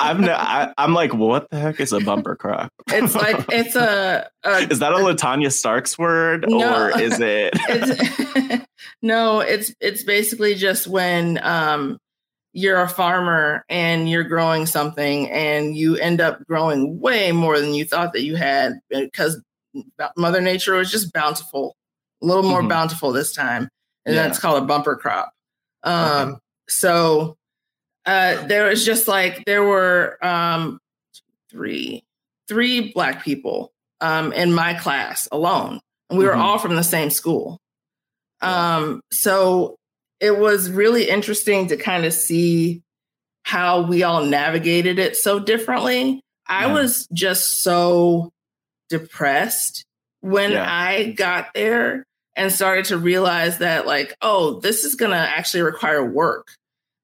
I'm 0.00 0.20
no, 0.22 0.32
I, 0.32 0.72
I'm 0.78 0.94
like, 0.94 1.12
what 1.12 1.50
the 1.50 1.58
heck 1.58 1.80
is 1.80 1.92
a 1.92 2.00
bumper 2.00 2.36
crop? 2.36 2.70
it's 2.88 3.14
like 3.14 3.44
it's 3.50 3.76
a, 3.76 4.28
a 4.44 4.58
Is 4.70 4.78
that 4.78 4.92
a 4.92 4.96
LaTonya 4.96 5.52
Starks 5.52 5.98
word, 5.98 6.46
No. 6.48 6.86
or 6.86 7.00
is 7.00 7.20
it? 7.20 7.52
it's 7.68 8.64
no 9.02 9.40
it's 9.40 9.74
it's 9.80 10.04
basically 10.04 10.54
just 10.54 10.86
when 10.86 11.38
um 11.42 11.98
you're 12.52 12.80
a 12.82 12.88
farmer 12.88 13.64
and 13.68 14.08
you're 14.10 14.24
growing 14.24 14.66
something 14.66 15.30
and 15.30 15.76
you 15.76 15.96
end 15.96 16.20
up 16.20 16.44
growing 16.46 17.00
way 17.00 17.32
more 17.32 17.58
than 17.58 17.74
you 17.74 17.84
thought 17.84 18.12
that 18.12 18.22
you 18.22 18.36
had 18.36 18.74
because 18.90 19.40
mother 20.16 20.40
nature 20.40 20.74
was 20.74 20.90
just 20.90 21.12
bountiful 21.12 21.74
a 22.22 22.26
little 22.26 22.42
more 22.42 22.62
Mhm. 22.62 22.68
bountiful 22.68 23.10
this 23.12 23.32
time 23.32 23.68
and 24.04 24.14
Yeah. 24.14 24.22
that's 24.22 24.38
called 24.38 24.62
a 24.62 24.66
bumper 24.66 24.96
crop 24.96 25.32
um 25.82 26.38
so 26.68 27.36
uh 28.04 28.46
there 28.46 28.68
was 28.68 28.84
just 28.84 29.08
like 29.08 29.44
there 29.46 29.64
were 29.64 30.18
um 30.24 30.78
three 31.50 32.04
three 32.48 32.92
black 32.92 33.24
people 33.24 33.72
um 34.02 34.32
in 34.34 34.52
my 34.52 34.74
class 34.74 35.26
alone 35.32 35.80
and 36.10 36.18
we 36.18 36.26
were 36.26 36.32
Mhm. 36.34 36.40
all 36.42 36.58
from 36.58 36.76
the 36.76 36.84
same 36.84 37.08
school 37.10 37.58
um 38.42 39.00
so 39.12 39.76
it 40.22 40.38
was 40.38 40.70
really 40.70 41.10
interesting 41.10 41.66
to 41.66 41.76
kind 41.76 42.06
of 42.06 42.12
see 42.14 42.80
how 43.42 43.82
we 43.82 44.02
all 44.04 44.24
navigated 44.24 44.98
it 44.98 45.16
so 45.16 45.38
differently 45.38 46.20
i 46.48 46.66
Yeah. 46.66 46.72
was 46.72 47.06
just 47.12 47.62
so 47.62 48.30
depressed 48.88 49.84
when 50.20 50.52
Yeah. 50.52 50.66
i 50.68 51.12
got 51.12 51.48
there 51.54 52.04
and 52.36 52.52
started 52.52 52.84
to 52.86 52.98
realize 52.98 53.58
that 53.58 53.86
like 53.86 54.14
oh 54.22 54.60
this 54.60 54.84
is 54.84 54.94
gonna 54.94 55.16
actually 55.16 55.62
require 55.62 56.04
work 56.04 56.48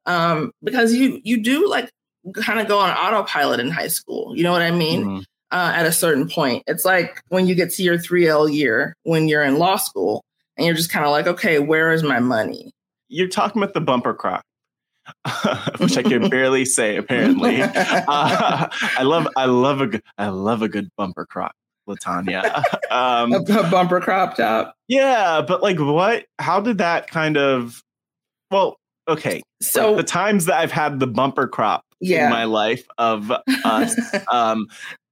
um 0.07 0.53
because 0.63 0.95
you 0.95 1.21
you 1.25 1.43
do 1.43 1.69
like 1.69 1.91
kind 2.35 2.61
of 2.61 2.69
go 2.69 2.79
on 2.79 2.91
autopilot 2.91 3.59
in 3.61 3.71
high 3.71 3.89
school 3.89 4.37
you 4.37 4.43
know 4.43 4.53
what 4.53 4.63
i 4.63 4.71
mean 4.71 5.05
Mhm. 5.05 5.25
uh, 5.51 5.73
at 5.75 5.87
a 5.87 5.93
certain 5.93 6.29
point. 6.29 6.63
It's 6.67 6.85
like 6.85 7.23
when 7.29 7.47
you 7.47 7.55
get 7.55 7.71
to 7.73 7.83
your 7.83 7.97
3L 7.97 8.53
year 8.53 8.93
when 9.05 9.29
you're 9.29 9.43
in 9.43 9.57
law 9.59 9.77
school 9.77 10.23
and 10.59 10.67
you're 10.67 10.75
just 10.77 10.91
kind 10.93 11.07
of 11.07 11.11
like, 11.11 11.27
okay, 11.27 11.59
where 11.59 11.91
is 11.91 12.03
my 12.03 12.21
money? 12.21 12.71
You're 13.09 13.29
talking 13.29 13.63
about 13.63 13.75
the 13.75 13.81
bumper 13.81 14.15
crop, 14.15 14.43
which 15.79 15.97
I 15.97 16.03
can 16.03 16.29
barely 16.31 16.65
say. 16.65 16.97
Apparently, 16.97 17.63
uh, 17.63 17.71
I 18.09 19.03
love, 19.03 19.29
I 19.37 19.47
love 19.47 19.81
a, 19.81 19.87
good, 19.87 20.03
I 20.19 20.29
love 20.29 20.63
a 20.63 20.69
good 20.69 20.89
bumper 20.97 21.27
crop, 21.27 21.53
LaTonya. 21.89 22.63
um, 22.91 23.33
a, 23.33 23.37
a 23.39 23.71
bumper 23.71 24.01
crop 24.01 24.37
top. 24.37 24.75
Yeah, 24.89 25.43
but 25.47 25.63
like 25.63 25.79
what? 25.79 26.27
How 26.39 26.61
did 26.61 26.79
that 26.79 27.09
kind 27.11 27.37
of? 27.37 27.83
Well, 28.51 28.77
okay. 29.09 29.43
So 29.61 29.97
the 29.97 30.03
times 30.03 30.47
that 30.47 30.59
I've 30.61 30.73
had 30.73 31.01
the 31.01 31.07
bumper 31.07 31.49
crop 31.49 31.83
Yeah. 32.01 32.27
in 32.27 32.31
my 32.31 32.45
life 32.45 32.87
of 32.99 33.31
us, 33.65 33.95
um, 34.33 34.67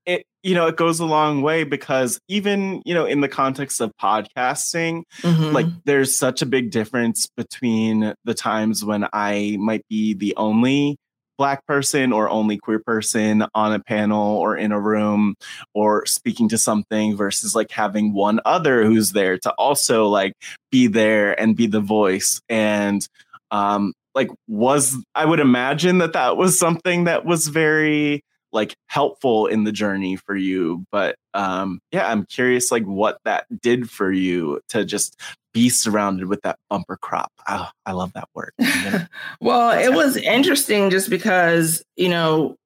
it 0.06 0.24
you 0.42 0.54
know 0.54 0.66
it 0.68 0.76
goes 0.76 1.00
a 1.00 1.04
long 1.04 1.42
way 1.42 1.64
because 1.64 2.18
even 2.28 2.80
you 2.84 2.94
know 2.94 3.04
in 3.04 3.20
the 3.20 3.28
context 3.28 3.80
of 3.80 3.92
podcasting, 4.00 5.02
Mhm. 5.22 5.52
like 5.52 5.66
there's 5.84 6.16
such 6.16 6.42
a 6.42 6.46
big 6.46 6.70
difference 6.70 7.26
between 7.36 8.14
the 8.24 8.34
times 8.34 8.84
when 8.84 9.06
I 9.12 9.56
might 9.58 9.82
be 9.88 10.14
the 10.14 10.34
only 10.36 10.96
black 11.38 11.66
person 11.66 12.14
or 12.14 12.30
only 12.30 12.56
queer 12.56 12.78
person 12.78 13.44
on 13.54 13.72
a 13.74 13.78
panel 13.78 14.38
or 14.38 14.56
in 14.56 14.72
a 14.72 14.80
room 14.80 15.34
or 15.74 16.06
speaking 16.06 16.48
to 16.48 16.56
something 16.56 17.14
versus 17.14 17.54
like 17.54 17.70
having 17.70 18.14
one 18.14 18.40
other 18.46 18.84
who's 18.86 19.12
there 19.12 19.36
to 19.36 19.50
also 19.58 20.06
like 20.06 20.32
be 20.70 20.86
there 20.86 21.38
and 21.38 21.54
be 21.54 21.66
the 21.66 21.80
voice 21.80 22.40
and 22.48 23.06
um 23.50 23.92
like 24.14 24.30
was 24.48 24.96
i 25.14 25.26
would 25.26 25.40
imagine 25.40 25.98
that 25.98 26.14
that 26.14 26.38
was 26.38 26.58
something 26.58 27.04
that 27.04 27.26
was 27.26 27.48
very 27.48 28.22
like 28.52 28.74
helpful 28.86 29.46
in 29.46 29.64
the 29.64 29.72
journey 29.72 30.16
for 30.16 30.36
you 30.36 30.84
but 30.90 31.16
um 31.34 31.80
yeah 31.92 32.10
i'm 32.10 32.24
curious 32.26 32.70
like 32.70 32.84
what 32.84 33.18
that 33.24 33.44
did 33.60 33.90
for 33.90 34.10
you 34.12 34.60
to 34.68 34.84
just 34.84 35.20
be 35.52 35.68
surrounded 35.68 36.26
with 36.26 36.40
that 36.42 36.58
bumper 36.70 36.96
crop 36.96 37.32
oh, 37.48 37.68
i 37.86 37.92
love 37.92 38.12
that 38.14 38.28
word 38.34 38.52
Well, 39.40 39.78
it 39.78 39.92
was 39.94 40.16
interesting 40.16 40.90
just 40.90 41.10
because, 41.10 41.82
you 41.96 42.08
know, 42.08 42.56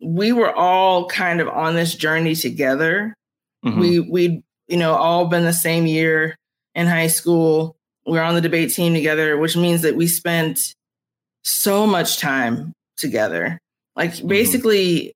we 0.00 0.32
were 0.32 0.52
all 0.54 1.06
kind 1.08 1.40
of 1.40 1.48
on 1.48 1.74
this 1.74 1.94
journey 1.94 2.34
together. 2.34 3.14
Mhm. 3.64 3.78
We 3.80 4.00
we 4.00 4.42
you 4.68 4.76
know, 4.76 4.94
all 4.94 5.26
been 5.26 5.44
the 5.44 5.52
same 5.52 5.86
year 5.86 6.36
in 6.74 6.86
high 6.88 7.06
school. 7.06 7.76
We're 8.04 8.22
on 8.22 8.34
the 8.34 8.40
debate 8.40 8.72
team 8.72 8.94
together, 8.94 9.36
which 9.38 9.56
means 9.56 9.82
that 9.82 9.94
we 9.96 10.06
spent 10.08 10.74
so 11.44 11.86
much 11.86 12.18
time 12.18 12.72
together. 12.96 13.58
Like 13.94 14.10
Mm-hmm. 14.12 14.28
basically, 14.28 15.12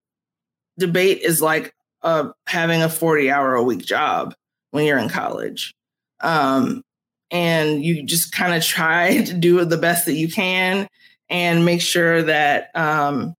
debate 0.80 1.20
is 1.22 1.40
like 1.40 1.72
uh, 2.02 2.30
having 2.46 2.82
a 2.82 2.88
40 2.88 3.30
hour 3.30 3.54
a 3.54 3.62
week 3.62 3.84
job 3.84 4.34
when 4.72 4.84
you're 4.84 4.98
in 4.98 5.08
college. 5.08 5.72
Um, 6.20 6.82
and 7.30 7.84
you 7.84 8.02
just 8.02 8.32
kind 8.32 8.54
of 8.54 8.64
try 8.64 9.22
to 9.24 9.34
do 9.34 9.64
the 9.64 9.76
best 9.76 10.06
that 10.06 10.14
you 10.14 10.28
can 10.28 10.88
and 11.28 11.64
make 11.64 11.80
sure 11.80 12.22
that, 12.22 12.70
um, 12.74 13.34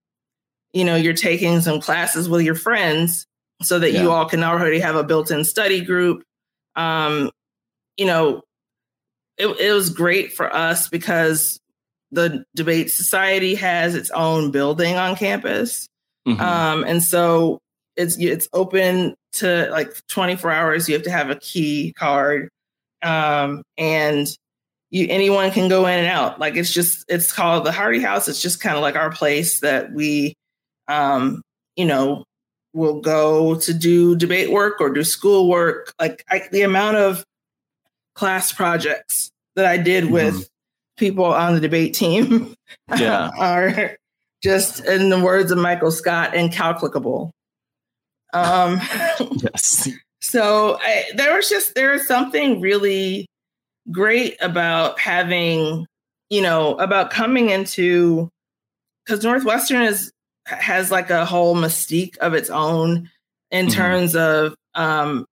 you 0.72 0.86
know, 0.86 0.96
you're 0.96 1.14
taking 1.14 1.60
some 1.60 1.82
classes 1.82 2.30
with 2.30 2.44
your 2.44 2.56
friends 2.56 3.26
so 3.62 3.78
that 3.80 3.92
Yeah. 3.92 4.04
you 4.04 4.12
all 4.12 4.26
can 4.26 4.44
already 4.44 4.80
have 4.80 4.96
a 4.96 5.04
built 5.04 5.30
in 5.30 5.44
study 5.44 5.82
group. 5.82 6.24
Um, 6.76 7.30
you 7.98 8.06
know, 8.06 8.42
it, 9.38 9.48
it 9.48 9.74
was 9.74 9.90
great 9.90 10.32
for 10.34 10.54
us 10.56 10.88
because 10.88 11.60
the 12.12 12.46
debate 12.56 12.92
society 12.92 13.56
has 13.56 13.96
its 13.96 14.10
own 14.12 14.52
building 14.52 14.96
on 14.96 15.16
campus. 15.16 15.88
Mhm. 16.28 16.40
Um, 16.40 16.84
and 16.84 17.02
so 17.04 17.60
it's 17.96 18.18
it's 18.20 18.48
open 18.54 19.16
to 19.34 19.70
like 19.72 19.90
24 20.08 20.52
hours. 20.52 20.88
You 20.88 20.96
have 20.96 21.04
to 21.04 21.12
have 21.12 21.30
a 21.30 21.36
key 21.36 21.94
card. 21.98 22.50
Um, 23.04 23.64
and 23.78 24.28
you 24.92 25.08
anyone 25.10 25.52
can 25.52 25.68
go 25.70 25.88
in 25.88 25.98
and 26.00 26.08
out. 26.08 26.40
Like 26.40 26.56
it's 26.56 26.72
just 26.72 27.06
it's 27.08 27.32
called 27.32 27.66
the 27.66 27.72
Hardy 27.72 28.00
House. 28.00 28.28
It's 28.28 28.42
just 28.42 28.60
kind 28.62 28.76
of 28.76 28.82
like 28.82 28.96
our 28.96 29.12
place 29.12 29.62
that 29.62 29.92
we 29.94 30.36
um, 30.88 31.42
you 31.76 31.86
know, 31.86 32.26
will 32.74 33.00
go 33.02 33.56
to 33.56 33.74
do 33.74 34.16
debate 34.16 34.52
work 34.52 34.80
or 34.82 34.90
do 34.90 35.04
school 35.04 35.50
work. 35.50 35.94
Like 36.00 36.24
I, 36.30 36.44
the 36.52 36.62
amount 36.64 36.98
of 36.98 37.24
class 38.16 38.52
projects 38.52 39.32
that 39.56 39.66
I 39.66 39.78
did 39.78 40.12
with 40.12 40.48
people 40.98 41.26
on 41.26 41.56
the 41.56 41.62
debate 41.62 41.94
team 41.94 42.54
Yeah. 42.98 43.32
are 43.38 43.98
just 44.44 44.84
in 44.86 45.10
the 45.10 45.20
words 45.20 45.52
of 45.52 45.58
Michael 45.58 45.92
Scott, 45.92 46.34
incalculable. 46.36 47.32
Um, 48.34 48.80
yes. 49.44 49.90
so 50.22 50.78
I, 50.82 51.06
there 51.16 51.36
was 51.36 51.50
just 51.50 51.76
there 51.76 51.94
is 51.94 52.08
something 52.08 52.62
really 52.62 53.28
great 53.92 54.38
about 54.42 55.00
having, 55.00 55.86
you 56.30 56.42
know, 56.42 56.76
about 56.76 57.12
coming 57.12 57.50
into 57.50 58.30
because 59.06 59.24
Northwestern 59.24 59.82
is 59.82 60.12
has 60.46 60.92
like 60.92 61.10
a 61.10 61.26
whole 61.26 61.56
mystique 61.56 62.18
of 62.18 62.34
its 62.34 62.50
own 62.50 63.10
in 63.52 63.68
Mhm. 63.68 63.74
terms 63.74 64.16
of 64.16 64.56
um 64.76 65.26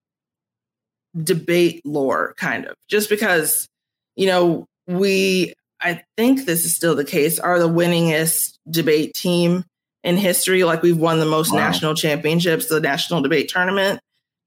debate 1.24 1.82
lore, 1.86 2.34
kind 2.38 2.66
of. 2.66 2.76
Just 2.89 3.10
because, 3.10 3.68
you 4.16 4.28
know, 4.28 4.66
we 4.88 5.53
I 5.82 6.04
think 6.18 6.46
this 6.46 6.66
is 6.66 6.76
still 6.76 6.96
the 6.96 7.06
case, 7.06 7.40
are 7.40 7.60
the 7.60 7.70
winningest 7.70 8.58
debate 8.70 9.14
team 9.14 9.64
in 10.04 10.18
history. 10.18 10.64
Like 10.64 10.82
we've 10.82 10.98
won 10.98 11.20
the 11.20 11.26
most 11.26 11.52
Wow. 11.52 11.60
national 11.60 11.96
championships, 11.96 12.68
the 12.68 12.80
national 12.80 13.22
debate 13.22 13.50
tournament 13.50 14.00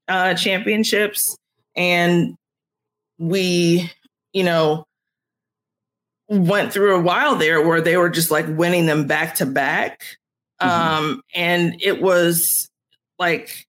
uh, 0.07 0.33
championships, 0.35 1.37
and 1.75 2.35
we, 3.17 3.89
you 4.33 4.43
know, 4.43 4.85
went 6.29 6.73
through 6.73 6.95
a 6.95 7.01
while 7.01 7.35
there 7.35 7.65
where 7.65 7.81
they 7.81 7.97
were 7.97 8.09
just 8.09 8.31
like 8.31 8.45
winning 8.47 8.85
them 8.85 9.07
back 9.07 9.35
to 9.35 9.45
back, 9.45 10.17
um, 10.59 11.21
and 11.33 11.81
it 11.81 12.01
was 12.01 12.69
like. 13.19 13.65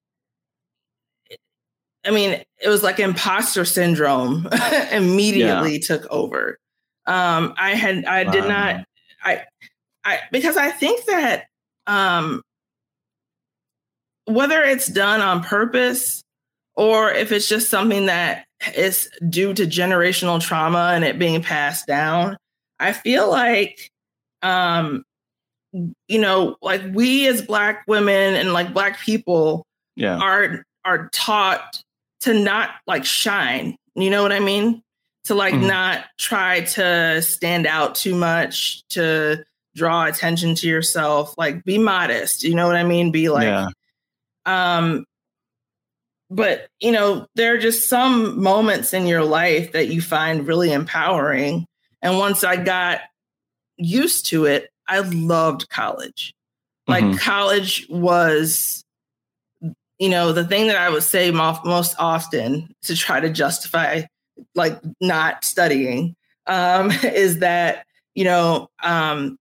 I 2.07 2.11
mean, 2.11 2.39
it 2.61 2.69
was 2.69 2.83
like 2.83 3.01
imposter 3.01 3.65
syndrome 3.65 4.47
immediately 4.93 5.79
took 5.79 6.07
over. 6.11 6.59
Um, 7.07 7.55
I 7.59 7.74
had, 7.74 8.05
I 8.05 8.24
did 8.24 8.44
not, 8.48 8.84
I, 9.22 9.42
I, 10.05 10.20
because 10.32 10.57
I 10.57 10.70
think 10.70 11.05
that, 11.07 11.46
um, 11.86 12.42
whether 14.26 14.62
it's 14.62 14.86
done 14.86 15.20
on 15.20 15.42
purpose 15.42 16.22
or 16.76 17.11
if 17.11 17.30
it's 17.30 17.48
just 17.48 17.68
something 17.68 18.07
that 18.07 18.46
is 18.74 19.11
due 19.28 19.52
to 19.55 19.64
generational 19.64 20.40
trauma 20.40 20.92
and 20.94 21.05
it 21.05 21.18
being 21.18 21.42
passed 21.42 21.86
down, 21.86 22.36
I 22.80 22.92
feel 22.92 23.30
like, 23.30 23.90
um, 24.42 25.05
you 26.09 26.18
know, 26.20 26.57
like 26.62 26.82
we 26.92 27.26
as 27.28 27.42
Black 27.42 27.84
women 27.86 28.34
and 28.34 28.52
like 28.52 28.72
Black 28.72 28.98
people 29.00 29.66
Yeah. 29.96 30.18
are 30.18 30.64
are 30.84 31.09
taught 31.12 31.82
to 32.20 32.32
not 32.34 32.70
like 32.86 33.05
shine. 33.05 33.76
You 33.94 34.11
know 34.11 34.22
what 34.22 34.32
I 34.32 34.40
mean? 34.40 34.82
To 35.25 35.35
like 35.35 35.55
Mhm. 35.55 35.66
not 35.68 36.05
try 36.18 36.61
to 36.62 37.22
stand 37.22 37.66
out 37.66 37.95
too 37.95 38.14
much, 38.14 38.83
to 38.91 39.43
draw 39.75 40.05
attention 40.07 40.55
to 40.57 40.68
yourself, 40.68 41.35
like 41.39 41.64
be 41.64 41.79
modest. 41.79 42.45
You 42.45 42.55
know 42.55 42.66
what 42.66 42.77
I 42.77 42.85
mean? 42.85 43.11
Be 43.11 43.29
like 43.31 43.45
yeah. 43.45 43.68
um 44.47 45.05
but 46.31 46.68
you 46.81 46.91
know 46.91 47.27
there 47.35 47.55
are 47.55 47.59
just 47.59 47.89
some 47.89 48.43
moments 48.43 48.93
in 48.95 49.07
your 49.07 49.22
life 49.25 49.72
that 49.72 49.89
you 49.89 50.01
find 50.01 50.47
really 50.47 50.72
empowering 50.72 51.66
and 52.03 52.18
once 52.18 52.43
i 52.43 52.57
got 52.57 53.01
used 53.77 54.27
to 54.27 54.47
it 54.47 54.70
i 54.89 55.01
loved 55.01 55.68
college 55.68 56.33
like 56.89 57.05
Mhm. 57.05 57.18
college 57.18 57.87
was 57.91 58.83
you 59.99 60.09
know 60.09 60.33
the 60.33 60.45
thing 60.47 60.66
that 60.68 60.77
i 60.77 60.89
would 60.89 61.03
say 61.03 61.31
most 61.31 61.95
often 61.99 62.75
to 62.83 62.97
try 62.97 63.20
to 63.20 63.29
justify 63.31 64.03
like 64.55 64.80
not 65.00 65.44
studying 65.44 66.14
um 66.46 66.90
is 67.05 67.38
that 67.40 67.86
you 68.14 68.24
know 68.24 68.68
um 68.82 69.36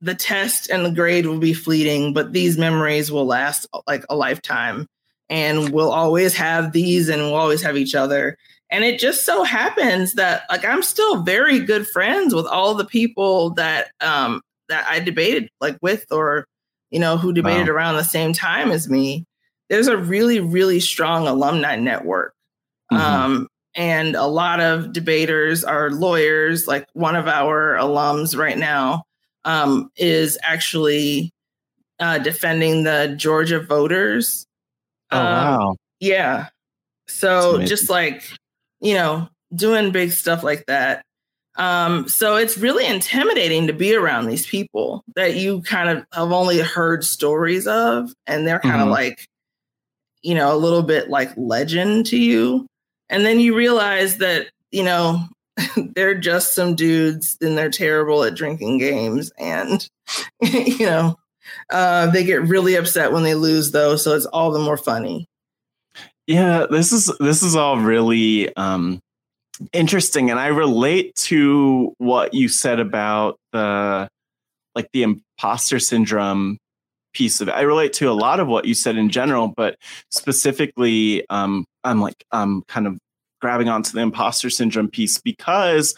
the 0.00 0.14
test 0.14 0.68
and 0.70 0.84
the 0.84 0.90
grade 0.90 1.24
will 1.26 1.38
be 1.38 1.54
fleeting, 1.54 2.12
but 2.12 2.32
these 2.32 2.58
memories 2.58 3.10
will 3.10 3.24
last 3.26 3.66
like 3.86 4.04
a 4.10 4.16
lifetime. 4.16 4.86
And 5.30 5.72
we'll 5.72 5.92
always 5.92 6.34
have 6.36 6.72
these 6.72 7.08
and 7.08 7.22
we'll 7.22 7.34
always 7.36 7.62
have 7.62 7.76
each 7.78 7.94
other. 7.94 8.36
And 8.70 8.84
it 8.84 8.98
just 9.00 9.24
so 9.24 9.44
happens 9.44 10.14
that 10.14 10.42
like 10.50 10.64
I'm 10.64 10.82
still 10.82 11.22
very 11.22 11.58
good 11.60 11.86
friends 11.88 12.34
with 12.34 12.44
all 12.46 12.74
the 12.74 12.84
people 12.84 13.50
that 13.54 13.92
um 14.00 14.42
that 14.68 14.86
I 14.88 15.00
debated 15.00 15.48
like 15.60 15.78
with 15.80 16.04
or 16.12 16.46
you 16.90 16.98
know 17.00 17.16
who 17.16 17.32
debated 17.32 17.68
Wow. 17.68 17.74
around 17.74 17.94
the 17.96 18.04
same 18.04 18.32
time 18.34 18.70
as 18.70 18.88
me. 18.90 19.24
There's 19.70 19.86
a 19.88 19.96
really, 19.96 20.40
really 20.40 20.80
strong 20.80 21.26
alumni 21.26 21.76
network. 21.76 22.34
Mhm. 22.92 22.98
Um 22.98 23.48
and 23.74 24.14
a 24.16 24.26
lot 24.26 24.60
of 24.60 24.92
debaters 24.92 25.64
are 25.64 25.90
lawyers, 25.90 26.66
like 26.66 26.86
one 26.92 27.16
of 27.16 27.26
our 27.26 27.74
alums 27.74 28.36
right 28.36 28.58
now 28.58 29.04
um, 29.44 29.90
is 29.96 30.38
actually 30.42 31.30
uh, 32.00 32.18
defending 32.18 32.84
the 32.84 33.14
Georgia 33.16 33.60
voters. 33.60 34.46
Oh 35.10 35.18
Um, 35.18 35.24
wow. 35.26 35.76
Yeah. 36.00 36.48
So 37.08 37.58
just 37.66 37.90
like, 37.90 38.22
you 38.80 38.94
know, 38.94 39.28
doing 39.54 39.92
big 39.92 40.12
stuff 40.12 40.42
like 40.42 40.64
that. 40.66 41.02
Um, 41.56 42.08
so 42.08 42.34
it's 42.36 42.58
really 42.58 42.84
intimidating 42.86 43.68
to 43.68 43.72
be 43.72 43.94
around 43.94 44.26
these 44.26 44.44
people 44.46 45.04
that 45.14 45.36
you 45.36 45.62
kind 45.62 45.88
of 45.88 46.04
have 46.12 46.32
only 46.32 46.58
heard 46.58 47.04
stories 47.04 47.66
of, 47.68 48.12
and 48.26 48.46
they're 48.46 48.58
kind 48.58 48.80
of 48.82 48.88
Mhm. 48.88 48.92
like, 48.92 49.26
you 50.22 50.34
know, 50.34 50.52
a 50.52 50.58
little 50.58 50.82
bit 50.82 51.10
like 51.10 51.30
legend 51.36 52.06
to 52.06 52.16
you. 52.18 52.66
And 53.14 53.24
then 53.24 53.38
you 53.38 53.54
realize 53.54 54.18
that, 54.18 54.48
you 54.72 54.82
know, 54.82 55.20
they're 55.94 56.18
just 56.18 56.52
some 56.52 56.74
dudes 56.74 57.38
and 57.40 57.56
they're 57.56 57.70
terrible 57.70 58.24
at 58.24 58.34
drinking 58.34 58.78
games. 58.78 59.30
And, 59.38 59.88
you 60.40 60.84
know, 60.84 61.16
uh, 61.70 62.10
they 62.10 62.24
get 62.24 62.42
really 62.42 62.74
upset 62.74 63.12
when 63.12 63.22
they 63.22 63.36
lose, 63.36 63.70
though. 63.70 63.94
So 63.94 64.16
it's 64.16 64.26
all 64.26 64.50
the 64.50 64.58
more 64.58 64.76
funny. 64.76 65.28
Yeah, 66.26 66.66
this 66.68 66.90
is 66.90 67.12
this 67.20 67.42
is 67.42 67.54
all 67.54 67.78
really 67.78 68.54
um 68.56 68.98
interesting 69.72 70.30
and 70.30 70.40
I 70.40 70.46
relate 70.48 71.14
to 71.16 71.94
what 71.98 72.34
you 72.34 72.48
said 72.48 72.80
about 72.80 73.38
the 73.52 74.08
like 74.74 74.88
the 74.92 75.02
imposter 75.02 75.78
syndrome 75.78 76.56
piece 77.12 77.40
of 77.40 77.48
it. 77.48 77.52
I 77.52 77.60
relate 77.60 77.92
to 77.94 78.10
a 78.10 78.12
lot 78.12 78.40
of 78.40 78.48
what 78.48 78.64
you 78.64 78.74
said 78.74 78.96
in 78.96 79.10
general, 79.10 79.52
but 79.54 79.76
specifically 80.10 81.26
um 81.28 81.66
I'm 81.84 82.00
like 82.00 82.24
I'm 82.32 82.62
kind 82.62 82.86
of 82.86 82.98
grabbing 83.44 83.68
onto 83.68 83.92
the 83.92 84.00
imposter 84.00 84.48
syndrome 84.48 84.88
piece 84.88 85.18
because 85.18 85.94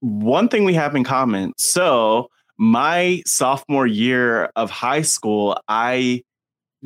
one 0.00 0.50
thing 0.50 0.64
we 0.64 0.74
have 0.74 0.94
in 0.94 1.02
common. 1.02 1.54
So, 1.56 2.28
my 2.58 3.22
sophomore 3.24 3.86
year 3.86 4.50
of 4.54 4.70
high 4.70 5.00
school, 5.00 5.58
I 5.66 6.22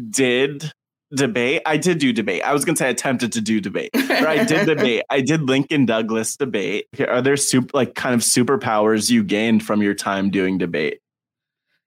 did 0.08 0.70
debate. 1.12 1.62
I 1.66 1.78
did 1.78 1.98
do 1.98 2.12
debate. 2.12 2.42
I 2.44 2.52
was 2.52 2.64
going 2.64 2.76
to 2.76 2.78
say 2.78 2.86
I 2.86 2.90
attempted 2.90 3.32
to 3.32 3.40
do 3.40 3.60
debate, 3.60 3.90
but 3.92 4.24
I 4.24 4.44
did 4.44 4.66
debate. 4.76 5.02
I 5.10 5.20
did 5.20 5.48
Lincoln 5.48 5.84
Douglas 5.84 6.36
debate. 6.36 6.86
Are 7.08 7.20
there 7.20 7.36
super 7.36 7.70
like 7.74 7.96
kind 7.96 8.14
of 8.14 8.20
superpowers 8.20 9.10
you 9.10 9.24
gained 9.24 9.64
from 9.64 9.82
your 9.82 9.94
time 9.94 10.30
doing 10.30 10.58
debate? 10.58 11.00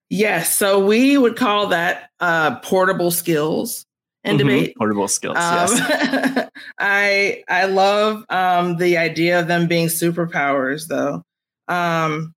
Yes. 0.09 0.53
So 0.53 0.85
we 0.85 1.17
would 1.17 1.37
call 1.37 1.67
that 1.67 2.09
uh, 2.19 2.59
portable 2.59 3.09
skills. 3.09 3.85
In 4.23 4.35
Mhm. 4.35 4.39
debate. 4.39 4.75
Portable 4.77 5.07
skills. 5.07 5.37
Um, 5.37 5.67
yes. 5.77 6.49
I 6.79 7.43
I 7.49 7.65
love 7.65 8.23
um, 8.29 8.77
the 8.77 8.97
idea 8.97 9.39
of 9.39 9.47
them 9.47 9.67
being 9.67 9.87
superpowers, 9.87 10.87
though. 10.87 11.23
Um, 11.67 12.33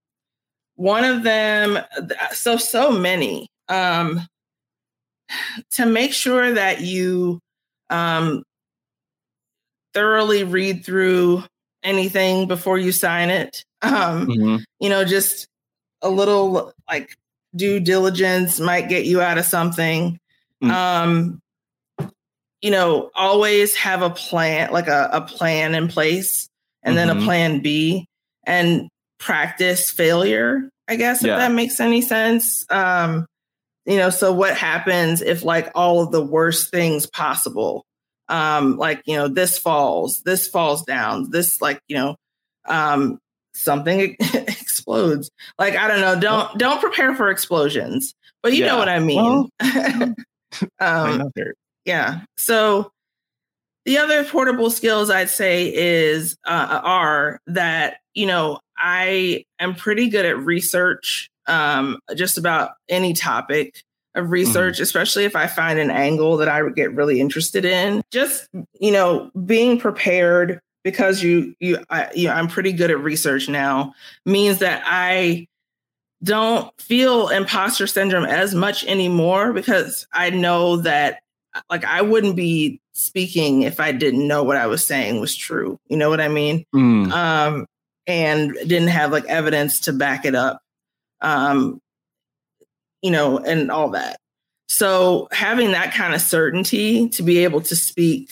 one 0.75 1.03
of 1.03 1.23
them, 1.23 1.79
so 2.31 2.57
so 2.57 2.91
many. 2.91 3.47
Um, 3.69 4.21
to 5.71 5.85
make 5.85 6.13
sure 6.13 6.53
that 6.53 6.81
you 6.81 7.39
um, 7.89 8.43
thoroughly 9.93 10.43
read 10.43 10.85
through 10.85 11.43
anything 11.83 12.47
before 12.47 12.77
you 12.77 12.91
sign 12.91 13.29
it. 13.29 13.63
Um, 13.81 14.27
Mhm. 14.27 14.63
You 14.79 14.89
know, 14.89 15.03
just 15.05 15.47
a 16.01 16.09
little 16.09 16.73
like 16.89 17.15
due 17.55 17.79
diligence 17.79 18.59
might 18.59 18.89
get 18.89 19.05
you 19.05 19.21
out 19.21 19.37
of 19.37 19.45
something. 19.45 20.19
Mm. 20.63 20.71
Um, 20.71 21.41
you 22.63 22.71
know, 22.71 23.11
always 23.13 23.75
have 23.75 24.01
a 24.01 24.09
plan, 24.09 24.71
like 24.71 24.87
a, 24.87 25.09
a 25.11 25.21
plan 25.21 25.75
in 25.75 25.87
place, 25.89 26.47
and 26.81 26.97
then 26.97 27.09
a 27.09 27.15
Mhm. 27.15 27.25
plan 27.25 27.59
B, 27.61 28.07
and 28.47 28.89
practice 29.19 29.91
failure. 29.91 30.69
I 30.87 30.95
guess 30.95 31.21
if 31.21 31.27
Yeah. 31.27 31.37
that 31.37 31.51
makes 31.51 31.79
any 31.79 32.01
sense. 32.01 32.65
Um, 32.69 33.25
you 33.85 33.97
know, 33.97 34.09
so 34.09 34.31
what 34.33 34.55
happens 34.57 35.21
if 35.21 35.43
like 35.43 35.69
all 35.75 36.01
of 36.01 36.11
the 36.11 36.23
worst 36.23 36.71
things 36.71 37.05
possible, 37.05 37.83
um, 38.29 38.77
like 38.77 39.01
you 39.05 39.17
know, 39.17 39.27
this 39.27 39.57
falls, 39.57 40.21
this 40.25 40.47
falls 40.47 40.83
down, 40.85 41.29
this 41.31 41.61
like 41.61 41.79
you 41.89 41.97
know, 41.97 42.15
um, 42.65 43.19
something 43.53 44.15
explodes. 44.33 45.29
Like 45.59 45.75
I 45.75 45.87
don't 45.89 45.99
know, 46.01 46.17
don't 46.19 46.57
don't 46.57 46.79
prepare 46.79 47.13
for 47.13 47.29
explosions, 47.29 48.13
but 48.41 48.53
you 48.53 48.65
know 48.65 48.77
what 48.77 48.87
I 48.89 48.99
mean. 48.99 49.49
I 49.61 50.13
um, 50.79 51.29
there- 51.35 51.55
yeah. 51.85 52.21
So 52.37 52.91
the 53.85 53.97
other 53.97 54.23
portable 54.23 54.69
skills 54.69 55.09
I'd 55.09 55.29
say 55.29 55.73
is 55.73 56.37
uh, 56.45 56.81
are 56.83 57.39
that 57.47 57.97
you 58.13 58.25
know 58.25 58.59
I 58.77 59.45
am 59.59 59.75
pretty 59.75 60.09
good 60.09 60.25
at 60.25 60.37
research, 60.37 61.29
um, 61.47 61.99
just 62.15 62.37
about 62.37 62.71
any 62.89 63.13
topic 63.13 63.83
of 64.15 64.29
research, 64.29 64.79
especially 64.79 65.25
if 65.25 65.35
I 65.35 65.47
find 65.47 65.79
an 65.79 65.89
angle 65.89 66.37
that 66.37 66.47
I 66.47 66.61
would 66.61 66.75
get 66.75 66.93
really 66.93 67.19
interested 67.19 67.65
in. 67.65 68.03
Just 68.11 68.47
you 68.79 68.91
know, 68.91 69.31
being 69.45 69.79
prepared 69.79 70.61
because 70.83 71.23
you 71.23 71.55
you 71.59 71.83
I, 71.89 72.09
you 72.13 72.27
know, 72.27 72.33
I'm 72.33 72.47
pretty 72.47 72.71
good 72.71 72.91
at 72.91 72.99
research 72.99 73.49
now 73.49 73.93
means 74.25 74.59
that 74.59 74.83
I 74.85 75.47
don't 76.23 76.71
feel 76.79 77.27
imposter 77.29 77.85
syndrome 77.85 78.25
as 78.25 78.55
much 78.55 78.85
anymore 78.85 79.51
because 79.51 80.07
I 80.13 80.29
know 80.29 80.77
that 80.77 81.22
like 81.69 81.85
I 81.85 82.01
wouldn't 82.01 82.35
be 82.35 82.79
speaking 82.93 83.63
if 83.63 83.79
I 83.79 83.91
didn't 83.91 84.27
know 84.27 84.43
what 84.43 84.57
I 84.57 84.67
was 84.67 84.85
saying 84.85 85.19
was 85.19 85.35
true. 85.35 85.79
You 85.87 85.97
know 85.97 86.09
what 86.09 86.21
I 86.21 86.27
mean? 86.27 86.65
Mm. 86.75 87.11
Um 87.11 87.65
and 88.05 88.53
didn't 88.53 88.89
have 88.89 89.11
like 89.11 89.25
evidence 89.25 89.81
to 89.81 89.93
back 89.93 90.25
it 90.25 90.35
up. 90.35 90.61
Um 91.21 91.79
you 93.01 93.11
know, 93.11 93.37
and 93.37 93.69
all 93.69 93.89
that. 93.89 94.17
So 94.67 95.27
having 95.31 95.71
that 95.71 95.93
kind 95.93 96.13
of 96.13 96.21
certainty 96.21 97.09
to 97.09 97.23
be 97.23 97.43
able 97.43 97.61
to 97.61 97.75
speak 97.75 98.29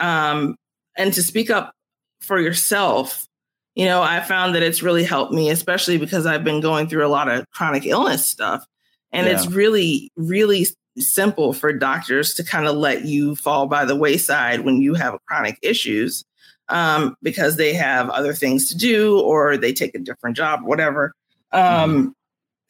um 0.00 0.56
and 0.96 1.12
to 1.14 1.22
speak 1.22 1.50
up 1.50 1.72
for 2.20 2.38
yourself 2.38 3.26
you 3.74 3.86
know, 3.86 4.02
I 4.02 4.20
found 4.20 4.54
that 4.54 4.62
it's 4.62 4.82
really 4.82 5.02
helped 5.02 5.32
me, 5.32 5.50
especially 5.50 5.98
because 5.98 6.26
I've 6.26 6.44
been 6.44 6.60
going 6.60 6.88
through 6.88 7.04
a 7.04 7.08
lot 7.08 7.28
of 7.28 7.44
chronic 7.50 7.84
illness 7.86 8.24
stuff. 8.24 8.64
And 9.10 9.26
it's 9.28 9.46
really, 9.46 10.10
really 10.16 10.66
simple 10.98 11.52
for 11.52 11.72
doctors 11.72 12.34
to 12.34 12.44
kind 12.44 12.66
of 12.66 12.76
let 12.76 13.04
you 13.04 13.34
fall 13.36 13.66
by 13.66 13.84
the 13.84 13.96
wayside 13.96 14.60
when 14.60 14.80
you 14.80 14.94
have 14.94 15.18
chronic 15.26 15.58
issues 15.62 16.24
um, 16.68 17.16
because 17.22 17.56
they 17.56 17.74
have 17.74 18.08
other 18.10 18.32
things 18.32 18.68
to 18.70 18.76
do 18.78 19.18
or 19.20 19.56
they 19.56 19.72
take 19.72 19.94
a 19.94 19.98
different 19.98 20.36
job, 20.36 20.60
whatever. 20.64 21.12
Um, 21.52 22.14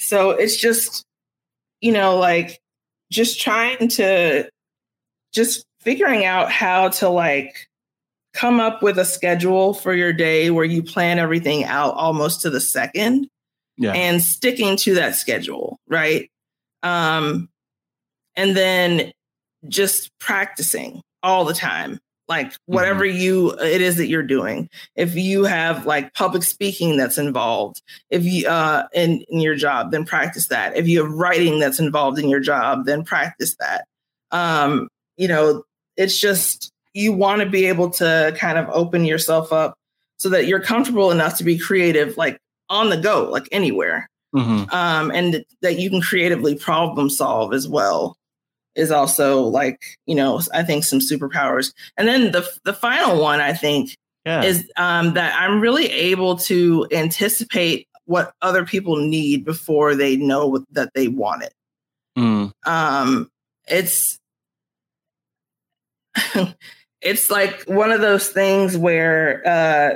So 0.00 0.30
it's 0.30 0.56
just, 0.56 1.04
you 1.80 1.92
know, 1.92 2.16
like 2.16 2.58
just 3.10 3.40
trying 3.40 3.88
to, 3.88 4.48
just 5.32 5.64
figuring 5.80 6.24
out 6.24 6.50
how 6.50 6.88
to 6.88 7.08
like 7.08 7.68
come 8.32 8.58
up 8.58 8.82
with 8.82 8.98
a 8.98 9.04
schedule 9.04 9.74
for 9.74 9.94
your 9.94 10.12
day 10.12 10.50
where 10.50 10.64
you 10.64 10.82
plan 10.82 11.18
everything 11.18 11.64
out 11.64 11.94
almost 11.94 12.40
to 12.42 12.50
the 12.50 12.60
second 12.60 13.28
Yeah. 13.76 13.92
and 13.92 14.20
sticking 14.22 14.76
to 14.78 14.94
that 14.94 15.14
schedule, 15.14 15.78
right? 15.88 16.30
Um, 16.82 17.48
and 18.36 18.56
then 18.56 19.12
just 19.68 20.10
practicing 20.18 21.00
all 21.22 21.44
the 21.44 21.54
time, 21.54 21.98
like 22.28 22.52
whatever 22.66 23.04
you 23.04 23.52
it 23.60 23.80
is 23.80 23.96
that 23.96 24.08
you're 24.08 24.22
doing. 24.22 24.68
If 24.96 25.14
you 25.14 25.44
have 25.44 25.86
like 25.86 26.14
public 26.14 26.42
speaking 26.42 26.96
that's 26.96 27.18
involved, 27.18 27.82
if 28.10 28.24
you 28.24 28.46
uh 28.48 28.86
in, 28.94 29.24
in 29.28 29.40
your 29.40 29.54
job, 29.54 29.90
then 29.90 30.04
practice 30.04 30.48
that. 30.48 30.76
If 30.76 30.86
you 30.88 31.02
have 31.04 31.12
writing 31.12 31.60
that's 31.60 31.80
involved 31.80 32.18
in 32.18 32.28
your 32.28 32.40
job, 32.40 32.86
then 32.86 33.04
practice 33.04 33.56
that. 33.60 33.86
Um, 34.30 34.88
you 35.16 35.28
know, 35.28 35.62
it's 35.96 36.18
just 36.18 36.70
you 36.92 37.12
want 37.12 37.40
to 37.40 37.48
be 37.48 37.66
able 37.66 37.90
to 37.90 38.34
kind 38.38 38.58
of 38.58 38.68
open 38.70 39.04
yourself 39.04 39.52
up 39.52 39.74
so 40.16 40.28
that 40.28 40.46
you're 40.46 40.60
comfortable 40.60 41.10
enough 41.10 41.36
to 41.38 41.44
be 41.44 41.58
creative, 41.58 42.16
like 42.16 42.38
on 42.70 42.88
the 42.90 42.96
go, 42.96 43.28
like 43.30 43.48
anywhere 43.52 44.08
Mhm. 44.34 44.72
um, 44.72 45.10
and 45.12 45.44
that 45.62 45.78
you 45.78 45.88
can 45.90 46.00
creatively 46.00 46.56
problem 46.56 47.08
solve 47.08 47.54
as 47.54 47.68
well 47.68 48.16
is 48.76 48.90
also 48.90 49.42
like 49.42 49.80
you 50.06 50.14
know 50.14 50.40
I 50.52 50.62
think 50.62 50.84
some 50.84 51.00
superpowers. 51.00 51.72
And 51.96 52.06
then 52.08 52.32
the 52.32 52.48
the 52.64 52.72
final 52.72 53.20
one 53.20 53.40
I 53.40 53.52
think 53.52 53.94
Yeah. 54.24 54.42
is 54.42 54.70
um, 54.76 55.14
that 55.14 55.34
I'm 55.40 55.60
really 55.60 55.86
able 55.90 56.36
to 56.50 56.86
anticipate 56.92 57.86
what 58.06 58.32
other 58.42 58.64
people 58.64 58.96
need 58.96 59.44
before 59.44 59.94
they 59.94 60.16
know 60.16 60.64
that 60.72 60.90
they 60.94 61.08
want 61.08 61.42
it. 61.44 61.52
Mm. 62.18 62.52
Um, 62.66 63.28
it's 63.66 64.18
it's 67.00 67.30
like 67.30 67.62
one 67.66 67.90
of 67.92 68.00
those 68.00 68.28
things 68.28 68.76
where 68.76 69.42
uh 69.46 69.94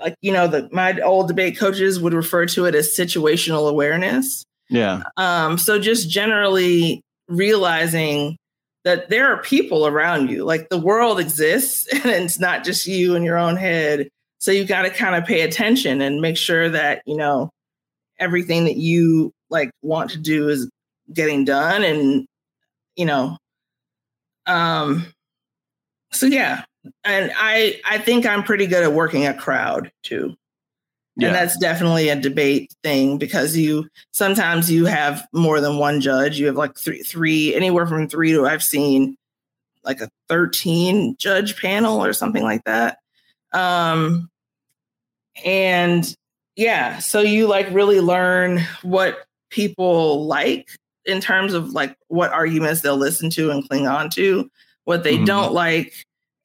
like 0.00 0.14
you 0.20 0.32
know 0.32 0.46
the 0.46 0.68
my 0.72 0.98
old 1.00 1.28
debate 1.28 1.58
coaches 1.58 1.98
would 2.00 2.12
refer 2.14 2.46
to 2.46 2.66
it 2.66 2.74
as 2.74 2.94
situational 2.96 3.68
awareness 3.68 4.44
Yeah. 4.68 5.02
um 5.16 5.58
so 5.58 5.78
just 5.78 6.08
generally 6.10 7.02
realizing 7.28 8.36
that 8.84 9.10
there 9.10 9.32
are 9.32 9.42
people 9.42 9.86
around 9.86 10.30
you. 10.30 10.44
Like 10.44 10.68
the 10.68 10.78
world 10.78 11.20
exists 11.20 11.86
and 11.92 12.06
it's 12.06 12.38
not 12.38 12.64
just 12.64 12.86
you 12.86 13.14
in 13.14 13.22
your 13.22 13.38
own 13.38 13.56
head. 13.56 14.08
So 14.40 14.50
you 14.50 14.64
got 14.64 14.82
to 14.82 14.90
kind 14.90 15.14
of 15.14 15.24
pay 15.24 15.42
attention 15.42 16.00
and 16.00 16.20
make 16.20 16.36
sure 16.36 16.68
that 16.68 17.02
you 17.06 17.16
know 17.16 17.50
everything 18.18 18.64
that 18.64 18.76
you 18.76 19.32
like 19.50 19.70
want 19.82 20.10
to 20.10 20.18
do 20.18 20.48
is 20.48 20.70
getting 21.12 21.44
done 21.44 21.82
and 21.82 22.26
you 22.96 23.06
know 23.06 23.36
um 24.46 25.06
so 26.12 26.26
yeah. 26.26 26.64
And 27.04 27.32
i 27.36 27.80
i 27.84 27.98
think 27.98 28.24
i'm 28.24 28.42
pretty 28.42 28.66
good 28.66 28.82
at 28.82 28.92
working 28.92 29.26
a 29.26 29.34
crowd 29.34 29.90
too 30.02 30.34
Yeah. 31.18 31.26
and 31.28 31.34
that's 31.36 31.58
definitely 31.58 32.08
a 32.08 32.16
debate 32.16 32.72
thing 32.84 33.18
because 33.18 33.56
you 33.56 33.88
sometimes 34.12 34.70
you 34.70 34.86
have 34.86 35.26
more 35.32 35.60
than 35.60 35.76
one 35.78 36.00
judge 36.00 36.38
you 36.38 36.46
have 36.46 36.54
like 36.56 36.78
three 36.78 37.02
three 37.02 37.54
anywhere 37.54 37.86
from 37.86 38.08
three 38.08 38.30
to 38.32 38.46
i've 38.46 38.62
seen 38.62 39.16
like 39.84 40.00
a 40.00 40.08
13 40.28 41.16
judge 41.18 41.60
panel 41.60 42.04
or 42.04 42.12
something 42.12 42.42
like 42.44 42.62
that 42.64 42.98
um 43.52 44.30
and 45.44 46.14
yeah 46.56 46.98
so 46.98 47.20
you 47.20 47.46
like 47.46 47.68
really 47.72 48.00
learn 48.00 48.60
what 48.82 49.24
people 49.50 50.26
like 50.26 50.68
in 51.04 51.20
terms 51.20 51.52
of 51.54 51.70
like 51.72 51.96
what 52.08 52.30
arguments 52.32 52.80
they'll 52.82 52.96
listen 52.96 53.30
to 53.30 53.50
and 53.50 53.66
cling 53.68 53.86
on 53.86 54.10
to 54.10 54.48
what 54.84 55.02
they 55.04 55.16
Mhm. 55.18 55.26
don't 55.26 55.52
like 55.52 55.92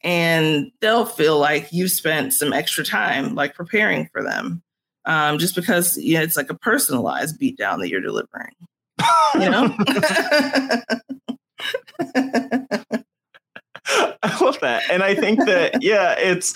and 0.04 0.72
they'll 0.82 1.06
feel 1.06 1.40
like 1.40 1.72
you 1.72 1.88
spent 1.88 2.34
some 2.34 2.54
extra 2.54 2.84
time 2.84 3.36
like 3.36 3.56
preparing 3.56 4.08
for 4.12 4.24
them 4.24 4.62
um, 5.06 5.38
just 5.38 5.56
because 5.56 5.98
you 5.98 6.16
know, 6.16 6.24
it's 6.24 6.38
like 6.38 6.50
a 6.50 6.58
personalized 6.58 7.40
beatdown 7.40 7.80
that 7.80 7.90
you're 7.90 8.02
delivering 8.02 8.54
you 9.36 9.50
know 9.50 9.76
I 14.24 14.44
love 14.44 14.60
that. 14.62 14.84
And 14.90 15.04
I 15.04 15.16
think 15.16 15.40
that, 15.46 15.84
yeah, 15.84 16.14
it's, 16.18 16.54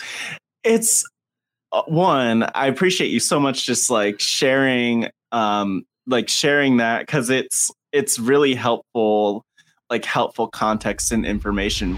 it's 0.64 1.06
uh, 1.72 1.84
one, 1.88 2.43
I 2.56 2.68
appreciate 2.68 3.12
you 3.12 3.20
so 3.20 3.39
much 3.39 3.66
just 3.66 3.89
like 3.89 4.20
sharing, 4.20 5.10
um, 5.32 5.86
like 6.06 6.30
sharing 6.30 6.78
that 6.78 7.06
because 7.06 7.30
it's, 7.30 7.72
it's 7.91 8.20
really 8.20 8.56
helpful, 8.56 9.43
like 9.89 10.06
helpful 10.06 10.48
context 10.48 11.12
and 11.12 11.26
information. 11.26 11.98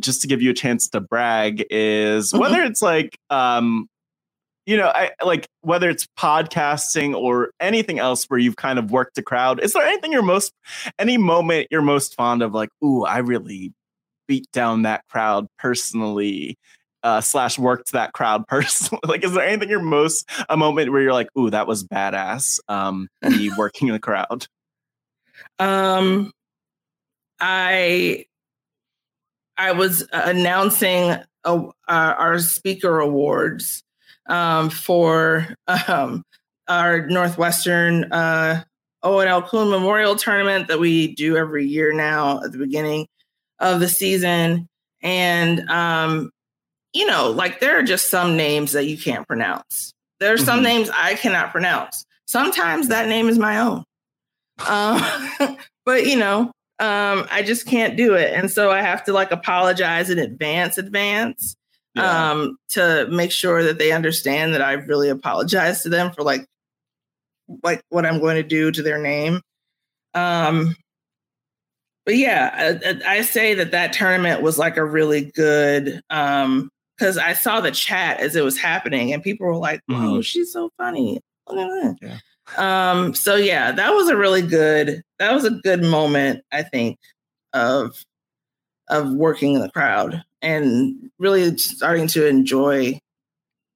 just 0.00 0.20
to 0.22 0.28
give 0.28 0.42
you 0.42 0.50
a 0.50 0.54
chance 0.54 0.88
to 0.90 1.00
brag, 1.00 1.64
is 1.70 2.32
Mm-hmm. 2.32 2.40
whether 2.40 2.62
it's 2.62 2.82
like 2.82 3.18
um 3.30 3.88
you 4.66 4.76
know, 4.76 4.88
I 4.88 5.12
like 5.24 5.46
whether 5.60 5.88
it's 5.88 6.06
podcasting 6.18 7.14
or 7.14 7.50
anything 7.60 8.00
else 8.00 8.24
where 8.24 8.40
you've 8.40 8.56
kind 8.56 8.80
of 8.80 8.90
worked 8.90 9.16
a 9.16 9.22
crowd. 9.22 9.60
Is 9.62 9.72
there 9.74 9.84
anything 9.86 10.10
you're 10.12 10.22
most 10.22 10.52
any 10.98 11.16
moment 11.18 11.68
you're 11.70 11.82
most 11.82 12.14
fond 12.14 12.42
of 12.42 12.52
like, 12.52 12.70
ooh, 12.84 13.04
I 13.04 13.18
really 13.18 13.72
beat 14.26 14.50
down 14.52 14.82
that 14.82 15.06
crowd 15.08 15.46
personally, 15.58 16.56
uh 17.04 17.20
slash 17.20 17.58
worked 17.60 17.92
that 17.92 18.12
crowd 18.12 18.46
personally. 18.48 19.00
like 19.06 19.24
is 19.24 19.32
there 19.34 19.46
anything 19.46 19.68
you're 19.68 19.80
most 19.80 20.28
a 20.48 20.56
moment 20.56 20.90
where 20.90 21.00
you're 21.02 21.12
like, 21.12 21.28
ooh, 21.38 21.50
that 21.50 21.68
was 21.68 21.84
badass, 21.84 22.58
um, 22.68 23.08
me 23.22 23.50
working 23.56 23.88
the 23.88 24.00
crowd? 24.00 24.46
Um, 25.58 26.32
I 27.40 28.24
I 29.58 29.72
was 29.72 30.06
announcing 30.12 31.10
a, 31.10 31.24
uh, 31.44 31.70
our 31.88 32.38
speaker 32.38 33.00
awards 33.00 33.82
um, 34.28 34.70
for 34.70 35.54
um, 35.88 36.22
our 36.68 37.06
Northwestern 37.06 38.12
uh, 38.12 38.64
Owen 39.02 39.28
L. 39.28 39.42
Coon 39.42 39.70
Memorial 39.70 40.16
Tournament 40.16 40.68
that 40.68 40.78
we 40.80 41.14
do 41.14 41.36
every 41.36 41.66
year 41.66 41.92
now 41.92 42.42
at 42.42 42.52
the 42.52 42.58
beginning 42.58 43.06
of 43.60 43.80
the 43.80 43.88
season, 43.88 44.66
and 45.02 45.68
um, 45.70 46.30
you 46.92 47.06
know, 47.06 47.30
like 47.30 47.60
there 47.60 47.78
are 47.78 47.82
just 47.82 48.10
some 48.10 48.36
names 48.36 48.72
that 48.72 48.86
you 48.86 48.98
can't 48.98 49.26
pronounce. 49.26 49.92
There 50.18 50.32
are 50.34 50.38
some 50.38 50.60
Mhm. 50.60 50.64
names 50.64 50.90
I 50.92 51.14
cannot 51.14 51.52
pronounce. 51.52 52.04
Sometimes 52.26 52.88
that 52.88 53.08
name 53.08 53.28
is 53.28 53.38
my 53.38 53.58
own. 53.60 53.84
Um, 54.66 55.02
but 55.84 56.06
you 56.06 56.16
know, 56.18 56.50
um, 56.78 57.26
I 57.30 57.42
just 57.42 57.66
can't 57.66 57.96
do 57.96 58.14
it, 58.14 58.32
and 58.34 58.50
so 58.50 58.70
I 58.70 58.82
have 58.82 59.04
to 59.04 59.12
like 59.12 59.30
apologize 59.32 60.10
in 60.10 60.18
advance, 60.18 60.76
advance, 60.78 61.56
Yeah. 61.94 62.30
um, 62.32 62.58
to 62.70 63.06
make 63.10 63.32
sure 63.32 63.62
that 63.62 63.78
they 63.78 63.92
understand 63.92 64.54
that 64.54 64.62
I 64.62 64.72
really 64.72 65.08
apologize 65.08 65.82
to 65.82 65.88
them 65.88 66.12
for 66.12 66.22
like, 66.22 66.46
like 67.62 67.80
what 67.88 68.04
I'm 68.04 68.20
going 68.20 68.36
to 68.36 68.42
do 68.42 68.70
to 68.72 68.82
their 68.82 68.98
name. 68.98 69.40
Um, 70.14 70.76
but 72.04 72.16
yeah, 72.16 72.78
I, 73.06 73.18
I 73.18 73.22
say 73.22 73.54
that 73.54 73.70
that 73.72 73.92
tournament 73.92 74.42
was 74.42 74.58
like 74.58 74.76
a 74.76 74.84
really 74.84 75.30
good, 75.34 76.00
um, 76.10 76.70
because 76.96 77.18
I 77.18 77.32
saw 77.34 77.60
the 77.60 77.70
chat 77.72 78.20
as 78.20 78.36
it 78.36 78.44
was 78.44 78.56
happening, 78.58 79.12
and 79.12 79.22
people 79.22 79.46
were 79.46 79.56
like, 79.56 79.80
"Whoa, 79.86 80.22
she's 80.22 80.52
so 80.52 80.70
funny." 80.78 81.20
That. 81.46 82.20
Um, 82.56 83.14
so 83.14 83.34
yeah, 83.34 83.72
that 83.72 83.92
was 83.94 84.08
a 84.08 84.16
really 84.16 84.42
good 84.42 85.02
that 85.18 85.32
was 85.32 85.44
a 85.44 85.50
good 85.50 85.82
moment, 85.82 86.44
I 86.52 86.62
think, 86.62 86.98
of 87.52 88.04
of 88.88 89.12
working 89.12 89.54
in 89.54 89.60
the 89.60 89.70
crowd 89.70 90.22
and 90.42 91.10
really 91.18 91.56
starting 91.58 92.06
to 92.08 92.26
enjoy 92.26 92.98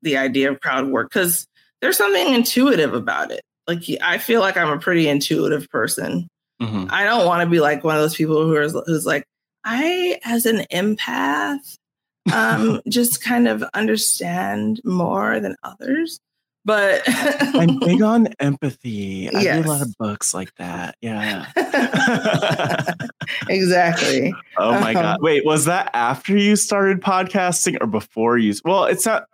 the 0.02 0.16
idea 0.16 0.50
of 0.50 0.60
crowd 0.60 0.88
work 0.88 1.10
because 1.10 1.46
there's 1.80 1.96
something 1.96 2.34
intuitive 2.34 2.94
about 2.94 3.30
it. 3.30 3.42
Like 3.66 3.82
I 4.02 4.18
feel 4.18 4.40
like 4.40 4.56
I'm 4.56 4.70
a 4.70 4.78
pretty 4.78 5.08
intuitive 5.08 5.68
person. 5.70 6.28
Mm-hmm. 6.60 6.86
I 6.90 7.04
don't 7.04 7.26
want 7.26 7.42
to 7.42 7.50
be 7.50 7.60
like 7.60 7.84
one 7.84 7.96
of 7.96 8.02
those 8.02 8.16
people 8.16 8.44
who 8.44 8.54
are 8.54 8.68
who's 8.68 9.06
like, 9.06 9.24
I 9.64 10.18
as 10.24 10.46
an 10.46 10.66
empath, 10.72 11.76
um, 12.32 12.80
just 12.88 13.22
kind 13.22 13.48
of 13.48 13.62
understand 13.74 14.80
more 14.84 15.40
than 15.40 15.56
others. 15.62 16.20
But 16.64 17.02
I'm 17.06 17.78
big 17.78 18.02
on 18.02 18.28
empathy. 18.38 19.28
I 19.34 19.44
read 19.44 19.64
a 19.64 19.68
lot 19.68 19.82
of 19.82 19.94
books 19.98 20.34
like 20.34 20.54
that. 20.56 20.94
Yeah. 21.00 21.46
exactly. 23.48 24.32
Oh 24.58 24.72
my 24.72 24.88
Um, 24.90 24.94
god. 24.94 25.18
Wait, 25.22 25.44
was 25.44 25.64
that 25.66 25.90
after 25.94 26.36
you 26.36 26.56
started 26.56 27.00
podcasting 27.00 27.78
or 27.80 27.86
before 27.86 28.38
you? 28.38 28.54
Well, 28.64 28.84
it's 28.84 29.06
not. 29.06 29.24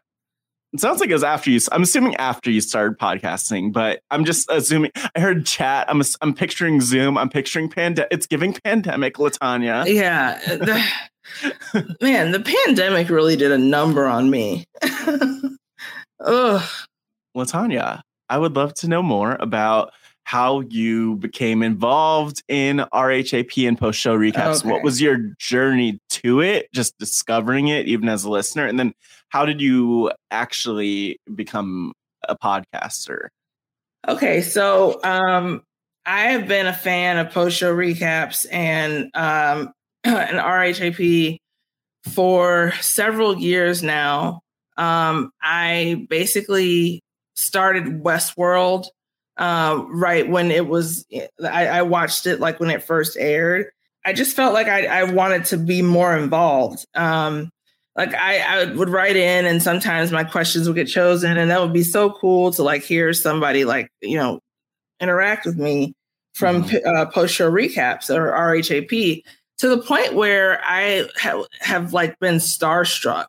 It 0.73 0.81
sounds 0.81 1.01
like 1.01 1.09
it 1.09 1.15
was 1.15 1.25
after 1.25 1.51
you. 1.51 1.59
I'm 1.73 1.83
assuming 1.83 2.17
after 2.17 2.51
you 2.51 2.61
started 2.61 2.99
podcasting, 2.99 3.73
but 3.73 4.01
I'm 4.11 4.25
just 4.25 4.51
assuming. 4.51 4.91
I 5.15 5.21
heard 5.21 5.47
chat. 5.47 5.87
I'm 5.89 6.03
I'm 6.21 6.35
picturing 6.35 6.81
Zoom. 6.81 7.17
I'm 7.17 7.29
picturing 7.31 7.69
pandemic. 7.71 8.09
It's 8.13 8.27
giving 8.27 8.53
pandemic, 8.53 9.15
LaTonya. 9.15 9.87
Yeah. 9.93 10.39
the- 10.47 10.85
man, 12.01 12.31
the 12.31 12.41
pandemic 12.41 13.09
really 13.09 13.37
did 13.37 13.51
a 13.53 13.59
number 13.59 14.07
on 14.07 14.31
me. 14.31 14.67
Ugh. 16.25 16.63
LaTonya, 17.37 18.01
I 18.29 18.39
would 18.39 18.57
love 18.57 18.75
to 18.75 18.89
know 18.89 19.03
more 19.03 19.37
about 19.39 19.93
how 20.25 20.61
you 20.61 21.15
became 21.17 21.63
involved 21.63 22.43
in 22.49 22.79
RHAP 22.93 23.69
and 23.69 23.79
post 23.79 24.01
show 24.01 24.19
recaps. 24.19 24.65
What 24.65 24.83
was 24.83 25.01
your 25.01 25.19
journey 25.39 26.01
to 26.11 26.41
it, 26.41 26.67
just 26.73 26.99
discovering 26.99 27.69
it, 27.69 27.87
even 27.87 28.09
as 28.09 28.25
a 28.25 28.31
listener? 28.31 28.67
And 28.67 28.77
then 28.77 28.93
how 29.29 29.47
did 29.47 29.61
you 29.61 30.11
actually 30.33 31.21
become 31.33 31.93
a 32.29 32.37
podcaster? 32.37 33.29
Okay, 34.09 34.41
so 34.41 34.99
um, 35.05 35.63
I 36.05 36.31
have 36.31 36.49
been 36.49 36.67
a 36.67 36.73
fan 36.73 37.19
of 37.19 37.31
post 37.31 37.57
show 37.57 37.73
recaps 37.73 38.47
and 38.51 39.11
um, 39.15 39.73
and 40.05 40.39
RHAP 40.39 41.39
for 42.13 42.73
several 42.81 43.39
years 43.39 43.83
now. 43.83 44.41
Um, 44.77 45.31
I 45.41 46.07
basically 46.11 47.01
started 47.37 48.03
Westworld 48.03 48.87
uh, 49.37 49.85
right 49.89 50.29
when 50.29 50.51
it 50.51 50.67
was. 50.67 51.07
I, 51.43 51.67
I 51.69 51.83
watched 51.83 52.27
it 52.27 52.41
like 52.41 52.59
when 52.59 52.71
it 52.71 52.83
first 52.83 53.17
aired. 53.17 53.67
I 54.05 54.13
just 54.13 54.37
felt 54.37 54.55
like 54.55 54.69
I, 54.69 54.87
I 54.87 55.03
wanted 55.05 55.47
to 55.47 55.57
be 55.57 55.83
more 55.83 56.17
involved. 56.17 56.87
Um, 56.95 57.51
like 57.97 58.15
I, 58.15 58.39
I 58.39 58.65
would 58.73 58.89
write 58.89 59.17
in 59.17 59.47
and 59.47 59.63
sometimes 59.63 60.13
my 60.13 60.23
questions 60.23 60.69
would 60.69 60.77
get 60.77 60.87
chosen 60.87 61.37
and 61.37 61.51
that 61.51 61.61
would 61.61 61.73
be 61.73 61.83
so 61.83 62.11
cool 62.11 62.53
to 62.53 62.63
like 62.63 62.83
hear 62.83 63.13
somebody 63.15 63.65
like 63.65 63.91
you 64.03 64.19
know 64.19 64.41
interact 65.01 65.47
with 65.47 65.57
me 65.57 65.95
from 66.35 66.69
uh, 66.85 67.07
post 67.07 67.35
show 67.35 67.51
recaps 67.51 68.15
or 68.15 68.31
RHAP 68.31 69.23
to 69.59 69.69
the 69.69 69.79
point 69.79 70.15
where 70.15 70.61
I 70.63 71.09
ha- 71.19 71.47
have 71.61 71.95
like 71.95 72.19
been 72.19 72.37
starstruck. 72.37 73.27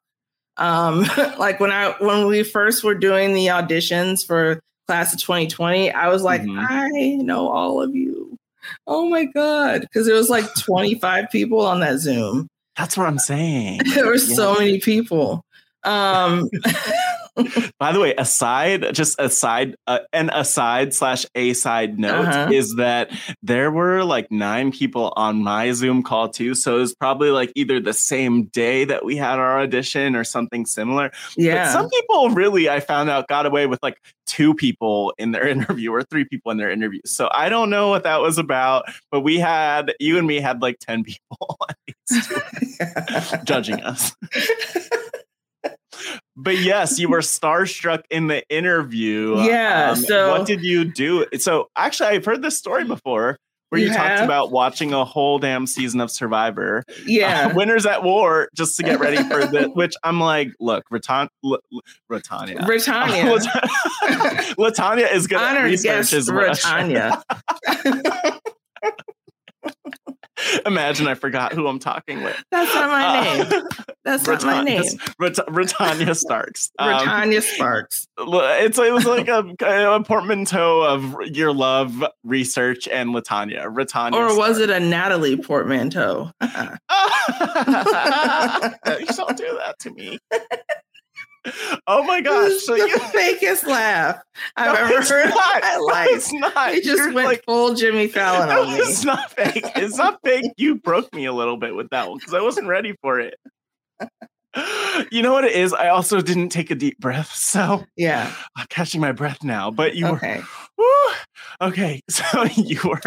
Um, 0.57 1.05
like 1.37 1.59
when 1.59 1.71
I 1.71 1.95
when 1.99 2.27
we 2.27 2.43
first 2.43 2.83
were 2.83 2.95
doing 2.95 3.33
the 3.33 3.47
auditions 3.47 4.25
for 4.25 4.59
class 4.87 5.13
of 5.13 5.19
2020, 5.19 5.91
I 5.91 6.07
was 6.07 6.23
like, 6.23 6.41
I 6.41 7.17
know 7.21 7.49
all 7.49 7.81
of 7.81 7.95
you. 7.95 8.37
Oh 8.85 9.09
my 9.09 9.25
god, 9.25 9.81
because 9.81 10.05
there 10.05 10.15
was 10.15 10.29
like 10.29 10.45
25 10.55 11.29
people 11.31 11.61
on 11.61 11.79
that 11.81 11.99
Zoom. 11.99 12.47
That's 12.77 12.97
what 12.97 13.07
I'm 13.07 13.19
saying. 13.19 13.81
there 13.95 14.05
were 14.05 14.17
so 14.17 14.55
many 14.55 14.79
people. 14.79 15.43
Um, 15.83 16.49
By 17.79 17.91
the 17.91 17.99
way, 17.99 18.13
aside, 18.17 18.93
just 18.93 19.19
aside, 19.19 19.75
uh, 19.87 19.99
an 20.13 20.29
aside 20.33 20.93
slash 20.93 21.25
a 21.35 21.53
side 21.53 21.99
note 21.99 22.25
Uh-huh. 22.27 22.51
is 22.51 22.75
that 22.75 23.11
there 23.43 23.71
were 23.71 24.03
like 24.03 24.31
nine 24.31 24.71
people 24.71 25.13
on 25.15 25.43
my 25.43 25.71
Zoom 25.71 26.03
call 26.03 26.29
too. 26.29 26.55
So 26.55 26.77
it 26.77 26.79
was 26.79 26.95
probably 26.95 27.29
like 27.29 27.51
either 27.55 27.79
the 27.79 27.93
same 27.93 28.45
day 28.45 28.85
that 28.85 29.05
we 29.05 29.15
had 29.15 29.39
our 29.39 29.59
audition 29.61 30.15
or 30.15 30.23
something 30.23 30.65
similar. 30.65 31.11
Yeah. 31.35 31.65
But 31.65 31.71
some 31.71 31.89
people 31.89 32.29
really, 32.31 32.69
I 32.69 32.79
found 32.79 33.09
out, 33.09 33.27
got 33.27 33.45
away 33.45 33.67
with 33.67 33.79
like 33.83 34.01
two 34.25 34.53
people 34.53 35.13
in 35.17 35.31
their 35.31 35.47
interview 35.55 35.91
or 35.91 36.03
three 36.03 36.25
people 36.25 36.51
in 36.51 36.57
their 36.57 36.71
interview. 36.71 37.01
So 37.05 37.29
I 37.31 37.49
don't 37.49 37.69
know 37.69 37.89
what 37.89 38.03
that 38.03 38.21
was 38.21 38.37
about, 38.37 38.85
but 39.11 39.21
we 39.21 39.37
had, 39.37 39.93
you 39.99 40.17
and 40.17 40.27
me 40.27 40.39
had 40.39 40.61
like 40.61 40.79
10 40.79 41.03
people 41.03 41.57
judging 43.43 43.81
us. 43.81 44.15
But 46.39 46.59
yes, 46.59 46.99
you 46.99 47.09
were 47.09 47.19
starstruck 47.19 48.03
in 48.11 48.27
the 48.27 48.47
interview. 48.49 49.35
Um, 49.37 49.45
Yeah, 49.47 49.93
so- 49.95 50.29
what 50.37 50.45
did 50.47 50.61
you 50.63 50.85
do? 50.85 51.25
So 51.39 51.69
actually, 51.75 52.09
I've 52.09 52.25
heard 52.25 52.41
this 52.43 52.55
story 52.57 52.83
before 52.85 53.37
where 53.69 53.81
you, 53.81 53.87
You 53.87 53.93
talked 53.93 54.21
about 54.23 54.49
watching 54.51 54.93
a 54.93 55.03
whole 55.03 55.39
damn 55.39 55.67
season 55.67 55.99
of 55.99 56.09
Survivor. 56.09 56.83
Yeah. 57.05 57.47
uh, 57.47 57.53
winners 57.55 57.85
at 57.85 58.01
war, 58.03 58.47
just 58.55 58.77
to 58.77 58.83
get 58.83 58.99
ready 58.99 59.17
for 59.27 59.45
this. 59.45 59.67
Which 59.73 59.93
I'm 60.03 60.21
like, 60.21 60.53
look, 60.61 60.85
Ratan- 60.89 61.27
L- 61.43 61.57
L- 61.73 61.81
Ratania, 62.09 62.65
Britannia. 62.65 63.25
LaTonya 64.57 65.11
is 65.11 65.27
going 65.27 65.55
to 65.55 65.61
research 65.63 66.13
well. 66.29 66.45
Britannia. 66.45 67.23
Imagine 70.65 71.07
I 71.07 71.13
forgot 71.15 71.53
who 71.53 71.67
I'm 71.67 71.79
talking 71.79 72.23
with. 72.23 72.41
That's 72.51 72.73
not 72.73 72.89
my 72.89 73.07
Uh, 73.07 73.43
name. 73.43 73.63
That's 74.05 74.27
not 74.27 74.43
my 74.43 74.63
name. 74.63 74.83
Rat- 75.19 75.35
Ratanya 75.47 76.15
Starks. 76.15 76.71
Um, 76.79 76.89
Britannia 76.95 77.41
Sparks. 77.41 78.07
It's 78.19 78.77
it 78.77 78.93
was 78.93 79.05
like 79.05 79.27
a, 79.27 79.39
a 79.95 80.03
portmanteau 80.03 80.81
of 80.83 81.15
your 81.35 81.53
love, 81.53 82.03
research, 82.23 82.87
and 82.87 83.09
LaTonya. 83.11 83.65
Ratanya. 83.73 84.13
Or 84.13 84.37
was 84.37 84.59
it 84.59 84.69
a 84.69 84.79
Natalie 84.79 85.37
portmanteau? 85.37 86.31
you 86.41 86.47
don't 86.49 86.77
do 89.37 89.57
that 89.57 89.75
to 89.79 89.89
me. 89.91 90.19
Oh 91.87 92.03
my 92.03 92.21
gosh! 92.21 92.49
This 92.49 92.65
So 92.65 92.73
the 92.75 92.87
you, 92.87 92.97
fakest 92.97 93.65
laugh 93.65 94.19
I've 94.57 94.73
No, 94.73 94.79
ever 94.97 95.01
heard 95.07 95.29
not. 95.29 95.55
in 95.57 95.61
my 95.61 95.75
No, 95.77 95.83
life. 95.85 96.07
it's 96.11 96.33
not. 96.33 96.73
He 96.73 96.81
just 96.81 96.97
You're 96.97 97.13
went 97.13 97.27
like- 97.27 97.43
full 97.45 97.73
Jimmy 97.75 98.07
Fallon 98.09 98.49
on 98.49 98.67
me. 98.73 98.79
it's 98.79 99.03
not 99.05 99.31
fake. 99.31 99.65
It's 99.75 99.97
not 99.97 100.19
fake. 100.23 100.51
You 100.57 100.75
broke 100.75 101.13
me 101.13 101.25
a 101.25 101.33
little 101.33 101.57
bit 101.57 101.75
with 101.75 101.89
that 101.91 102.09
one 102.09 102.17
because 102.17 102.33
I 102.33 102.41
wasn't 102.41 102.67
ready 102.67 102.95
for 103.01 103.19
it. 103.19 103.35
You 105.11 105.21
know 105.21 105.33
what 105.33 105.43
it 105.43 105.51
is? 105.51 105.71
I 105.71 105.89
also 105.89 106.19
didn't 106.19 106.49
take 106.49 106.71
a 106.71 106.75
deep 106.75 106.97
breath, 106.97 107.31
so 107.35 107.85
Yeah. 107.95 108.33
I'm 108.55 108.65
catching 108.69 108.99
my 108.99 109.11
breath 109.11 109.43
now. 109.43 109.69
But 109.69 109.95
you 109.95 110.07
Okay. 110.07 110.41
were 110.77 110.83
Woo! 110.83 111.67
okay. 111.67 112.01
So 112.09 112.43
you 112.55 112.79
were 112.83 113.01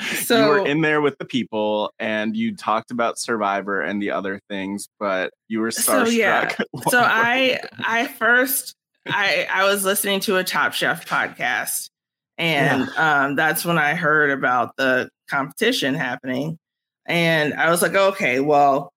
So 0.00 0.40
you 0.42 0.48
were 0.48 0.66
in 0.66 0.80
there 0.80 1.00
with 1.00 1.18
the 1.18 1.24
people, 1.24 1.92
and 1.98 2.36
you 2.36 2.56
talked 2.56 2.90
about 2.90 3.18
Survivor 3.18 3.80
and 3.80 4.00
the 4.00 4.10
other 4.12 4.40
things, 4.48 4.88
but 4.98 5.32
you 5.48 5.60
were 5.60 5.70
so 5.70 6.04
yeah. 6.06 6.48
so 6.88 7.00
i 7.00 7.58
i 7.78 8.06
first 8.06 8.74
i 9.06 9.46
i 9.50 9.64
was 9.64 9.84
listening 9.84 10.20
to 10.20 10.36
a 10.36 10.44
top 10.44 10.72
chef 10.74 11.08
podcast 11.08 11.88
and 12.36 12.88
um 12.96 13.34
that's 13.36 13.64
when 13.64 13.78
i 13.78 13.94
heard 13.94 14.30
about 14.30 14.76
the 14.76 15.08
competition 15.30 15.94
happening. 15.94 16.58
And 17.06 17.54
i 17.54 17.70
was 17.70 17.80
like 17.82 17.94
okay 17.94 18.40
well 18.40 18.92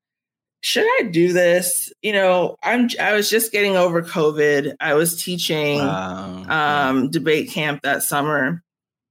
should 0.64 0.86
i 1.00 1.04
do 1.10 1.34
this? 1.34 1.92
You 2.02 2.12
know 2.14 2.58
i'm 2.62 2.90
i 3.00 3.14
was 3.14 3.30
just 3.30 3.52
getting 3.52 3.78
over 3.78 4.02
covid. 4.04 4.76
I 4.80 4.94
was 4.96 5.24
teaching 5.24 5.80
Wow. 5.80 6.90
um 6.90 7.10
debate 7.10 7.50
camp 7.50 7.82
that 7.84 8.04
summer 8.04 8.62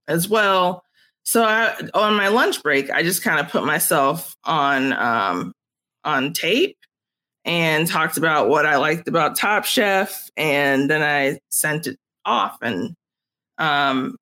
as 0.07 0.29
well 0.29 0.83
so 1.23 1.43
I, 1.43 1.75
on 1.93 2.15
my 2.15 2.27
lunch 2.29 2.61
break 2.63 2.89
i 2.89 3.03
just 3.03 3.23
kind 3.23 3.39
of 3.39 3.49
put 3.51 3.63
myself 3.65 4.35
on 4.43 4.93
um 4.93 5.53
on 6.03 6.33
tape 6.33 6.77
and 7.45 7.87
talked 7.87 8.17
about 8.17 8.49
what 8.49 8.67
I 8.67 8.77
liked 8.77 9.07
about 9.07 9.35
Top 9.35 9.65
Chef, 9.65 10.29
and 10.37 10.87
then 10.87 11.01
I 11.01 11.39
sent 11.49 11.87
it 11.87 11.97
off, 12.23 12.57
and 12.61 12.93
um, 13.57 14.15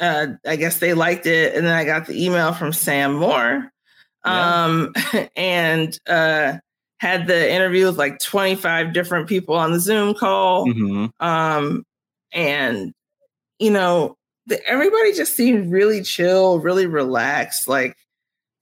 uh, 0.00 0.26
I 0.46 0.56
guess 0.56 0.78
they 0.78 0.94
liked 0.94 1.26
it, 1.26 1.54
and 1.54 1.66
then 1.66 1.72
I 1.74 1.84
got 1.84 2.06
the 2.06 2.24
email 2.24 2.52
from 2.52 2.72
Sam 2.72 3.14
Moore, 3.14 3.70
um, 4.24 4.92
and 5.36 5.96
uh, 6.08 6.58
had 6.98 7.26
the 7.28 7.52
interview 7.52 7.86
with 7.86 7.98
like 7.98 8.18
twenty 8.18 8.56
five 8.56 8.92
different 8.92 9.28
people 9.28 9.54
on 9.54 9.72
the 9.72 9.80
Zoom 9.80 10.14
call, 10.14 10.66
Mhm. 10.66 11.10
um, 11.20 11.84
and 12.32 12.92
you 13.60 13.70
know, 13.70 14.16
everybody 14.66 15.12
just 15.12 15.36
seemed 15.36 15.72
really 15.72 16.02
chill, 16.02 16.60
really 16.60 16.86
relaxed, 16.86 17.68
like 17.68 17.96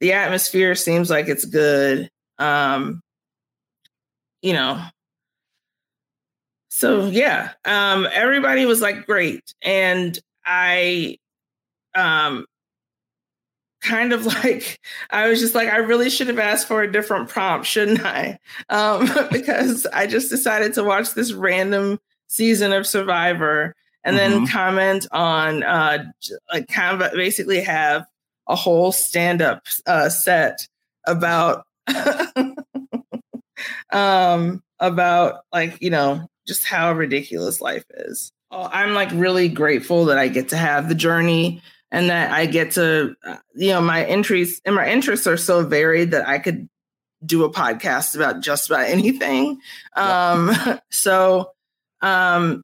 the 0.00 0.12
atmosphere 0.12 0.74
seems 0.74 1.10
like 1.10 1.28
it's 1.28 1.44
good. 1.44 2.10
Um 2.38 3.00
you 4.42 4.52
know. 4.52 4.82
So 6.68 7.06
yeah 7.06 7.52
um 7.64 8.06
everybody 8.12 8.66
was 8.66 8.80
like 8.80 9.06
great. 9.06 9.54
And 9.62 10.18
i 10.44 11.16
um 11.94 12.44
kind 13.80 14.12
of 14.12 14.26
like 14.44 14.80
i 15.10 15.28
was 15.28 15.40
just 15.40 15.54
like 15.54 15.68
i 15.68 15.76
really 15.76 16.10
should 16.10 16.28
have 16.28 16.38
asked 16.38 16.68
for 16.68 16.82
a 16.82 16.90
different 16.90 17.28
prompt 17.28 17.66
shouldn't 17.66 18.04
i? 18.04 18.38
Um 18.68 19.08
because 19.32 19.86
i 19.92 20.06
just 20.06 20.30
decided 20.30 20.74
to 20.74 20.84
watch 20.84 21.14
this 21.14 21.32
random 21.32 21.98
season 22.28 22.72
of 22.72 22.86
survivor 22.86 23.74
and 24.06 24.16
then 24.16 24.46
Mhm. 24.46 24.50
comment 24.50 25.06
on 25.12 25.62
uh 25.62 26.04
like 26.52 26.68
kind 26.68 27.02
of 27.02 27.12
basically 27.12 27.60
have 27.60 28.06
a 28.48 28.56
whole 28.56 28.92
stand-up 28.92 29.62
uh 29.86 30.08
set 30.08 30.66
about 31.06 31.66
um 33.92 34.62
about 34.80 35.40
like 35.52 35.76
you 35.80 35.90
know 35.90 36.26
just 36.46 36.64
how 36.64 36.92
ridiculous 36.92 37.60
life 37.60 37.84
is. 37.90 38.32
Oh, 38.50 38.68
i'm 38.72 38.94
like 38.94 39.10
really 39.12 39.48
grateful 39.48 40.06
that 40.06 40.18
i 40.18 40.28
get 40.28 40.50
to 40.50 40.56
have 40.56 40.88
the 40.88 40.94
journey 40.94 41.60
and 41.90 42.10
that 42.10 42.30
i 42.30 42.46
get 42.46 42.72
to 42.72 43.14
uh, 43.26 43.36
you 43.56 43.70
know 43.70 43.80
my 43.80 44.04
entries 44.04 44.60
and 44.64 44.74
my 44.74 44.88
interests 44.88 45.26
are 45.26 45.36
so 45.36 45.64
varied 45.66 46.12
that 46.12 46.28
i 46.28 46.38
could 46.38 46.68
do 47.24 47.42
a 47.44 47.50
podcast 47.52 48.14
about 48.14 48.40
just 48.42 48.68
about 48.70 48.84
anything. 48.86 49.58
Um 49.96 50.52
so 50.90 51.50
um 52.02 52.62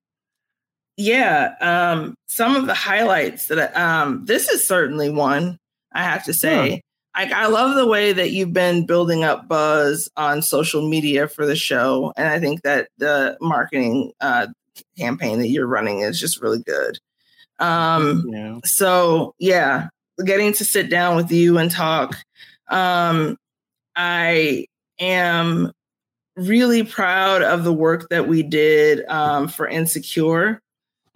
yeah 0.96 1.54
um 1.60 2.14
some 2.26 2.54
of 2.56 2.66
the 2.66 2.74
highlights 2.74 3.46
that 3.46 3.76
I, 3.76 4.00
um 4.02 4.24
this 4.26 4.48
is 4.48 4.66
certainly 4.66 5.10
one 5.10 5.58
i 5.92 6.02
have 6.02 6.24
to 6.24 6.34
say 6.34 6.82
I, 7.14 7.30
I 7.30 7.46
love 7.48 7.76
the 7.76 7.86
way 7.86 8.12
that 8.12 8.30
you've 8.30 8.52
been 8.54 8.86
building 8.86 9.22
up 9.22 9.46
buzz 9.46 10.08
on 10.16 10.40
social 10.40 10.88
media 10.88 11.28
for 11.28 11.44
the 11.44 11.56
show, 11.56 12.12
and 12.16 12.26
I 12.26 12.40
think 12.40 12.62
that 12.62 12.88
the 12.96 13.36
marketing 13.40 14.12
uh, 14.20 14.46
campaign 14.96 15.38
that 15.40 15.48
you're 15.48 15.66
running 15.66 16.00
is 16.00 16.18
just 16.18 16.40
really 16.40 16.62
good. 16.62 16.98
Um, 17.58 18.24
Yeah. 18.28 18.60
so 18.64 19.34
yeah, 19.38 19.88
getting 20.24 20.54
to 20.54 20.64
sit 20.64 20.88
down 20.88 21.16
with 21.16 21.30
you 21.30 21.58
and 21.58 21.70
talk. 21.70 22.16
Um, 22.68 23.36
I 23.94 24.64
am 24.98 25.70
really 26.36 26.82
proud 26.84 27.42
of 27.42 27.62
the 27.64 27.74
work 27.74 28.08
that 28.08 28.26
we 28.26 28.42
did 28.42 29.04
um, 29.08 29.48
for 29.48 29.68
Insecure 29.68 30.62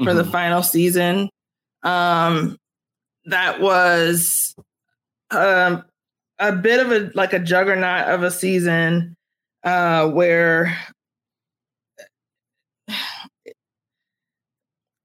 for 0.03 0.15
the 0.15 0.23
Mhm. 0.25 0.33
final 0.33 0.63
season. 0.63 1.29
Um, 1.83 2.57
that 3.27 3.61
was 3.61 4.55
um, 5.31 5.85
a 6.39 6.53
bit 6.53 6.81
of 6.81 6.93
a 6.93 7.11
like 7.15 7.33
a 7.33 7.39
juggernaut 7.39 8.09
of 8.09 8.23
a 8.23 8.31
season 8.31 9.15
uh, 9.65 10.09
where 10.09 10.77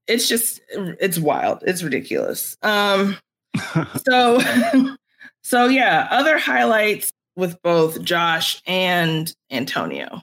it's 0.07 0.27
just 0.27 0.61
it's 0.69 1.17
wild. 1.19 1.63
It's 1.65 1.83
ridiculous. 1.83 2.55
Um 2.61 3.17
so 4.07 4.39
so 5.43 5.65
yeah 5.67 6.07
other 6.11 6.37
highlights 6.37 7.11
with 7.35 7.61
both 7.61 8.01
josh 8.01 8.61
and 8.67 9.33
antonio. 9.49 10.21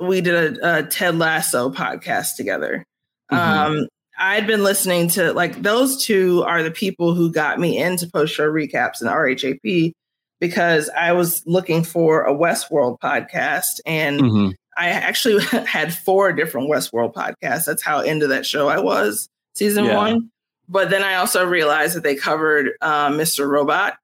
We 0.00 0.20
did 0.20 0.58
a, 0.58 0.78
a 0.78 0.82
ted 0.84 1.18
lasso 1.18 1.70
podcast 1.70 2.36
together. 2.36 2.84
Um 3.30 3.86
i'd 4.18 4.46
been 4.46 4.62
listening 4.62 5.08
to 5.08 5.32
like 5.32 5.62
those 5.62 6.04
two 6.04 6.42
are 6.44 6.62
the 6.62 6.70
people 6.70 7.14
who 7.14 7.30
got 7.32 7.58
me 7.58 7.78
into 7.78 8.08
post 8.10 8.34
show 8.34 8.48
recaps 8.50 9.00
and 9.00 9.08
rhap 9.10 9.92
because 10.40 10.88
i 10.96 11.12
was 11.12 11.42
looking 11.46 11.82
for 11.84 12.24
a 12.24 12.32
westworld 12.34 12.98
podcast 13.00 13.80
and 13.86 14.20
Mhm. 14.20 14.54
I 14.80 14.90
actually 14.90 15.42
had 15.66 15.92
four 15.92 16.32
different 16.32 16.70
Westworld 16.70 17.12
podcasts. 17.12 17.64
That's 17.64 17.82
how 17.82 17.98
into 18.00 18.28
that 18.28 18.46
show 18.46 18.68
I 18.68 18.78
was, 18.78 19.28
season 19.56 19.86
Yeah. 19.86 19.96
one. 19.96 20.30
But 20.68 20.88
then 20.90 21.02
I 21.02 21.14
also 21.16 21.44
realized 21.44 21.96
that 21.96 22.04
they 22.04 22.14
covered 22.14 22.70
uh, 22.80 23.08
Mr. 23.08 23.48
Robot. 23.48 23.96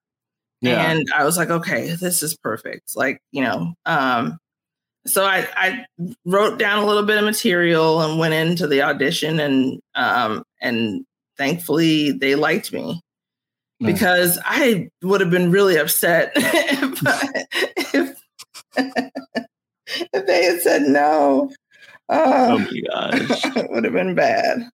Yeah. 0.62 0.83
And 0.91 1.07
I 1.15 1.23
was 1.25 1.37
like, 1.37 1.49
okay, 1.49 1.95
this 1.95 2.25
is 2.25 2.37
perfect. 2.37 2.97
Like, 2.97 3.21
you 3.31 3.43
know, 3.43 3.75
um, 3.87 4.39
so 5.07 5.25
I, 5.25 5.47
I 5.57 5.85
wrote 6.25 6.59
down 6.59 6.83
a 6.83 6.87
little 6.87 7.03
bit 7.05 7.19
of 7.19 7.25
material 7.25 8.01
and 8.01 8.19
went 8.19 8.35
into 8.35 8.67
the 8.67 8.83
audition 8.83 9.39
and 9.41 9.81
um, 9.95 10.43
and 10.61 11.05
thankfully 11.37 12.13
they 12.13 12.35
liked 12.35 12.73
me 12.73 13.01
Nice. 13.81 13.93
because 13.93 14.39
I 14.45 14.89
would 15.03 15.21
have 15.21 15.31
been 15.31 15.51
really 15.51 15.77
upset 15.77 16.33
if, 16.37 17.03
if, 17.95 18.17
if 20.13 20.27
they 20.27 20.45
had 20.45 20.61
said 20.61 20.83
no. 20.83 21.51
Oh 22.09 22.55
Oh, 22.55 22.59
my 22.59 22.81
gosh. 22.91 23.45
it 23.57 23.71
would 23.71 23.85
have 23.85 23.93
been 23.95 24.15
bad. 24.15 24.69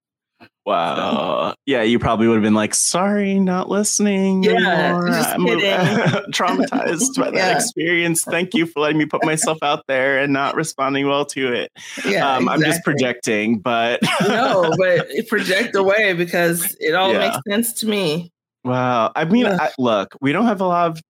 Wow. 0.66 1.54
Yeah, 1.66 1.82
you 1.82 1.98
probably 1.98 2.28
would 2.28 2.34
have 2.34 2.42
been 2.42 2.54
like, 2.54 2.74
sorry, 2.74 3.38
not 3.40 3.68
listening. 3.68 4.42
Yeah, 4.44 4.52
anymore. 4.52 5.08
just 5.08 5.28
I'm 5.30 5.44
kidding. 5.44 5.60
traumatized 6.32 7.16
by 7.18 7.30
that 7.30 7.34
Yeah. 7.34 7.56
experience. 7.56 8.22
Thank 8.24 8.54
you 8.54 8.66
for 8.66 8.80
letting 8.80 8.98
me 8.98 9.06
put 9.06 9.24
myself 9.24 9.58
out 9.62 9.84
there 9.88 10.18
and 10.18 10.32
not 10.32 10.54
responding 10.54 11.08
well 11.08 11.24
to 11.26 11.52
it. 11.52 11.72
Yeah, 12.06 12.36
um, 12.36 12.48
I'm 12.48 12.60
just 12.60 12.84
projecting, 12.84 13.58
but 13.58 14.00
no, 14.22 14.72
but 14.78 15.08
project 15.28 15.74
away 15.74 16.12
because 16.12 16.76
it 16.78 16.94
all 16.94 17.12
Yeah. 17.12 17.18
makes 17.30 17.38
sense 17.48 17.72
to 17.80 17.86
me. 17.88 18.30
Wow. 18.64 19.10
I 19.16 19.24
mean, 19.24 19.46
I, 19.46 19.70
look, 19.78 20.14
we 20.20 20.32
don't 20.32 20.46
have 20.46 20.60
a 20.60 20.66
lot 20.66 20.90
of. 20.90 21.00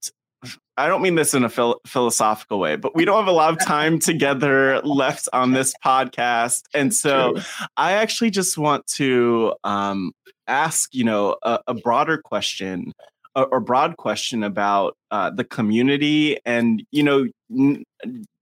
I 0.81 0.89
don't 0.89 1.03
mean 1.03 1.15
this 1.15 1.35
in 1.35 1.45
a 1.45 1.51
phil- 1.51 1.81
philosophical 1.87 2.59
way, 2.59 2.77
but 2.77 2.95
we 2.95 3.05
don't 3.05 3.19
have 3.19 3.29
a 3.29 3.33
lot 3.33 3.53
of 3.53 3.65
time 3.65 3.99
together 4.11 4.81
left 4.81 5.29
on 5.33 5.53
this 5.53 5.75
podcast, 5.85 6.63
and 6.73 6.95
so 6.95 7.37
I 7.77 7.93
actually 7.93 8.31
just 8.31 8.57
want 8.57 8.87
to 8.95 9.55
um, 9.63 10.13
ask, 10.47 10.95
you 10.95 11.05
know, 11.05 11.37
a, 11.43 11.61
a 11.67 11.75
broader 11.75 12.17
question 12.17 12.93
or, 13.37 13.47
or 13.49 13.61
broad 13.61 13.99
question 13.99 14.43
about 14.43 14.97
uh, 15.11 15.31
the 15.31 15.45
community, 15.45 16.39
and 16.45 16.83
you 16.91 17.03
know. 17.03 17.27
N- 17.51 17.85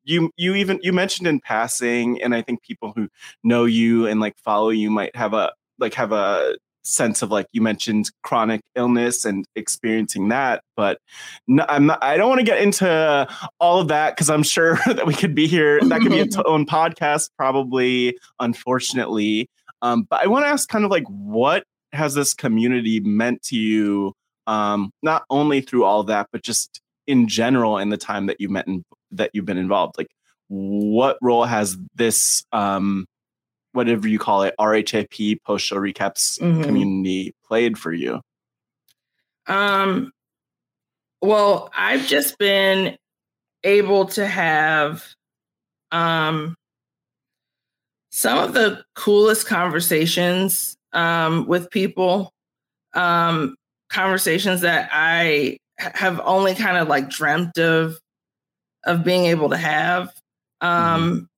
you 0.04 0.30
you 0.38 0.54
even 0.54 0.80
you 0.82 0.90
mentioned 0.90 1.28
in 1.28 1.38
passing 1.38 2.22
and 2.22 2.34
i 2.34 2.40
think 2.40 2.62
people 2.62 2.94
who 2.96 3.08
know 3.44 3.66
you 3.66 4.06
and 4.06 4.20
like 4.20 4.34
follow 4.38 4.70
you 4.70 4.90
might 4.90 5.14
have 5.14 5.34
a 5.34 5.52
like 5.78 5.92
have 5.92 6.12
a 6.12 6.56
sense 6.88 7.22
of 7.22 7.30
like 7.30 7.46
you 7.52 7.60
mentioned 7.60 8.10
chronic 8.22 8.60
illness 8.74 9.24
and 9.24 9.44
experiencing 9.56 10.28
that 10.28 10.62
but 10.76 10.98
no, 11.46 11.64
i'm 11.68 11.86
not 11.86 12.02
i 12.02 12.16
don't 12.16 12.28
want 12.28 12.38
to 12.38 12.44
get 12.44 12.60
into 12.60 13.28
all 13.60 13.80
of 13.80 13.88
that 13.88 14.14
because 14.14 14.30
i'm 14.30 14.42
sure 14.42 14.78
that 14.86 15.06
we 15.06 15.14
could 15.14 15.34
be 15.34 15.46
here 15.46 15.80
that 15.82 16.00
could 16.00 16.12
be 16.12 16.18
its 16.18 16.36
own 16.46 16.66
podcast 16.66 17.30
probably 17.36 18.16
unfortunately. 18.40 19.48
Um, 19.80 20.06
but 20.08 20.22
i 20.22 20.26
want 20.26 20.44
to 20.44 20.48
ask 20.48 20.68
kind 20.68 20.84
of 20.84 20.90
like 20.90 21.06
what 21.06 21.64
has 21.92 22.14
this 22.14 22.34
community 22.34 23.00
meant 23.00 23.42
to 23.44 23.56
you 23.56 24.12
um, 24.46 24.90
not 25.02 25.24
only 25.30 25.60
through 25.60 25.84
all 25.84 26.04
that 26.04 26.28
but 26.32 26.42
just 26.42 26.80
in 27.06 27.26
general 27.26 27.78
in 27.78 27.88
the 27.88 27.96
time 27.96 28.26
that 28.26 28.40
you've 28.40 28.50
met 28.50 28.66
and 28.66 28.84
that 29.10 29.30
you've 29.32 29.46
been 29.46 29.58
involved? 29.58 29.96
Like 29.98 30.10
what 30.48 31.18
role 31.20 31.44
has 31.44 31.76
this 31.94 32.44
um 32.52 33.06
whatever 33.72 34.08
you 34.08 34.18
call 34.18 34.42
it 34.42 34.54
rhap 34.58 35.36
post 35.44 35.66
show 35.66 35.76
recaps 35.76 36.40
Mhm. 36.40 36.64
community 36.64 37.34
played 37.46 37.78
for 37.78 37.92
you 37.92 38.20
Um, 39.46 40.12
well, 41.22 41.70
I've 41.76 42.06
just 42.06 42.38
been 42.38 42.96
able 43.64 44.06
to 44.06 44.26
have 44.26 45.04
um, 45.90 46.54
some 48.10 48.38
of 48.38 48.52
the 48.52 48.84
coolest 48.94 49.46
conversations 49.46 50.76
um, 50.92 51.46
with 51.46 51.70
people, 51.70 52.30
um, 52.94 53.56
conversations 53.88 54.60
that 54.60 54.90
I 54.92 55.56
have 55.78 56.20
only 56.24 56.54
kind 56.54 56.76
of 56.76 56.88
like 56.88 57.08
dreamt 57.08 57.58
of 57.58 57.98
of 58.84 59.04
being 59.04 59.26
able 59.26 59.48
to 59.50 59.56
have. 59.56 60.12
Um, 60.60 61.28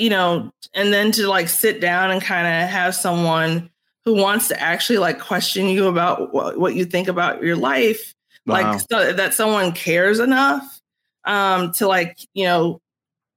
You 0.00 0.10
know, 0.10 0.50
and 0.74 0.92
then 0.92 1.12
to 1.12 1.28
like 1.28 1.48
sit 1.48 1.80
down 1.80 2.10
and 2.10 2.22
kind 2.22 2.46
of 2.46 2.68
have 2.70 2.94
someone 2.94 3.70
who 4.04 4.14
wants 4.14 4.48
to 4.48 4.60
actually 4.60 4.98
like 4.98 5.20
question 5.20 5.66
you 5.66 5.86
about 5.86 6.32
what, 6.32 6.58
what 6.58 6.74
you 6.74 6.84
think 6.86 7.06
about 7.08 7.42
your 7.42 7.56
life 7.56 8.14
Wow. 8.46 8.72
like 8.72 8.80
so 8.90 9.12
that 9.12 9.34
someone 9.34 9.72
cares 9.72 10.18
enough 10.18 10.80
um 11.26 11.72
to 11.72 11.86
like 11.86 12.16
you 12.32 12.44
know 12.44 12.80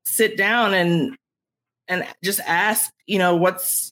sit 0.06 0.38
down 0.38 0.74
and 0.74 1.18
and 1.90 2.08
just 2.24 2.40
ask 2.40 2.90
you 3.06 3.20
know 3.20 3.36
what's 3.36 3.92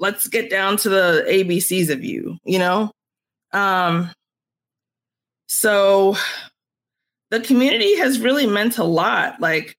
let's 0.00 0.26
get 0.26 0.50
down 0.50 0.76
to 0.78 0.88
the 0.88 1.24
abcs 1.28 1.90
of 1.90 2.02
you 2.02 2.36
you 2.44 2.58
know 2.58 2.90
um 3.52 4.10
so 5.46 6.16
the 7.30 7.38
community 7.40 7.96
has 7.98 8.18
really 8.18 8.46
meant 8.48 8.78
a 8.78 8.84
lot 8.84 9.40
like 9.40 9.76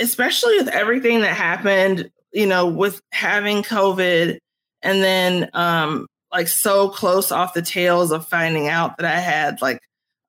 especially 0.00 0.56
with 0.58 0.68
everything 0.68 1.20
that 1.20 1.36
happened 1.36 2.10
you 2.32 2.46
know 2.46 2.66
with 2.66 3.00
having 3.12 3.62
covid 3.62 4.38
and 4.82 5.02
then 5.02 5.48
um 5.54 6.06
like 6.32 6.48
so 6.48 6.88
close 6.88 7.30
off 7.30 7.54
the 7.54 7.62
tails 7.62 8.10
of 8.10 8.26
finding 8.26 8.68
out 8.68 8.96
that 8.96 9.04
I 9.06 9.20
had 9.20 9.60
like 9.60 9.78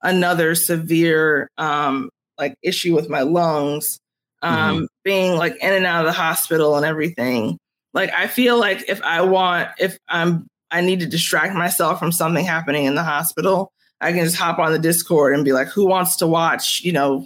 another 0.01 0.53
severe 0.55 1.49
um 1.57 2.09
like 2.37 2.55
issue 2.61 2.93
with 2.95 3.09
my 3.09 3.21
lungs 3.21 3.99
um 4.41 4.81
Mhm. 4.83 4.87
being 5.05 5.35
like 5.37 5.55
in 5.63 5.73
and 5.73 5.85
out 5.85 6.01
of 6.01 6.07
the 6.07 6.11
hospital 6.19 6.75
and 6.75 6.85
everything 6.85 7.57
like 7.93 8.11
I 8.11 8.27
feel 8.27 8.59
like 8.59 8.83
if 8.89 9.01
I 9.03 9.21
want 9.21 9.69
if 9.79 9.97
I'm 10.09 10.45
I 10.71 10.81
need 10.81 10.99
to 11.01 11.05
distract 11.05 11.55
myself 11.55 11.99
from 11.99 12.11
something 12.11 12.43
happening 12.45 12.83
in 12.85 12.95
the 12.95 13.03
hospital 13.03 13.71
I 14.01 14.11
can 14.11 14.25
just 14.25 14.35
hop 14.35 14.59
on 14.59 14.73
the 14.73 14.79
discord 14.79 15.33
and 15.35 15.45
be 15.45 15.53
like 15.53 15.67
who 15.69 15.85
wants 15.87 16.17
to 16.17 16.27
watch 16.27 16.81
you 16.83 16.91
know 16.91 17.25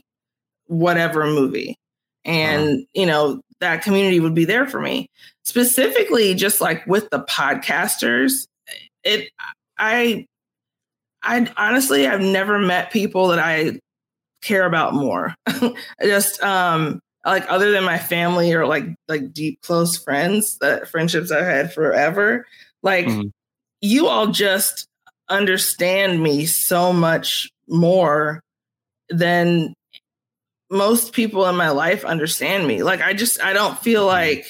whatever 0.67 1.25
movie 1.25 1.75
and 2.28 2.86
you 2.93 3.05
know 3.05 3.41
that 3.59 3.82
community 3.82 4.19
would 4.19 4.36
be 4.36 4.45
there 4.45 4.67
for 4.67 4.80
me. 4.82 5.07
Specifically 5.43 6.36
just 6.36 6.61
like 6.61 6.86
with 6.88 7.09
the 7.09 7.21
podcasters 7.23 8.47
it 9.03 9.30
i 9.80 10.25
i 11.23 11.47
honestly 11.57 12.07
i've 12.07 12.21
never 12.21 12.59
met 12.59 12.91
people 12.91 13.28
that 13.30 13.39
i 13.39 13.80
care 14.41 14.65
about 14.65 14.93
more. 14.93 15.34
Just 16.03 16.41
um 16.43 16.99
like 17.25 17.45
other 17.49 17.71
than 17.71 17.84
my 17.84 17.97
family 17.97 18.53
or 18.53 18.67
like 18.67 18.86
like 19.07 19.34
deep 19.34 19.61
close 19.61 19.97
friends 19.97 20.57
that 20.61 20.88
friendships 20.89 21.32
i've 21.32 21.43
had 21.45 21.73
forever 21.73 22.45
like 22.84 23.05
Mhm. 23.07 23.32
you 23.82 24.07
all 24.07 24.28
just 24.28 24.88
understand 25.30 26.21
me 26.23 26.45
so 26.45 26.93
much 26.93 27.49
more 27.67 28.39
than 29.09 29.73
most 30.70 31.13
people 31.13 31.45
in 31.47 31.55
my 31.55 31.70
life 31.70 32.03
understand 32.03 32.68
me. 32.68 32.84
Like 32.84 33.01
I 33.01 33.13
just 33.13 33.41
I 33.41 33.53
don't 33.53 33.78
feel 33.80 34.05
like 34.05 34.45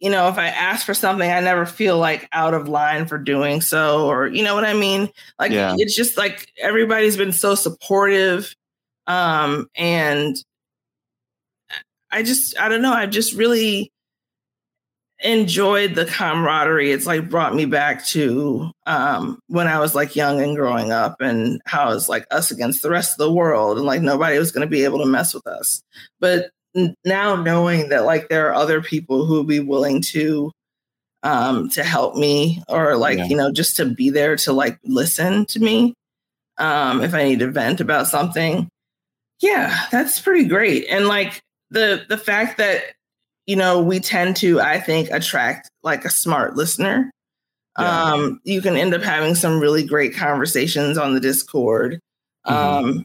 you 0.00 0.08
know, 0.08 0.28
if 0.28 0.38
I 0.38 0.46
ask 0.46 0.86
for 0.86 0.94
something, 0.94 1.30
I 1.30 1.40
never 1.40 1.66
feel 1.66 1.98
like 1.98 2.26
out 2.32 2.54
of 2.54 2.68
line 2.68 3.06
for 3.06 3.18
doing 3.18 3.60
so 3.60 4.06
or 4.06 4.26
you 4.28 4.42
know 4.42 4.54
what 4.54 4.64
I 4.64 4.72
mean? 4.72 5.10
Like 5.38 5.52
Yeah. 5.52 5.74
it's 5.76 5.94
just 5.94 6.16
like 6.16 6.50
everybody's 6.58 7.16
been 7.16 7.32
so 7.32 7.54
supportive 7.54 8.54
um 9.06 9.68
and 9.76 10.36
I 12.10 12.22
just 12.22 12.58
I 12.58 12.68
don't 12.68 12.82
know, 12.82 12.92
I've 12.92 13.10
just 13.10 13.34
really 13.34 13.92
enjoyed 15.22 15.94
the 15.94 16.04
camaraderie. 16.06 16.92
It's 16.92 17.06
like 17.06 17.28
brought 17.28 17.54
me 17.54 17.64
back 17.66 18.04
to 18.08 18.70
um, 18.86 19.38
when 19.48 19.66
I 19.66 19.78
was 19.78 19.94
like 19.94 20.16
young 20.16 20.40
and 20.40 20.56
growing 20.56 20.92
up, 20.92 21.16
and 21.20 21.60
how 21.66 21.92
it's 21.92 22.08
like 22.08 22.26
us 22.30 22.50
against 22.50 22.82
the 22.82 22.90
rest 22.90 23.12
of 23.12 23.18
the 23.18 23.32
world, 23.32 23.76
and 23.76 23.86
like 23.86 24.02
nobody 24.02 24.38
was 24.38 24.52
going 24.52 24.66
to 24.66 24.70
be 24.70 24.84
able 24.84 24.98
to 24.98 25.06
mess 25.06 25.34
with 25.34 25.46
us. 25.46 25.82
But 26.20 26.50
now 27.04 27.34
knowing 27.36 27.88
that 27.88 28.04
like 28.04 28.28
there 28.28 28.48
are 28.48 28.54
other 28.54 28.80
people 28.80 29.24
who 29.26 29.38
would 29.38 29.48
be 29.48 29.60
willing 29.60 30.00
to 30.02 30.52
um, 31.22 31.68
to 31.70 31.82
help 31.84 32.16
me, 32.16 32.62
or 32.68 32.96
like 32.96 33.18
Yeah. 33.18 33.26
you 33.26 33.36
know 33.36 33.52
just 33.52 33.76
to 33.76 33.86
be 33.86 34.10
there 34.10 34.36
to 34.36 34.52
like 34.52 34.78
listen 34.84 35.44
to 35.46 35.60
me 35.60 35.94
um, 36.58 37.02
if 37.02 37.12
I 37.14 37.24
need 37.24 37.40
to 37.40 37.50
vent 37.50 37.80
about 37.80 38.06
something. 38.08 38.68
Yeah, 39.40 39.86
that's 39.90 40.20
pretty 40.20 40.44
great. 40.44 40.86
And 40.90 41.08
like 41.08 41.40
the 41.70 42.04
the 42.08 42.18
fact 42.18 42.58
that 42.58 42.82
you 43.46 43.56
know 43.56 43.80
we 43.80 44.00
tend 44.00 44.36
to 44.36 44.60
i 44.60 44.78
think 44.80 45.08
attract 45.10 45.70
like 45.82 46.04
a 46.04 46.10
smart 46.10 46.56
listener 46.56 47.10
Yeah. 47.78 48.12
um 48.12 48.40
you 48.44 48.60
can 48.62 48.76
end 48.76 48.94
up 48.94 49.02
having 49.02 49.34
some 49.34 49.60
really 49.60 49.84
great 49.84 50.14
conversations 50.14 50.98
on 50.98 51.14
the 51.14 51.20
discord 51.20 52.00
Mhm. 52.46 52.52
um 52.52 53.04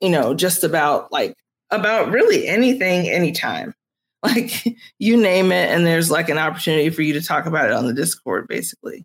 you 0.00 0.08
know 0.10 0.34
just 0.34 0.64
about 0.64 1.10
like 1.12 1.34
about 1.70 2.10
really 2.10 2.46
anything 2.48 3.08
anytime 3.08 3.74
like 4.22 4.64
you 4.98 5.16
name 5.16 5.50
it 5.52 5.68
and 5.70 5.84
there's 5.86 6.10
like 6.10 6.28
an 6.28 6.38
opportunity 6.38 6.90
for 6.90 7.02
you 7.02 7.12
to 7.14 7.20
talk 7.22 7.46
about 7.46 7.66
it 7.66 7.72
on 7.72 7.86
the 7.86 7.94
discord 7.94 8.46
basically 8.48 9.04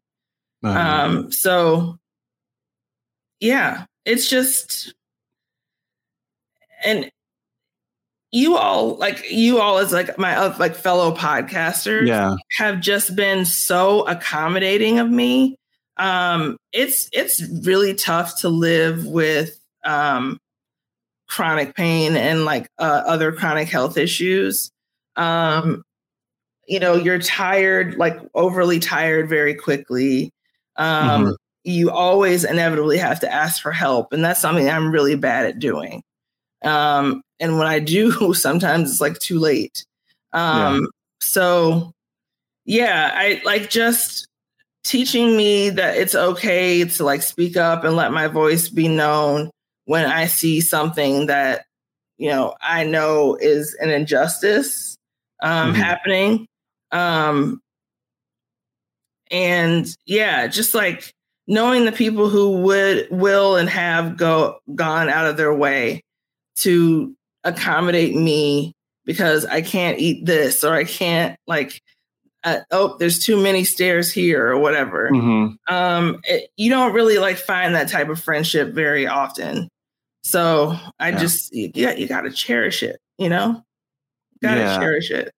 Uh-huh. 0.64 0.80
um 1.06 1.32
so 1.32 1.98
yeah 3.40 3.86
it's 4.06 4.30
just 4.30 4.94
and 6.84 7.10
you 8.32 8.58
all 8.58 8.96
like 8.98 9.24
you 9.32 9.60
all 9.60 9.78
as 9.78 9.92
like 9.94 10.18
my 10.18 10.36
uh, 10.36 10.56
like 10.60 10.76
fellow 10.76 11.16
podcasters 11.16 12.08
Yeah. 12.08 12.36
have 12.58 12.82
just 12.82 13.16
been 13.16 13.46
so 13.46 14.02
accommodating 14.08 15.00
of 15.00 15.10
me 15.10 15.56
um 15.98 16.58
it's 16.74 17.10
it's 17.14 17.42
really 17.64 17.94
tough 17.94 18.40
to 18.42 18.50
live 18.50 19.06
with 19.06 19.58
um 19.86 20.38
chronic 21.30 21.76
pain 21.76 22.16
and 22.16 22.46
like 22.46 22.68
uh, 22.80 23.04
other 23.06 23.32
chronic 23.32 23.68
health 23.70 23.98
issues 23.98 24.72
um 25.16 25.84
you 26.68 26.80
know 26.80 26.96
you're 26.96 27.20
tired 27.20 27.96
like 27.96 28.18
overly 28.36 28.80
tired 28.80 29.30
very 29.30 29.54
quickly 29.56 30.32
um 30.76 31.26
Mhm. 31.26 31.36
you 31.64 31.90
always 31.92 32.44
inevitably 32.44 32.98
have 32.98 33.20
to 33.22 33.34
ask 33.34 33.62
for 33.62 33.72
help 33.72 34.12
and 34.14 34.24
that's 34.24 34.40
something 34.42 34.70
i'm 34.70 34.92
really 34.92 35.16
bad 35.16 35.46
at 35.46 35.60
doing 35.60 36.02
um 36.64 37.22
and 37.40 37.58
when 37.58 37.68
i 37.68 37.80
do 37.80 38.34
sometimes 38.34 38.92
it's 38.92 39.02
like 39.02 39.18
too 39.20 39.40
late 39.40 39.86
um 40.34 40.88
so 41.22 41.92
yeah, 42.66 43.12
I 43.14 43.42
like 43.46 43.70
just 43.70 44.28
teaching 44.84 45.38
me 45.38 45.70
that 45.72 45.98
it's 45.98 46.16
okay 46.16 46.84
to 46.84 47.04
like 47.06 47.22
speak 47.22 47.58
up 47.58 47.84
and 47.84 47.96
let 47.96 48.12
my 48.12 48.28
voice 48.28 48.70
be 48.70 48.88
known 48.90 49.52
when 49.86 50.06
I 50.06 50.28
see 50.28 50.62
something 50.62 51.28
that 51.28 51.66
you 52.18 52.30
know 52.30 52.56
I 52.62 52.84
know 52.84 53.36
is 53.40 53.74
an 53.82 53.90
injustice 53.90 54.98
um, 55.42 55.74
Mhm. 55.74 55.76
happening. 55.76 56.48
Um, 56.92 57.62
and 59.32 59.88
yeah, 60.06 60.48
just 60.48 60.74
like 60.74 61.12
knowing 61.48 61.86
the 61.86 61.92
people 61.92 62.30
who 62.30 62.58
would 62.64 63.08
will 63.12 63.56
and 63.56 63.70
have 63.70 64.18
go 64.18 64.60
gone 64.76 65.10
out 65.10 65.26
of 65.28 65.38
their 65.38 65.54
way 65.54 66.02
to 66.58 67.16
accommodate 67.48 68.16
me 68.16 68.74
because 69.06 69.46
I 69.46 69.62
can't 69.62 70.00
eat 70.00 70.26
this 70.26 70.64
or 70.64 70.74
I 70.74 70.84
can't 70.84 71.38
like 71.48 71.82
uh, 72.44 72.60
oh 72.72 72.96
there's 73.00 73.20
too 73.20 73.42
many 73.42 73.64
stairs 73.64 74.12
here 74.12 74.48
or 74.48 74.58
whatever. 74.58 75.10
Mhm. 75.12 75.58
Um, 75.70 76.20
it, 76.24 76.50
you 76.56 76.70
don't 76.70 76.94
really 76.94 77.18
like 77.18 77.38
find 77.38 77.76
that 77.76 77.90
type 77.90 78.10
of 78.10 78.20
friendship 78.20 78.74
very 78.74 79.08
often. 79.08 79.68
So 80.24 80.78
I 81.00 81.10
Yeah. 81.12 81.18
just 81.18 81.54
you, 81.54 81.72
you 81.76 82.08
got 82.08 82.22
to 82.22 82.32
cherish 82.32 82.84
it, 82.84 83.00
you 83.18 83.30
know. 83.30 83.64
Got 84.42 84.56
to 84.56 84.62
Yeah. 84.62 84.78
cherish 84.80 85.10
it. 85.12 85.32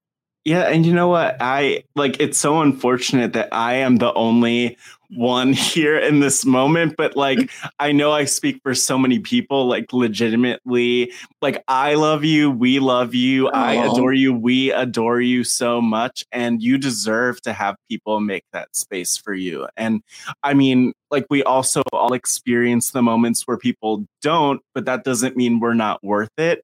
Yeah, 0.45 0.63
and 0.63 0.85
you 0.85 0.93
know 0.93 1.07
what? 1.07 1.37
I 1.39 1.83
like 1.95 2.19
it's 2.19 2.37
so 2.37 2.61
unfortunate 2.61 3.33
that 3.33 3.49
I 3.51 3.75
am 3.75 3.97
the 3.97 4.13
only 4.13 4.77
one 5.11 5.53
here 5.53 5.97
in 5.97 6.19
this 6.19 6.45
moment, 6.45 6.95
but 6.97 7.15
like 7.15 7.51
I 7.79 7.91
know 7.91 8.11
I 8.11 8.25
speak 8.25 8.61
for 8.63 8.75
so 8.75 8.97
many 8.97 9.19
people, 9.19 9.67
like 9.67 9.91
legitimately. 9.91 11.11
Like 11.41 11.63
I 11.67 11.95
love 11.95 12.23
you, 12.23 12.51
we 12.51 12.79
love 12.79 13.13
you, 13.13 13.49
I 13.49 13.73
adore 13.73 14.13
you, 14.13 14.33
we 14.33 14.71
adore 14.71 15.21
you 15.21 15.43
so 15.43 15.81
much, 15.81 16.23
and 16.31 16.61
you 16.61 16.77
deserve 16.77 17.41
to 17.41 17.53
have 17.53 17.75
people 17.89 18.19
make 18.19 18.43
that 18.53 18.75
space 18.75 19.17
for 19.17 19.33
you. 19.33 19.67
And 19.77 20.01
I 20.43 20.53
mean, 20.53 20.93
like 21.11 21.25
we 21.29 21.43
also 21.43 21.81
all 21.93 22.13
experience 22.13 22.91
the 22.91 23.01
moments 23.01 23.43
where 23.45 23.57
people 23.57 24.05
don't, 24.21 24.61
but 24.73 24.85
that 24.85 25.03
doesn't 25.03 25.35
mean 25.35 25.59
we're 25.59 25.73
not 25.73 26.03
worth 26.03 26.37
it. 26.37 26.63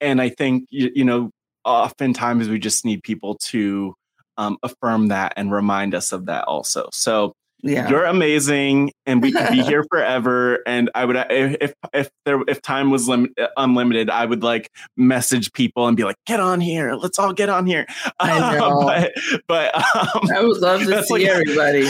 And 0.00 0.20
I 0.20 0.28
think 0.28 0.66
you, 0.70 0.90
you 0.94 1.04
know, 1.04 1.30
oftentimes 1.64 2.48
we 2.48 2.58
just 2.58 2.84
need 2.84 3.02
people 3.02 3.34
to 3.36 3.94
um, 4.36 4.56
affirm 4.62 5.08
that 5.08 5.34
and 5.36 5.52
remind 5.52 5.94
us 5.94 6.12
of 6.12 6.26
that 6.26 6.44
also. 6.44 6.88
So 6.92 7.34
Yeah. 7.60 7.88
you're 7.88 8.04
amazing, 8.04 8.92
and 9.04 9.20
we 9.20 9.32
could 9.32 9.50
be 9.50 9.62
here 9.64 9.84
forever. 9.90 10.60
And 10.66 10.90
I 10.94 11.04
would, 11.04 11.16
if 11.16 11.56
if 11.60 11.74
if 11.92 12.10
there 12.24 12.40
if 12.46 12.62
time 12.62 12.90
was 12.90 13.08
lim- 13.08 13.34
unlimited, 13.56 14.10
I 14.10 14.26
would 14.26 14.42
like 14.42 14.70
message 14.96 15.52
people 15.52 15.88
and 15.88 15.96
be 15.96 16.04
like, 16.04 16.16
"Get 16.26 16.38
on 16.38 16.60
here, 16.60 16.94
let's 16.94 17.18
all 17.18 17.32
get 17.32 17.48
on 17.48 17.66
here." 17.66 17.86
I 18.20 18.56
know. 18.56 18.82
but 18.86 19.12
but 19.48 19.74
um, 19.74 20.28
I 20.34 20.42
would 20.42 20.58
love 20.58 20.82
to 20.82 21.02
see 21.04 21.28
everybody. 21.28 21.88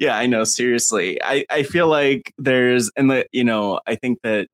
yeah, 0.00 0.16
I 0.16 0.26
know. 0.26 0.44
Seriously, 0.44 1.22
I 1.22 1.44
I 1.50 1.64
feel 1.64 1.88
like 1.88 2.32
there's 2.38 2.90
and 2.96 3.10
the 3.10 3.26
you 3.32 3.44
know 3.44 3.80
I 3.86 3.96
think 3.96 4.20
that 4.22 4.48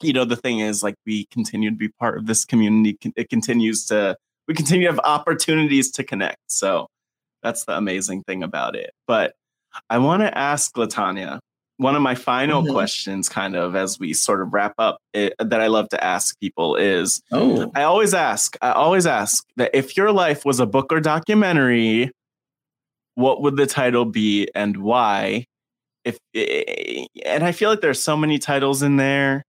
you 0.00 0.12
know 0.12 0.24
the 0.24 0.36
thing 0.36 0.60
is 0.60 0.82
like 0.82 0.94
we 1.06 1.26
continue 1.32 1.70
to 1.70 1.76
be 1.76 1.88
part 1.88 2.18
of 2.18 2.26
this 2.26 2.44
community. 2.44 2.98
It 3.16 3.28
continues 3.28 3.84
to 3.86 4.16
we 4.46 4.54
continue 4.54 4.86
to 4.86 4.92
have 4.92 5.00
opportunities 5.04 5.90
to 5.92 6.04
connect. 6.04 6.38
So 6.48 6.88
that's 7.42 7.64
the 7.64 7.76
amazing 7.76 8.22
thing 8.22 8.42
about 8.42 8.76
it. 8.76 8.92
But 9.06 9.34
I 9.90 9.98
want 9.98 10.22
to 10.22 10.36
ask 10.36 10.74
LaTonya 10.74 11.38
one 11.78 11.96
of 11.96 12.02
my 12.02 12.14
final 12.14 12.62
Mhm. 12.62 12.70
questions, 12.72 13.28
kind 13.28 13.56
of 13.56 13.74
as 13.74 13.98
we 13.98 14.12
sort 14.12 14.40
of 14.40 14.52
wrap 14.52 14.74
up, 14.78 14.98
it, 15.14 15.34
that 15.40 15.60
I 15.60 15.66
love 15.66 15.88
to 15.88 16.04
ask 16.04 16.38
people 16.38 16.76
is 16.76 17.20
Oh. 17.32 17.72
I 17.74 17.82
always 17.82 18.14
ask, 18.14 18.56
I 18.62 18.70
always 18.72 19.04
ask 19.06 19.44
that 19.56 19.70
if 19.74 19.96
your 19.96 20.12
life 20.12 20.44
was 20.44 20.60
a 20.60 20.66
book 20.66 20.92
or 20.92 21.00
documentary, 21.00 22.10
what 23.16 23.42
would 23.42 23.56
the 23.56 23.66
title 23.66 24.04
be 24.04 24.48
and 24.54 24.76
why? 24.76 25.44
If 26.04 26.18
and 26.34 27.44
I 27.44 27.52
feel 27.52 27.70
like 27.70 27.80
there's 27.80 28.02
so 28.02 28.16
many 28.16 28.38
titles 28.38 28.82
in 28.82 28.96
there, 28.96 29.42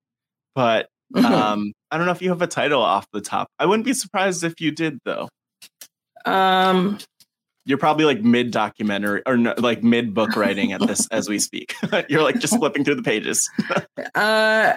but 0.56 0.88
um, 1.16 1.72
I 1.92 1.98
don't 1.98 2.06
know 2.08 2.12
if 2.14 2.22
you 2.22 2.30
have 2.30 2.42
a 2.42 2.48
title 2.48 2.82
off 2.82 3.06
the 3.14 3.22
top. 3.22 3.48
I 3.60 3.66
wouldn't 3.68 3.86
be 3.86 3.94
surprised 3.94 4.44
if 4.44 4.60
you 4.60 4.72
did, 4.72 4.98
though. 5.06 5.30
Um, 6.26 6.98
You're 7.66 7.78
probably 7.78 8.06
like 8.06 8.22
mid 8.22 8.52
documentary 8.52 9.22
or 9.26 9.38
no, 9.38 9.54
like 9.58 9.84
mid 9.84 10.14
book 10.14 10.36
writing 10.36 10.74
at 10.74 10.82
this 10.82 11.08
as 11.08 11.30
we 11.30 11.40
speak. 11.40 11.76
You're 12.10 12.24
like 12.24 12.40
just 12.40 12.58
flipping 12.58 12.84
through 12.84 12.96
the 12.96 13.04
pages. 13.04 13.50
uh, 14.16 14.74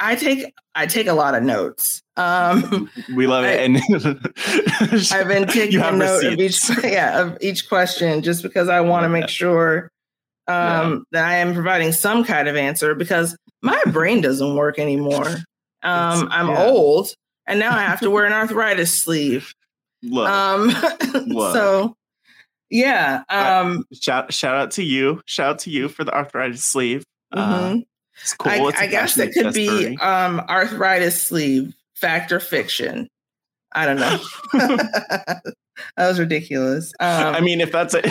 I 0.00 0.16
take 0.16 0.52
I 0.74 0.86
take 0.86 1.06
a 1.06 1.12
lot 1.12 1.34
of 1.34 1.42
notes. 1.42 2.02
Um, 2.16 2.90
We 3.14 3.26
love 3.26 3.44
it, 3.44 3.60
and 3.60 3.78
I've 5.12 5.28
been 5.28 5.46
taking 5.48 5.80
a 5.80 5.92
note 5.92 6.24
of 6.24 6.38
each 6.38 6.60
yeah 6.82 7.20
of 7.20 7.38
each 7.40 7.68
question 7.68 8.22
just 8.22 8.42
because 8.42 8.68
I 8.68 8.80
want 8.80 9.04
to 9.04 9.08
make 9.08 9.28
sure 9.28 9.90
um, 10.46 11.04
that 11.12 11.24
I 11.24 11.36
am 11.36 11.54
providing 11.54 11.92
some 11.92 12.24
kind 12.24 12.48
of 12.48 12.56
answer 12.56 12.94
because 12.94 13.36
my 13.62 13.80
brain 13.86 14.20
doesn't 14.20 14.54
work 14.54 14.78
anymore. 14.78 15.28
Um, 15.82 16.28
I'm 16.30 16.48
yeah. 16.48 16.66
old 16.66 17.14
and 17.46 17.58
now 17.58 17.76
I 17.76 17.82
have 17.82 18.00
to 18.00 18.10
wear 18.10 18.24
an 18.24 18.32
arthritis 18.32 19.02
sleeve. 19.02 19.54
Look, 20.04 20.28
Um, 20.28 20.68
look. 21.26 21.54
so 21.54 21.96
yeah. 22.70 23.22
Um, 23.28 23.84
shout 23.92 24.32
shout 24.32 24.56
out 24.56 24.70
to 24.72 24.82
you. 24.82 25.20
Shout 25.26 25.46
out 25.50 25.58
to 25.60 25.70
you 25.70 25.88
for 25.88 26.04
the 26.04 26.14
arthritis 26.14 26.62
sleeve. 26.64 27.04
Uh, 27.32 27.70
mhm. 27.70 27.86
it's 28.20 28.34
cool. 28.34 28.50
I, 28.52 28.68
It's 28.68 28.80
I 28.80 28.86
guess 28.86 29.18
it 29.18 29.32
could 29.32 29.54
be 29.54 29.96
um, 29.98 30.40
arthritis 30.40 31.22
sleeve, 31.22 31.74
fact 31.94 32.32
or 32.32 32.40
fiction. 32.40 33.08
I 33.74 33.86
don't 33.86 33.96
know. 33.96 34.18
that 34.52 35.42
was 35.98 36.18
ridiculous. 36.20 36.92
Um, 37.00 37.34
I 37.34 37.40
mean, 37.40 37.60
if 37.60 37.72
that's 37.72 37.94
it, 37.94 38.04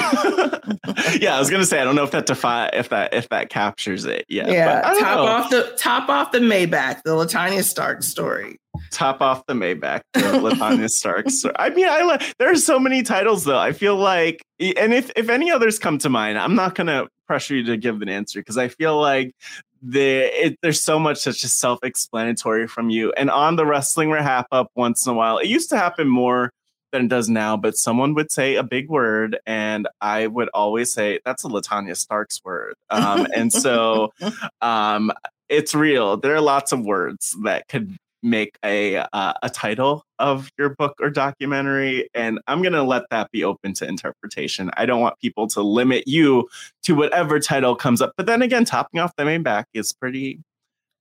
yeah, 1.19 1.35
I 1.35 1.39
was 1.39 1.49
gonna 1.49 1.65
say 1.65 1.79
I 1.79 1.83
don't 1.83 1.95
know 1.95 2.03
if 2.03 2.11
that 2.11 2.25
defi- 2.25 2.69
if 2.77 2.89
that 2.89 3.13
if 3.13 3.29
that 3.29 3.49
captures 3.49 4.05
it. 4.05 4.25
Yeah, 4.29 4.49
yeah, 4.49 4.81
but 4.81 4.85
I 4.85 4.93
don't 4.93 5.03
top 5.03 5.17
know. 5.17 5.25
off 5.25 5.49
the 5.49 5.73
top 5.77 6.09
off 6.09 6.31
the 6.31 6.39
Maybach, 6.39 7.03
the 7.03 7.11
LaTonya 7.11 7.63
Stark 7.63 8.03
story. 8.03 8.57
top 8.91 9.21
off 9.21 9.45
the 9.47 9.53
Maybach, 9.53 10.01
the 10.13 10.19
LaTonya 10.21 10.89
Stark. 10.89 11.29
So, 11.29 11.51
I 11.57 11.69
mean, 11.69 11.87
I 11.87 12.31
there 12.39 12.51
are 12.51 12.55
so 12.55 12.79
many 12.79 13.03
titles 13.03 13.43
though. 13.43 13.59
I 13.59 13.71
feel 13.73 13.95
like, 13.95 14.41
and 14.59 14.93
if 14.93 15.11
if 15.15 15.29
any 15.29 15.51
others 15.51 15.79
come 15.79 15.97
to 15.99 16.09
mind, 16.09 16.37
I'm 16.37 16.55
not 16.55 16.75
gonna 16.75 17.07
pressure 17.27 17.55
you 17.55 17.63
to 17.63 17.77
give 17.77 18.01
an 18.01 18.09
answer 18.09 18.39
because 18.39 18.57
I 18.57 18.67
feel 18.67 18.99
like 18.99 19.33
the 19.81 20.45
it, 20.45 20.57
there's 20.61 20.79
so 20.79 20.97
much 20.97 21.23
that's 21.25 21.39
just 21.39 21.59
self-explanatory 21.59 22.67
from 22.67 22.89
you. 22.89 23.11
And 23.17 23.29
on 23.29 23.57
the 23.57 23.65
wrestling 23.65 24.11
wrap 24.11 24.47
up 24.51 24.71
once 24.75 25.05
in 25.05 25.11
a 25.11 25.15
while, 25.15 25.37
it 25.39 25.47
used 25.47 25.69
to 25.71 25.77
happen 25.77 26.07
more 26.07 26.51
than 26.93 27.05
it 27.05 27.09
does 27.09 27.27
now. 27.27 27.57
But 27.57 27.75
someone 27.75 28.13
would 28.13 28.31
say 28.31 28.55
a 28.55 28.63
big 28.63 28.87
word, 28.87 29.37
and 29.45 29.89
I 29.99 30.27
would 30.27 30.49
always 30.53 30.93
say 30.93 31.19
that's 31.25 31.43
a 31.43 31.47
LaTonya 31.49 31.97
Stark's 31.97 32.41
word. 32.45 32.75
Um, 32.89 33.27
and 33.35 33.51
so 33.51 34.13
um, 34.61 35.11
it's 35.49 35.75
real. 35.75 36.15
There 36.15 36.33
are 36.33 36.41
lots 36.41 36.71
of 36.71 36.85
words 36.85 37.35
that 37.43 37.67
could 37.67 37.97
make 38.23 38.57
a 38.63 38.97
uh, 39.11 39.33
a 39.43 39.49
title 39.49 40.05
of 40.17 40.49
your 40.57 40.69
book 40.69 40.95
or 41.01 41.09
documentary 41.09 42.09
and 42.13 42.39
i'm 42.47 42.61
going 42.61 42.71
to 42.71 42.81
let 42.81 43.03
that 43.09 43.29
be 43.31 43.43
open 43.43 43.73
to 43.73 43.85
interpretation 43.85 44.71
i 44.77 44.85
don't 44.85 45.01
want 45.01 45.19
people 45.19 45.45
to 45.45 45.61
limit 45.61 46.07
you 46.07 46.47
to 46.81 46.95
whatever 46.95 47.37
title 47.37 47.75
comes 47.75 48.01
up 48.01 48.13
but 48.15 48.25
then 48.25 48.41
again 48.41 48.63
topping 48.63 49.01
off 49.01 49.13
the 49.17 49.25
main 49.25 49.43
back 49.43 49.67
is 49.73 49.91
pretty 49.91 50.39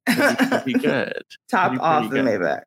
pretty, 0.05 0.47
pretty 0.47 0.73
good 0.81 1.23
Top 1.49 1.69
Pretty, 1.69 1.81
off 1.81 2.03
the 2.05 2.09
pretty 2.09 2.25
good. 2.25 2.41
Maybach. 2.41 2.63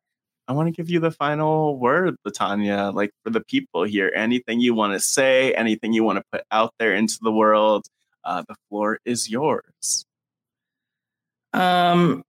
I 0.48 0.52
want 0.52 0.68
to 0.68 0.72
give 0.72 0.88
you 0.90 1.00
the 1.00 1.10
final 1.10 1.76
word 1.78 2.16
LaTonya 2.26 2.94
like 2.94 3.10
for 3.24 3.30
the 3.30 3.40
people 3.40 3.84
here 3.84 4.12
anything 4.14 4.60
you 4.60 4.74
want 4.74 4.92
to 4.92 5.00
say 5.00 5.52
anything 5.54 5.92
you 5.92 6.04
want 6.04 6.18
to 6.18 6.24
put 6.32 6.42
out 6.50 6.72
there 6.78 6.94
into 6.94 7.18
the 7.22 7.32
world 7.32 7.86
uh, 8.24 8.42
the 8.48 8.54
floor 8.68 8.98
is 9.04 9.28
yours 9.30 10.04
Um, 11.52 12.22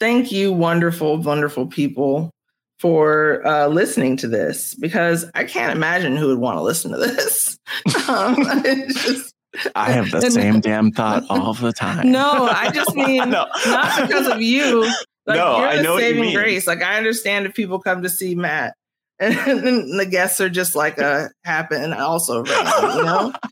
thank 0.00 0.30
you, 0.32 0.52
wonderful, 0.52 1.16
wonderful 1.18 1.66
people, 1.66 2.30
for 2.78 3.46
uh, 3.46 3.66
listening 3.68 4.16
to 4.18 4.28
this 4.28 4.74
because 4.74 5.24
I 5.34 5.44
can't 5.44 5.72
imagine 5.74 6.16
who 6.16 6.28
would 6.28 6.38
want 6.38 6.58
to 6.58 6.62
listen 6.62 6.90
to 6.90 6.98
this. 6.98 7.56
um, 8.08 8.34
it's 8.64 9.02
just, 9.04 9.34
i 9.76 9.90
have 9.92 10.10
the 10.10 10.20
same 10.30 10.60
damn 10.60 10.90
thought 10.90 11.22
all 11.30 11.54
the 11.54 11.72
time 11.72 12.10
no, 12.10 12.48
I 12.50 12.70
just 12.72 12.94
mean 12.96 13.30
No. 13.30 13.46
not 13.66 14.08
because 14.08 14.26
of 14.26 14.42
you. 14.42 14.90
Like 15.26 15.36
No, 15.36 15.56
I 15.56 15.80
know 15.80 15.94
what 15.94 16.02
you 16.02 16.08
saving 16.08 16.22
mean. 16.22 16.34
grace. 16.36 16.66
Like 16.66 16.82
I 16.82 16.96
understand 16.98 17.46
if 17.46 17.54
people 17.54 17.78
come 17.78 18.02
to 18.02 18.08
see 18.10 18.34
Matt 18.34 18.74
and 19.18 19.34
then 19.36 19.96
the 19.96 20.06
guests 20.06 20.40
are 20.40 20.50
just 20.50 20.74
like 20.74 20.98
a 20.98 21.30
happen 21.44 21.92
also 21.92 22.44
random, 22.44 22.96
you 22.96 23.04
know. 23.04 23.32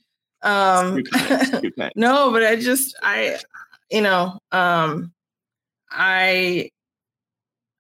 Um, 0.44 0.96
Too 0.96 1.04
kind, 1.04 1.62
too 1.62 1.70
kind. 1.78 1.92
no, 1.94 2.32
but 2.32 2.42
I 2.42 2.56
just 2.56 2.96
I 3.00 3.38
you 3.92 4.00
know 4.00 4.40
um 4.50 5.12
I 5.88 6.68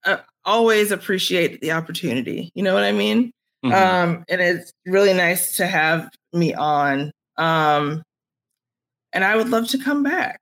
uh, 0.04 0.18
always 0.44 0.92
appreciate 0.92 1.60
the 1.60 1.72
opportunity. 1.72 2.52
You 2.54 2.62
know 2.62 2.74
what 2.74 2.84
I 2.84 2.92
mean? 2.92 3.32
Mhm. 3.64 3.72
Um 3.72 4.24
and 4.28 4.40
it's 4.40 4.72
really 4.86 5.12
nice 5.12 5.56
to 5.56 5.66
have 5.66 6.08
me 6.32 6.54
on. 6.54 7.10
Um 7.36 8.02
and 9.12 9.24
I 9.24 9.34
would 9.36 9.48
love 9.48 9.66
to 9.70 9.78
come 9.78 10.04
back. 10.04 10.38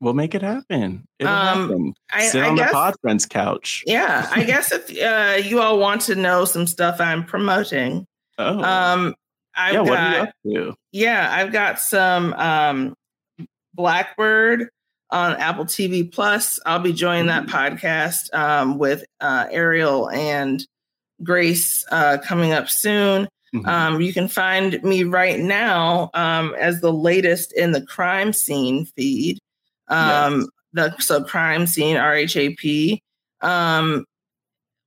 We'll 0.00 0.14
make 0.14 0.34
it 0.34 0.42
happen. 0.42 1.06
It'll 1.18 1.32
Um, 1.32 1.60
happen. 1.68 1.94
I- 2.12 2.26
Sit 2.28 2.42
I 2.42 2.48
on 2.48 2.56
guess- 2.56 2.68
the 2.70 2.74
Pod 2.74 2.94
Friends 3.00 3.26
couch. 3.26 3.82
Yeah, 3.86 4.28
I 4.30 4.42
guess 4.44 4.70
if 4.72 4.90
uh, 5.02 5.36
you 5.42 5.60
all 5.60 5.78
want 5.78 6.02
to 6.02 6.14
know 6.14 6.44
some 6.44 6.66
stuff 6.66 7.00
I'm 7.00 7.24
promoting, 7.24 8.06
Oh. 8.38 8.62
um, 8.62 9.14
I've 9.54 9.72
yeah, 9.72 9.78
got, 9.84 9.88
what 9.88 9.98
are 9.98 10.10
you 10.10 10.22
up 10.22 10.30
to? 10.44 10.74
Yeah, 10.92 11.28
I've 11.32 11.50
got 11.52 11.80
some 11.80 12.34
um, 12.34 12.94
Blackbird 13.74 14.68
on 15.10 15.32
Apple 15.36 15.64
TV 15.64 16.10
Plus. 16.12 16.58
I'll 16.66 16.78
be 16.80 16.92
joining 16.92 17.26
that 17.26 17.46
podcast 17.46 18.32
um, 18.34 18.78
with 18.78 19.04
uh, 19.20 19.46
Ariel 19.50 20.10
and 20.10 20.62
Grace 21.22 21.84
uh, 21.90 22.18
coming 22.22 22.52
up 22.52 22.68
soon. 22.68 23.28
Mm-hmm. 23.54 23.66
Um, 23.66 24.00
you 24.00 24.12
can 24.12 24.28
find 24.28 24.82
me 24.82 25.04
right 25.04 25.38
now 25.38 26.10
um, 26.14 26.54
as 26.58 26.80
the 26.80 26.92
latest 26.92 27.52
in 27.54 27.72
the 27.72 27.80
crime 27.80 28.32
scene 28.32 28.84
feed. 28.84 29.38
Um, 29.88 30.48
The 30.72 30.94
so 30.98 31.22
crime 31.24 31.66
scene 31.66 31.96
RHAP, 31.96 33.00
um, 33.40 34.04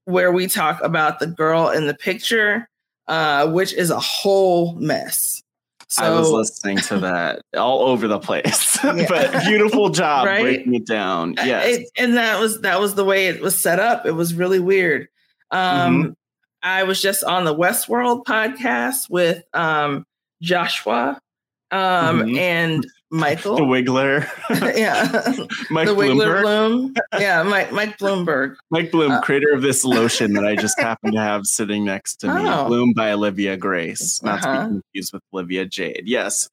where 0.06 0.32
we 0.32 0.48
talk 0.48 0.82
about 0.84 1.20
the 1.20 1.28
girl 1.28 1.70
in 1.70 1.88
the 1.88 1.94
picture, 1.94 2.68
uh, 3.08 3.48
which 3.48 3.74
is 3.74 3.90
a 3.90 4.00
whole 4.00 4.74
mess. 4.76 5.42
So, 5.88 6.04
I 6.04 6.12
was 6.12 6.30
listening 6.30 6.78
to 6.78 7.00
that 7.00 7.42
all 7.58 7.82
over 7.82 8.08
the 8.08 8.20
place, 8.20 8.78
Yeah. 8.84 9.06
but 9.10 9.32
beautiful 9.46 9.90
job 9.90 10.26
Right? 10.28 10.42
breaking 10.44 10.76
it 10.76 10.86
down. 10.86 11.34
Yes. 11.38 11.78
It- 11.78 11.90
and 11.98 12.16
that 12.18 12.40
was 12.40 12.62
that 12.62 12.80
was 12.80 12.94
the 12.94 13.04
way 13.06 13.28
it 13.28 13.42
was 13.42 13.60
set 13.60 13.80
up. 13.80 14.06
It 14.06 14.12
was 14.12 14.36
really 14.36 14.60
weird. 14.60 15.08
Um, 15.50 16.04
Mhm. 16.04 16.14
I 16.62 16.84
was 16.84 17.02
just 17.02 17.24
on 17.24 17.46
the 17.46 17.56
Westworld 17.56 18.26
podcast 18.26 19.10
with 19.10 19.44
um, 19.56 20.06
Joshua 20.44 21.20
um, 21.72 22.20
Mhm. 22.24 22.38
and 22.38 22.88
Michael. 23.12 23.56
the 23.56 23.62
Wiggler. 23.64 24.28
yeah, 24.78 25.04
Mike 25.72 25.88
the 25.88 25.96
Wiggler 25.96 26.42
Bloomberg. 26.42 26.42
Bloom. 26.44 26.94
Yeah, 27.20 27.44
Mike 27.44 27.72
Mike 27.72 27.98
Bloomberg. 27.98 28.56
Mike 28.70 28.92
Bloom, 28.92 29.12
Uh, 29.14 29.22
creator 29.22 29.52
of 29.54 29.62
this 29.62 29.84
lotion 29.84 30.34
that 30.34 30.46
I 30.46 30.56
just 30.56 30.80
happen 30.80 31.14
to 31.14 31.20
have 31.20 31.46
sitting 31.46 31.86
next 31.86 32.18
to 32.18 32.28
me. 32.28 32.42
Oh. 32.48 32.68
Bloom 32.68 32.94
by 32.94 33.12
Olivia 33.12 33.58
Grace, 33.58 34.22
not 34.24 34.42
to 34.44 34.50
Uh-huh. 34.50 34.68
be 34.68 34.74
confused 34.82 35.14
with 35.14 35.24
Olivia 35.34 35.66
Jade. 35.66 36.04
Yes. 36.06 36.50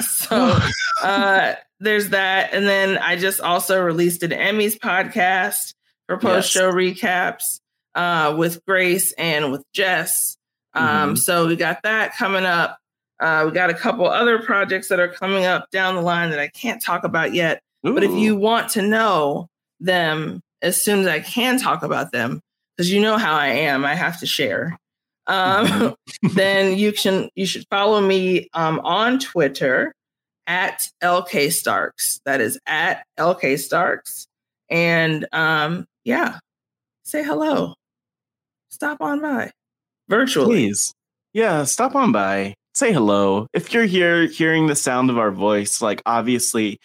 So 0.00 0.58
uh, 1.02 1.54
there's 1.80 2.08
that, 2.10 2.52
and 2.52 2.66
then 2.66 2.98
I 2.98 3.16
just 3.16 3.40
also 3.40 3.80
released 3.82 4.22
an 4.22 4.30
Emmys 4.30 4.76
podcast 4.78 5.74
for 6.06 6.16
post 6.18 6.50
show 6.50 6.70
recaps 6.72 7.60
uh, 7.94 8.34
with 8.36 8.64
Grace 8.66 9.12
and 9.12 9.52
with 9.52 9.62
Jess. 9.72 10.36
Um, 10.74 11.14
Mhm. 11.14 11.18
So 11.18 11.46
we 11.46 11.56
got 11.56 11.82
that 11.84 12.16
coming 12.16 12.44
up. 12.44 12.78
Uh, 13.18 13.44
we 13.46 13.52
got 13.52 13.70
a 13.70 13.74
couple 13.74 14.06
other 14.06 14.38
projects 14.38 14.88
that 14.88 15.00
are 15.00 15.08
coming 15.08 15.44
up 15.44 15.70
down 15.70 15.94
the 15.94 16.02
line 16.02 16.30
that 16.30 16.38
I 16.38 16.48
can't 16.48 16.82
talk 16.82 17.04
about 17.04 17.32
yet. 17.32 17.62
But 17.82 18.02
if 18.02 18.12
you 18.12 18.36
want 18.36 18.70
to 18.70 18.82
know 18.82 19.48
them 19.80 20.40
as 20.60 20.80
soon 20.80 21.00
as 21.00 21.06
I 21.06 21.20
can 21.20 21.58
talk 21.58 21.82
about 21.82 22.12
them, 22.12 22.40
because 22.76 22.92
you 22.92 23.00
know 23.00 23.16
how 23.16 23.34
I 23.34 23.48
am, 23.48 23.84
I 23.84 23.94
have 23.94 24.18
to 24.20 24.26
share. 24.26 24.76
Um, 25.26 25.94
then 26.34 26.76
you 26.76 26.92
can 26.92 27.30
you 27.34 27.46
should 27.46 27.64
follow 27.70 28.00
me 28.00 28.48
um, 28.54 28.80
on 28.80 29.18
Twitter 29.18 29.94
at 30.46 30.88
LK 31.02 31.52
Starks. 31.52 32.20
That 32.24 32.40
is 32.40 32.58
at 32.66 33.04
LK 33.18 33.58
Starks. 33.58 34.26
And 34.68 35.26
um, 35.32 35.86
yeah, 36.04 36.38
say 37.04 37.22
hello. 37.22 37.74
Stop 38.68 39.00
on 39.00 39.20
by 39.20 39.52
virtually. 40.08 40.46
Please. 40.46 40.92
Yeah, 41.32 41.64
stop 41.64 41.94
on 41.94 42.12
by. 42.12 42.54
Say 42.76 42.92
hello. 42.92 43.46
If 43.54 43.72
you're 43.72 43.86
here 43.86 44.26
hearing 44.26 44.66
the 44.66 44.76
sound 44.76 45.08
of 45.08 45.16
our 45.16 45.30
voice, 45.30 45.80
like 45.80 46.02
obviously, 46.04 46.78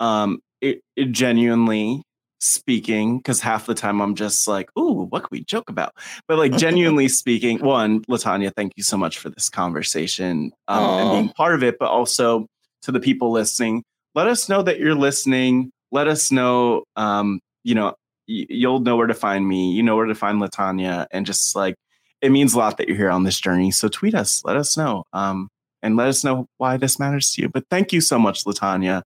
um, 0.00 0.40
it, 0.60 0.80
it 0.96 1.12
genuinely 1.12 2.02
speaking, 2.40 3.18
because 3.18 3.40
half 3.40 3.66
the 3.66 3.74
time 3.76 4.00
I'm 4.00 4.16
just 4.16 4.48
like, 4.48 4.68
ooh, 4.76 5.06
what 5.08 5.20
can 5.20 5.28
we 5.30 5.44
joke 5.44 5.70
about? 5.70 5.94
But 6.26 6.38
like 6.38 6.50
genuinely 6.56 7.06
speaking, 7.06 7.60
one, 7.60 8.00
LaTonya, 8.06 8.52
thank 8.56 8.72
you 8.74 8.82
so 8.82 8.96
much 8.96 9.18
for 9.18 9.30
this 9.30 9.48
conversation 9.48 10.50
um, 10.66 10.98
and 10.98 11.12
being 11.12 11.28
part 11.28 11.54
of 11.54 11.62
it, 11.62 11.78
but 11.78 11.88
also 11.88 12.48
to 12.82 12.90
the 12.90 12.98
people 12.98 13.30
listening, 13.30 13.84
let 14.16 14.26
us 14.26 14.48
know 14.48 14.64
that 14.64 14.80
you're 14.80 14.96
listening. 14.96 15.70
Let 15.92 16.08
us 16.08 16.32
know, 16.32 16.82
um, 16.96 17.38
you 17.62 17.76
know, 17.76 17.94
y- 18.28 18.46
you'll 18.50 18.80
know 18.80 18.96
where 18.96 19.06
to 19.06 19.14
find 19.14 19.46
me. 19.46 19.70
You 19.70 19.84
know 19.84 19.94
where 19.94 20.06
to 20.06 20.16
find 20.16 20.42
LaTonya, 20.42 21.06
and 21.12 21.24
just 21.24 21.54
like 21.54 21.76
it 22.20 22.30
means 22.30 22.54
a 22.54 22.58
lot 22.58 22.76
that 22.78 22.88
you're 22.88 22.96
here 22.96 23.10
on 23.10 23.24
this 23.24 23.38
journey. 23.38 23.70
So 23.70 23.88
tweet 23.88 24.14
us, 24.14 24.42
let 24.44 24.56
us 24.56 24.76
know, 24.76 25.04
um, 25.12 25.48
and 25.82 25.96
let 25.96 26.08
us 26.08 26.24
know 26.24 26.46
why 26.56 26.76
this 26.76 26.98
matters 26.98 27.32
to 27.32 27.42
you. 27.42 27.48
But 27.48 27.64
thank 27.70 27.92
you 27.92 28.00
so 28.00 28.18
much, 28.18 28.44
LaTonya. 28.44 29.02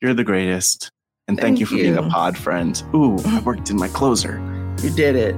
You're 0.00 0.14
the 0.14 0.24
greatest, 0.24 0.90
and 1.26 1.36
thank, 1.36 1.58
Thank 1.58 1.60
you 1.60 1.66
for 1.66 1.74
being 1.74 1.96
a 1.96 2.08
pod 2.08 2.36
friend. 2.36 2.82
Ooh, 2.94 3.18
I 3.26 3.40
worked 3.44 3.70
in 3.70 3.76
my 3.76 3.88
closer. 3.88 4.38
You 4.82 4.90
did 4.90 5.16
it. 5.16 5.36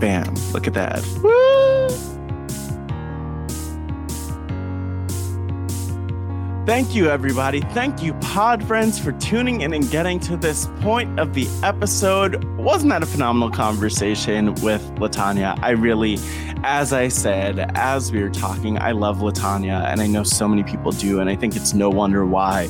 Bam! 0.00 0.34
Look 0.52 0.66
at 0.66 0.74
that. 0.74 1.02
Thank 6.66 6.96
you, 6.96 7.08
everybody. 7.08 7.60
Thank 7.60 8.02
you, 8.02 8.12
pod 8.14 8.66
friends, 8.66 8.98
for 8.98 9.12
tuning 9.12 9.60
in 9.60 9.72
and 9.72 9.88
getting 9.88 10.18
to 10.20 10.36
this 10.36 10.66
point 10.80 11.20
of 11.20 11.32
the 11.32 11.46
episode. 11.62 12.42
Wasn't 12.58 12.90
that 12.90 13.04
a 13.04 13.06
phenomenal 13.06 13.52
conversation 13.52 14.52
with 14.56 14.82
LaTonya? 14.96 15.62
I 15.62 15.70
really, 15.70 16.18
as 16.66 16.92
I 16.92 17.06
said, 17.06 17.70
as 17.76 18.10
we 18.10 18.20
were 18.20 18.28
talking, 18.28 18.76
I 18.76 18.90
love 18.90 19.18
LaTonya, 19.18 19.86
and 19.86 20.00
I 20.00 20.08
know 20.08 20.24
so 20.24 20.48
many 20.48 20.64
people 20.64 20.90
do, 20.90 21.20
and 21.20 21.30
I 21.30 21.36
think 21.36 21.54
it's 21.54 21.74
no 21.74 21.88
wonder 21.88 22.26
why. 22.26 22.68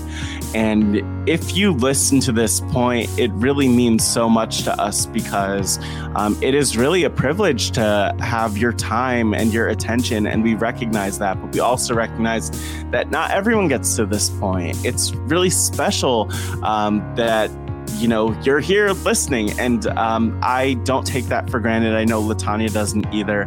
And 0.55 1.27
if 1.27 1.56
you 1.56 1.73
listen 1.73 2.20
to 2.20 2.32
this 2.32 2.60
point, 2.60 3.09
it 3.18 3.31
really 3.32 3.68
means 3.68 4.06
so 4.06 4.28
much 4.28 4.64
to 4.64 4.78
us 4.78 5.06
because 5.06 5.78
um, 6.14 6.36
it 6.43 6.55
is 6.55 6.77
really 6.77 7.05
a 7.05 7.10
privilege 7.10 7.70
to 7.73 8.14
have 8.20 8.59
your 8.59 8.74
time 8.74 9.32
and 9.32 9.51
your 9.51 9.68
attention, 9.68 10.27
and 10.27 10.44
we 10.44 10.55
recognize 10.55 11.18
that. 11.18 11.40
But 11.40 11.55
we 11.55 11.60
also 11.60 11.94
recognize 11.94 12.51
that 12.90 13.10
not 13.10 13.31
everyone 13.31 13.68
gets 13.68 13.97
to 13.97 14.05
this 14.05 14.28
point. 14.28 14.77
It's 14.85 15.14
really 15.14 15.51
special 15.51 16.31
um, 16.62 16.98
that 17.16 17.51
you 17.97 18.09
know 18.09 18.39
you're 18.43 18.60
here 18.60 18.90
listening, 18.90 19.59
and 19.59 19.86
um, 19.89 20.39
I 20.43 20.74
don't 20.85 21.06
take 21.06 21.27
that 21.27 21.51
for 21.51 21.60
granted. 21.60 21.94
I 21.94 22.05
know 22.05 22.23
LaTonya 22.23 22.73
doesn't 22.73 23.12
either. 23.12 23.43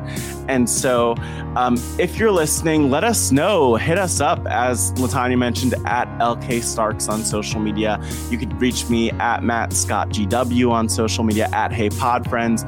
And 0.48 0.70
so, 0.70 1.16
um, 1.56 1.78
if 1.98 2.18
you're 2.18 2.32
listening, 2.32 2.90
let 2.90 3.04
us 3.04 3.32
know. 3.32 3.76
Hit 3.76 3.98
us 3.98 4.20
up, 4.20 4.46
as 4.48 4.92
LaTonya 4.94 5.38
mentioned, 5.38 5.76
at 5.86 6.08
LK 6.20 6.64
Starks 6.64 7.08
on 7.08 7.24
social 7.24 7.60
media. 7.60 8.04
You 8.30 8.38
can 8.38 8.58
reach 8.60 8.90
me 8.90 9.12
at 9.12 9.44
Matt 9.44 9.74
Scott 9.74 10.10
GW 10.10 10.72
on 10.72 10.90
social 10.90 11.24
media, 11.24 11.50
at 11.54 11.72
Hey 11.72 11.90
Pod 11.90 12.30
Friends. 12.30 12.64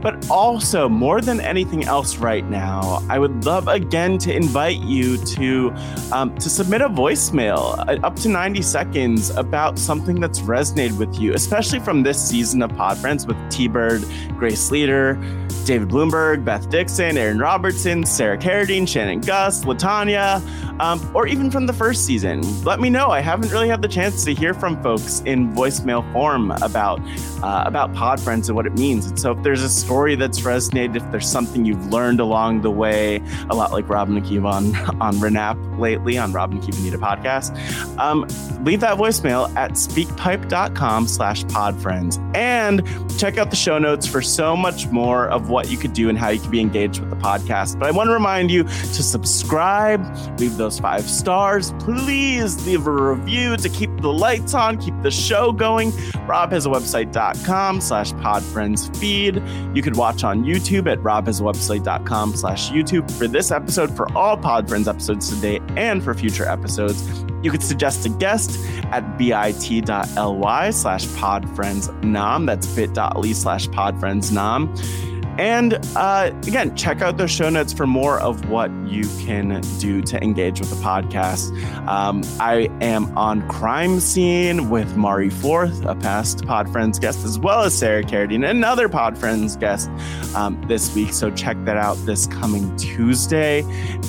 But 0.00 0.30
also, 0.30 0.88
more 0.88 1.20
than 1.20 1.40
anything 1.40 1.84
else 1.84 2.18
right 2.18 2.48
now, 2.48 3.02
I 3.08 3.18
would 3.18 3.44
love 3.44 3.66
again 3.68 4.18
to 4.18 4.34
invite 4.34 4.80
you 4.82 5.16
to 5.16 5.74
um, 6.12 6.34
to 6.36 6.48
submit 6.48 6.82
a 6.82 6.88
voicemail 6.88 7.78
uh, 7.88 8.06
up 8.06 8.16
to 8.16 8.28
90 8.28 8.62
seconds 8.62 9.30
about 9.30 9.78
something 9.78 10.20
that's 10.20 10.40
resonated 10.40 10.98
with 10.98 11.18
you, 11.18 11.34
especially 11.34 11.80
from 11.80 12.02
this 12.02 12.22
season 12.22 12.62
of 12.62 12.74
Pod 12.76 12.98
Friends 12.98 13.26
with 13.26 13.36
T 13.50 13.68
Bird, 13.68 14.04
Grace 14.36 14.70
Leader, 14.70 15.18
David 15.66 15.88
Bloomberg, 15.88 16.44
Beth 16.44 16.70
Dixon, 16.70 17.18
Aaron 17.18 17.38
Robertson, 17.38 18.06
Sarah 18.06 18.38
Carradine, 18.38 18.86
Shannon 18.86 19.20
Guss, 19.20 19.64
LaTonya, 19.64 20.40
um, 20.80 21.10
or 21.14 21.26
even 21.26 21.50
from 21.50 21.66
the 21.66 21.72
first 21.72 22.04
season. 22.04 22.42
Let 22.62 22.80
me 22.80 22.88
know. 22.88 23.08
I 23.08 23.20
haven't 23.20 23.50
really 23.50 23.68
had 23.68 23.82
the 23.82 23.88
chance 23.88 24.24
to 24.24 24.34
hear 24.34 24.54
from 24.54 24.80
folks 24.82 25.22
in 25.26 25.52
voicemail 25.54 26.10
form 26.12 26.52
about 26.62 27.00
uh, 27.42 27.64
about 27.66 27.92
Pod 27.94 28.20
Friends 28.20 28.48
and 28.48 28.56
what 28.56 28.66
it 28.66 28.74
means. 28.74 29.06
And 29.06 29.18
so, 29.18 29.32
if 29.32 29.42
there's 29.42 29.62
a 29.62 29.68
story 29.68 30.14
that's 30.14 30.40
resonated, 30.40 30.96
if 30.96 31.10
there's 31.10 31.28
something 31.28 31.64
you've 31.64 31.86
learned 31.86 32.20
along 32.20 32.60
the 32.60 32.70
way, 32.70 33.20
a 33.50 33.54
lot 33.54 33.72
like 33.72 33.88
Robin 33.88 34.20
Akiva 34.20 34.52
on 34.52 34.76
on 35.02 35.14
Renap 35.16 35.78
lately 35.78 36.16
on 36.16 36.32
Robin 36.32 36.60
Akiva 36.60 36.82
Need 36.82 36.94
a 36.94 36.98
podcast, 36.98 37.56
um, 37.98 38.20
leave 38.64 38.80
that 38.80 38.98
voicemail 38.98 39.52
at 39.56 39.72
speakpipe.com 39.72 41.08
slash 41.08 41.44
podfriends 41.44 42.16
and 42.36 42.86
check 43.18 43.38
out 43.38 43.50
the 43.50 43.56
show 43.56 43.78
notes 43.78 44.06
for 44.06 44.20
so 44.20 44.54
much 44.54 44.86
more 44.88 45.26
of 45.28 45.48
what 45.48 45.55
you 45.64 45.76
could 45.78 45.92
do 45.92 46.08
and 46.08 46.18
how 46.18 46.28
you 46.28 46.40
can 46.40 46.50
be 46.50 46.60
engaged 46.60 47.00
with 47.00 47.10
the 47.10 47.16
podcast. 47.16 47.78
But 47.78 47.88
I 47.88 47.90
want 47.90 48.08
to 48.08 48.14
remind 48.14 48.50
you 48.50 48.64
to 48.64 49.02
subscribe, 49.02 50.00
leave 50.38 50.56
those 50.56 50.78
five 50.78 51.08
stars. 51.08 51.72
Please 51.78 52.66
leave 52.66 52.86
a 52.86 52.92
review 52.92 53.56
to 53.56 53.68
keep 53.68 53.90
the 54.00 54.12
lights 54.12 54.54
on, 54.54 54.78
keep 54.78 54.94
the 55.02 55.10
show 55.10 55.52
going. 55.52 55.92
Rob 56.26 56.52
has 56.52 56.66
a 56.66 56.68
website.com 56.68 57.80
slash 57.80 58.12
podfriends 58.14 58.94
feed. 58.96 59.42
You 59.74 59.82
could 59.82 59.96
watch 59.96 60.24
on 60.24 60.44
YouTube 60.44 60.90
at 60.90 60.98
robhasawebsite.com 60.98 62.36
slash 62.36 62.70
YouTube 62.70 63.10
for 63.10 63.26
this 63.26 63.50
episode, 63.50 63.94
for 63.96 64.10
all 64.16 64.36
Podfriends 64.36 64.88
episodes 64.88 65.28
today, 65.28 65.60
and 65.76 66.02
for 66.02 66.14
future 66.14 66.46
episodes. 66.46 67.06
You 67.42 67.50
could 67.50 67.62
suggest 67.62 68.04
a 68.06 68.08
guest 68.08 68.58
at 68.86 69.18
bit.ly 69.18 70.70
slash 70.70 71.06
podfriendsnom. 71.06 72.46
That's 72.46 72.66
bit.ly 72.66 73.32
slash 73.32 73.68
podfriendsnom. 73.68 75.15
And 75.38 75.74
uh, 75.96 76.32
again, 76.46 76.74
check 76.76 77.02
out 77.02 77.18
the 77.18 77.28
show 77.28 77.50
notes 77.50 77.72
for 77.72 77.86
more 77.86 78.18
of 78.20 78.48
what 78.48 78.70
you 78.86 79.04
can 79.20 79.60
do 79.78 80.00
to 80.02 80.22
engage 80.22 80.60
with 80.60 80.70
the 80.70 80.76
podcast. 80.76 81.50
Um, 81.86 82.22
I 82.40 82.68
am 82.80 83.16
on 83.18 83.46
Crime 83.48 84.00
Scene 84.00 84.70
with 84.70 84.96
Mari 84.96 85.30
Forth, 85.30 85.84
a 85.84 85.94
past 85.94 86.46
Pod 86.46 86.70
Friends 86.70 86.98
guest, 86.98 87.24
as 87.24 87.38
well 87.38 87.62
as 87.62 87.76
Sarah 87.76 88.02
Carradine, 88.02 88.48
another 88.48 88.88
Pod 88.88 89.18
Friends 89.18 89.56
guest 89.56 89.90
um, 90.34 90.60
this 90.68 90.94
week. 90.94 91.12
So 91.12 91.30
check 91.30 91.56
that 91.64 91.76
out 91.76 91.96
this 92.06 92.26
coming 92.26 92.74
Tuesday. 92.76 93.62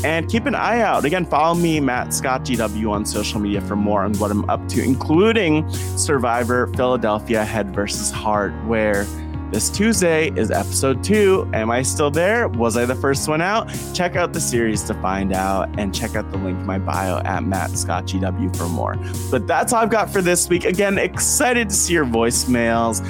And 0.03 0.29
keep 0.29 0.45
an 0.45 0.55
eye 0.55 0.81
out. 0.81 1.05
Again, 1.05 1.25
follow 1.25 1.55
me, 1.55 1.79
Matt 1.79 2.13
Scott 2.13 2.45
GW, 2.45 2.89
on 2.89 3.05
social 3.05 3.39
media 3.39 3.61
for 3.61 3.75
more 3.75 4.03
on 4.03 4.13
what 4.15 4.31
I'm 4.31 4.49
up 4.49 4.67
to, 4.69 4.83
including 4.83 5.69
Survivor 5.97 6.67
Philadelphia 6.67 7.43
Head 7.43 7.73
versus 7.73 8.11
Heart, 8.11 8.53
where 8.65 9.05
this 9.51 9.69
Tuesday 9.69 10.29
is 10.35 10.51
episode 10.51 11.03
two. 11.03 11.49
Am 11.53 11.71
I 11.71 11.81
still 11.81 12.11
there? 12.11 12.47
Was 12.47 12.75
I 12.75 12.85
the 12.85 12.95
first 12.95 13.27
one 13.27 13.41
out? 13.41 13.69
Check 13.93 14.15
out 14.15 14.33
the 14.33 14.41
series 14.41 14.83
to 14.83 14.93
find 14.95 15.33
out 15.33 15.79
and 15.79 15.95
check 15.95 16.15
out 16.15 16.29
the 16.31 16.37
link 16.37 16.59
in 16.59 16.65
my 16.65 16.77
bio 16.77 17.19
at 17.19 17.43
Matt 17.43 17.71
Scott 17.71 18.05
GW 18.05 18.55
for 18.55 18.67
more. 18.67 18.97
But 19.31 19.47
that's 19.47 19.71
all 19.71 19.83
I've 19.83 19.89
got 19.89 20.09
for 20.09 20.21
this 20.21 20.49
week. 20.49 20.65
Again, 20.65 20.97
excited 20.97 21.69
to 21.69 21.75
see 21.75 21.93
your 21.93 22.05
voicemails. 22.05 23.01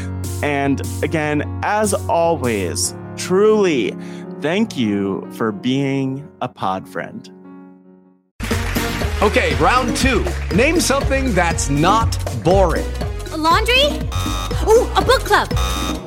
And 0.43 0.81
again, 1.03 1.59
as 1.63 1.93
always, 1.93 2.95
truly 3.15 3.95
thank 4.41 4.77
you 4.77 5.27
for 5.31 5.51
being 5.51 6.29
a 6.41 6.47
pod 6.47 6.87
friend. 6.87 7.31
Okay, 9.23 9.55
round 9.55 9.97
two. 9.97 10.23
Name 10.55 10.79
something 10.79 11.33
that's 11.33 11.69
not 11.69 12.15
boring. 12.43 12.85
A 13.31 13.37
laundry? 13.37 13.85
Ooh, 14.67 14.87
a 14.95 15.03
book 15.03 15.21
club. 15.21 16.06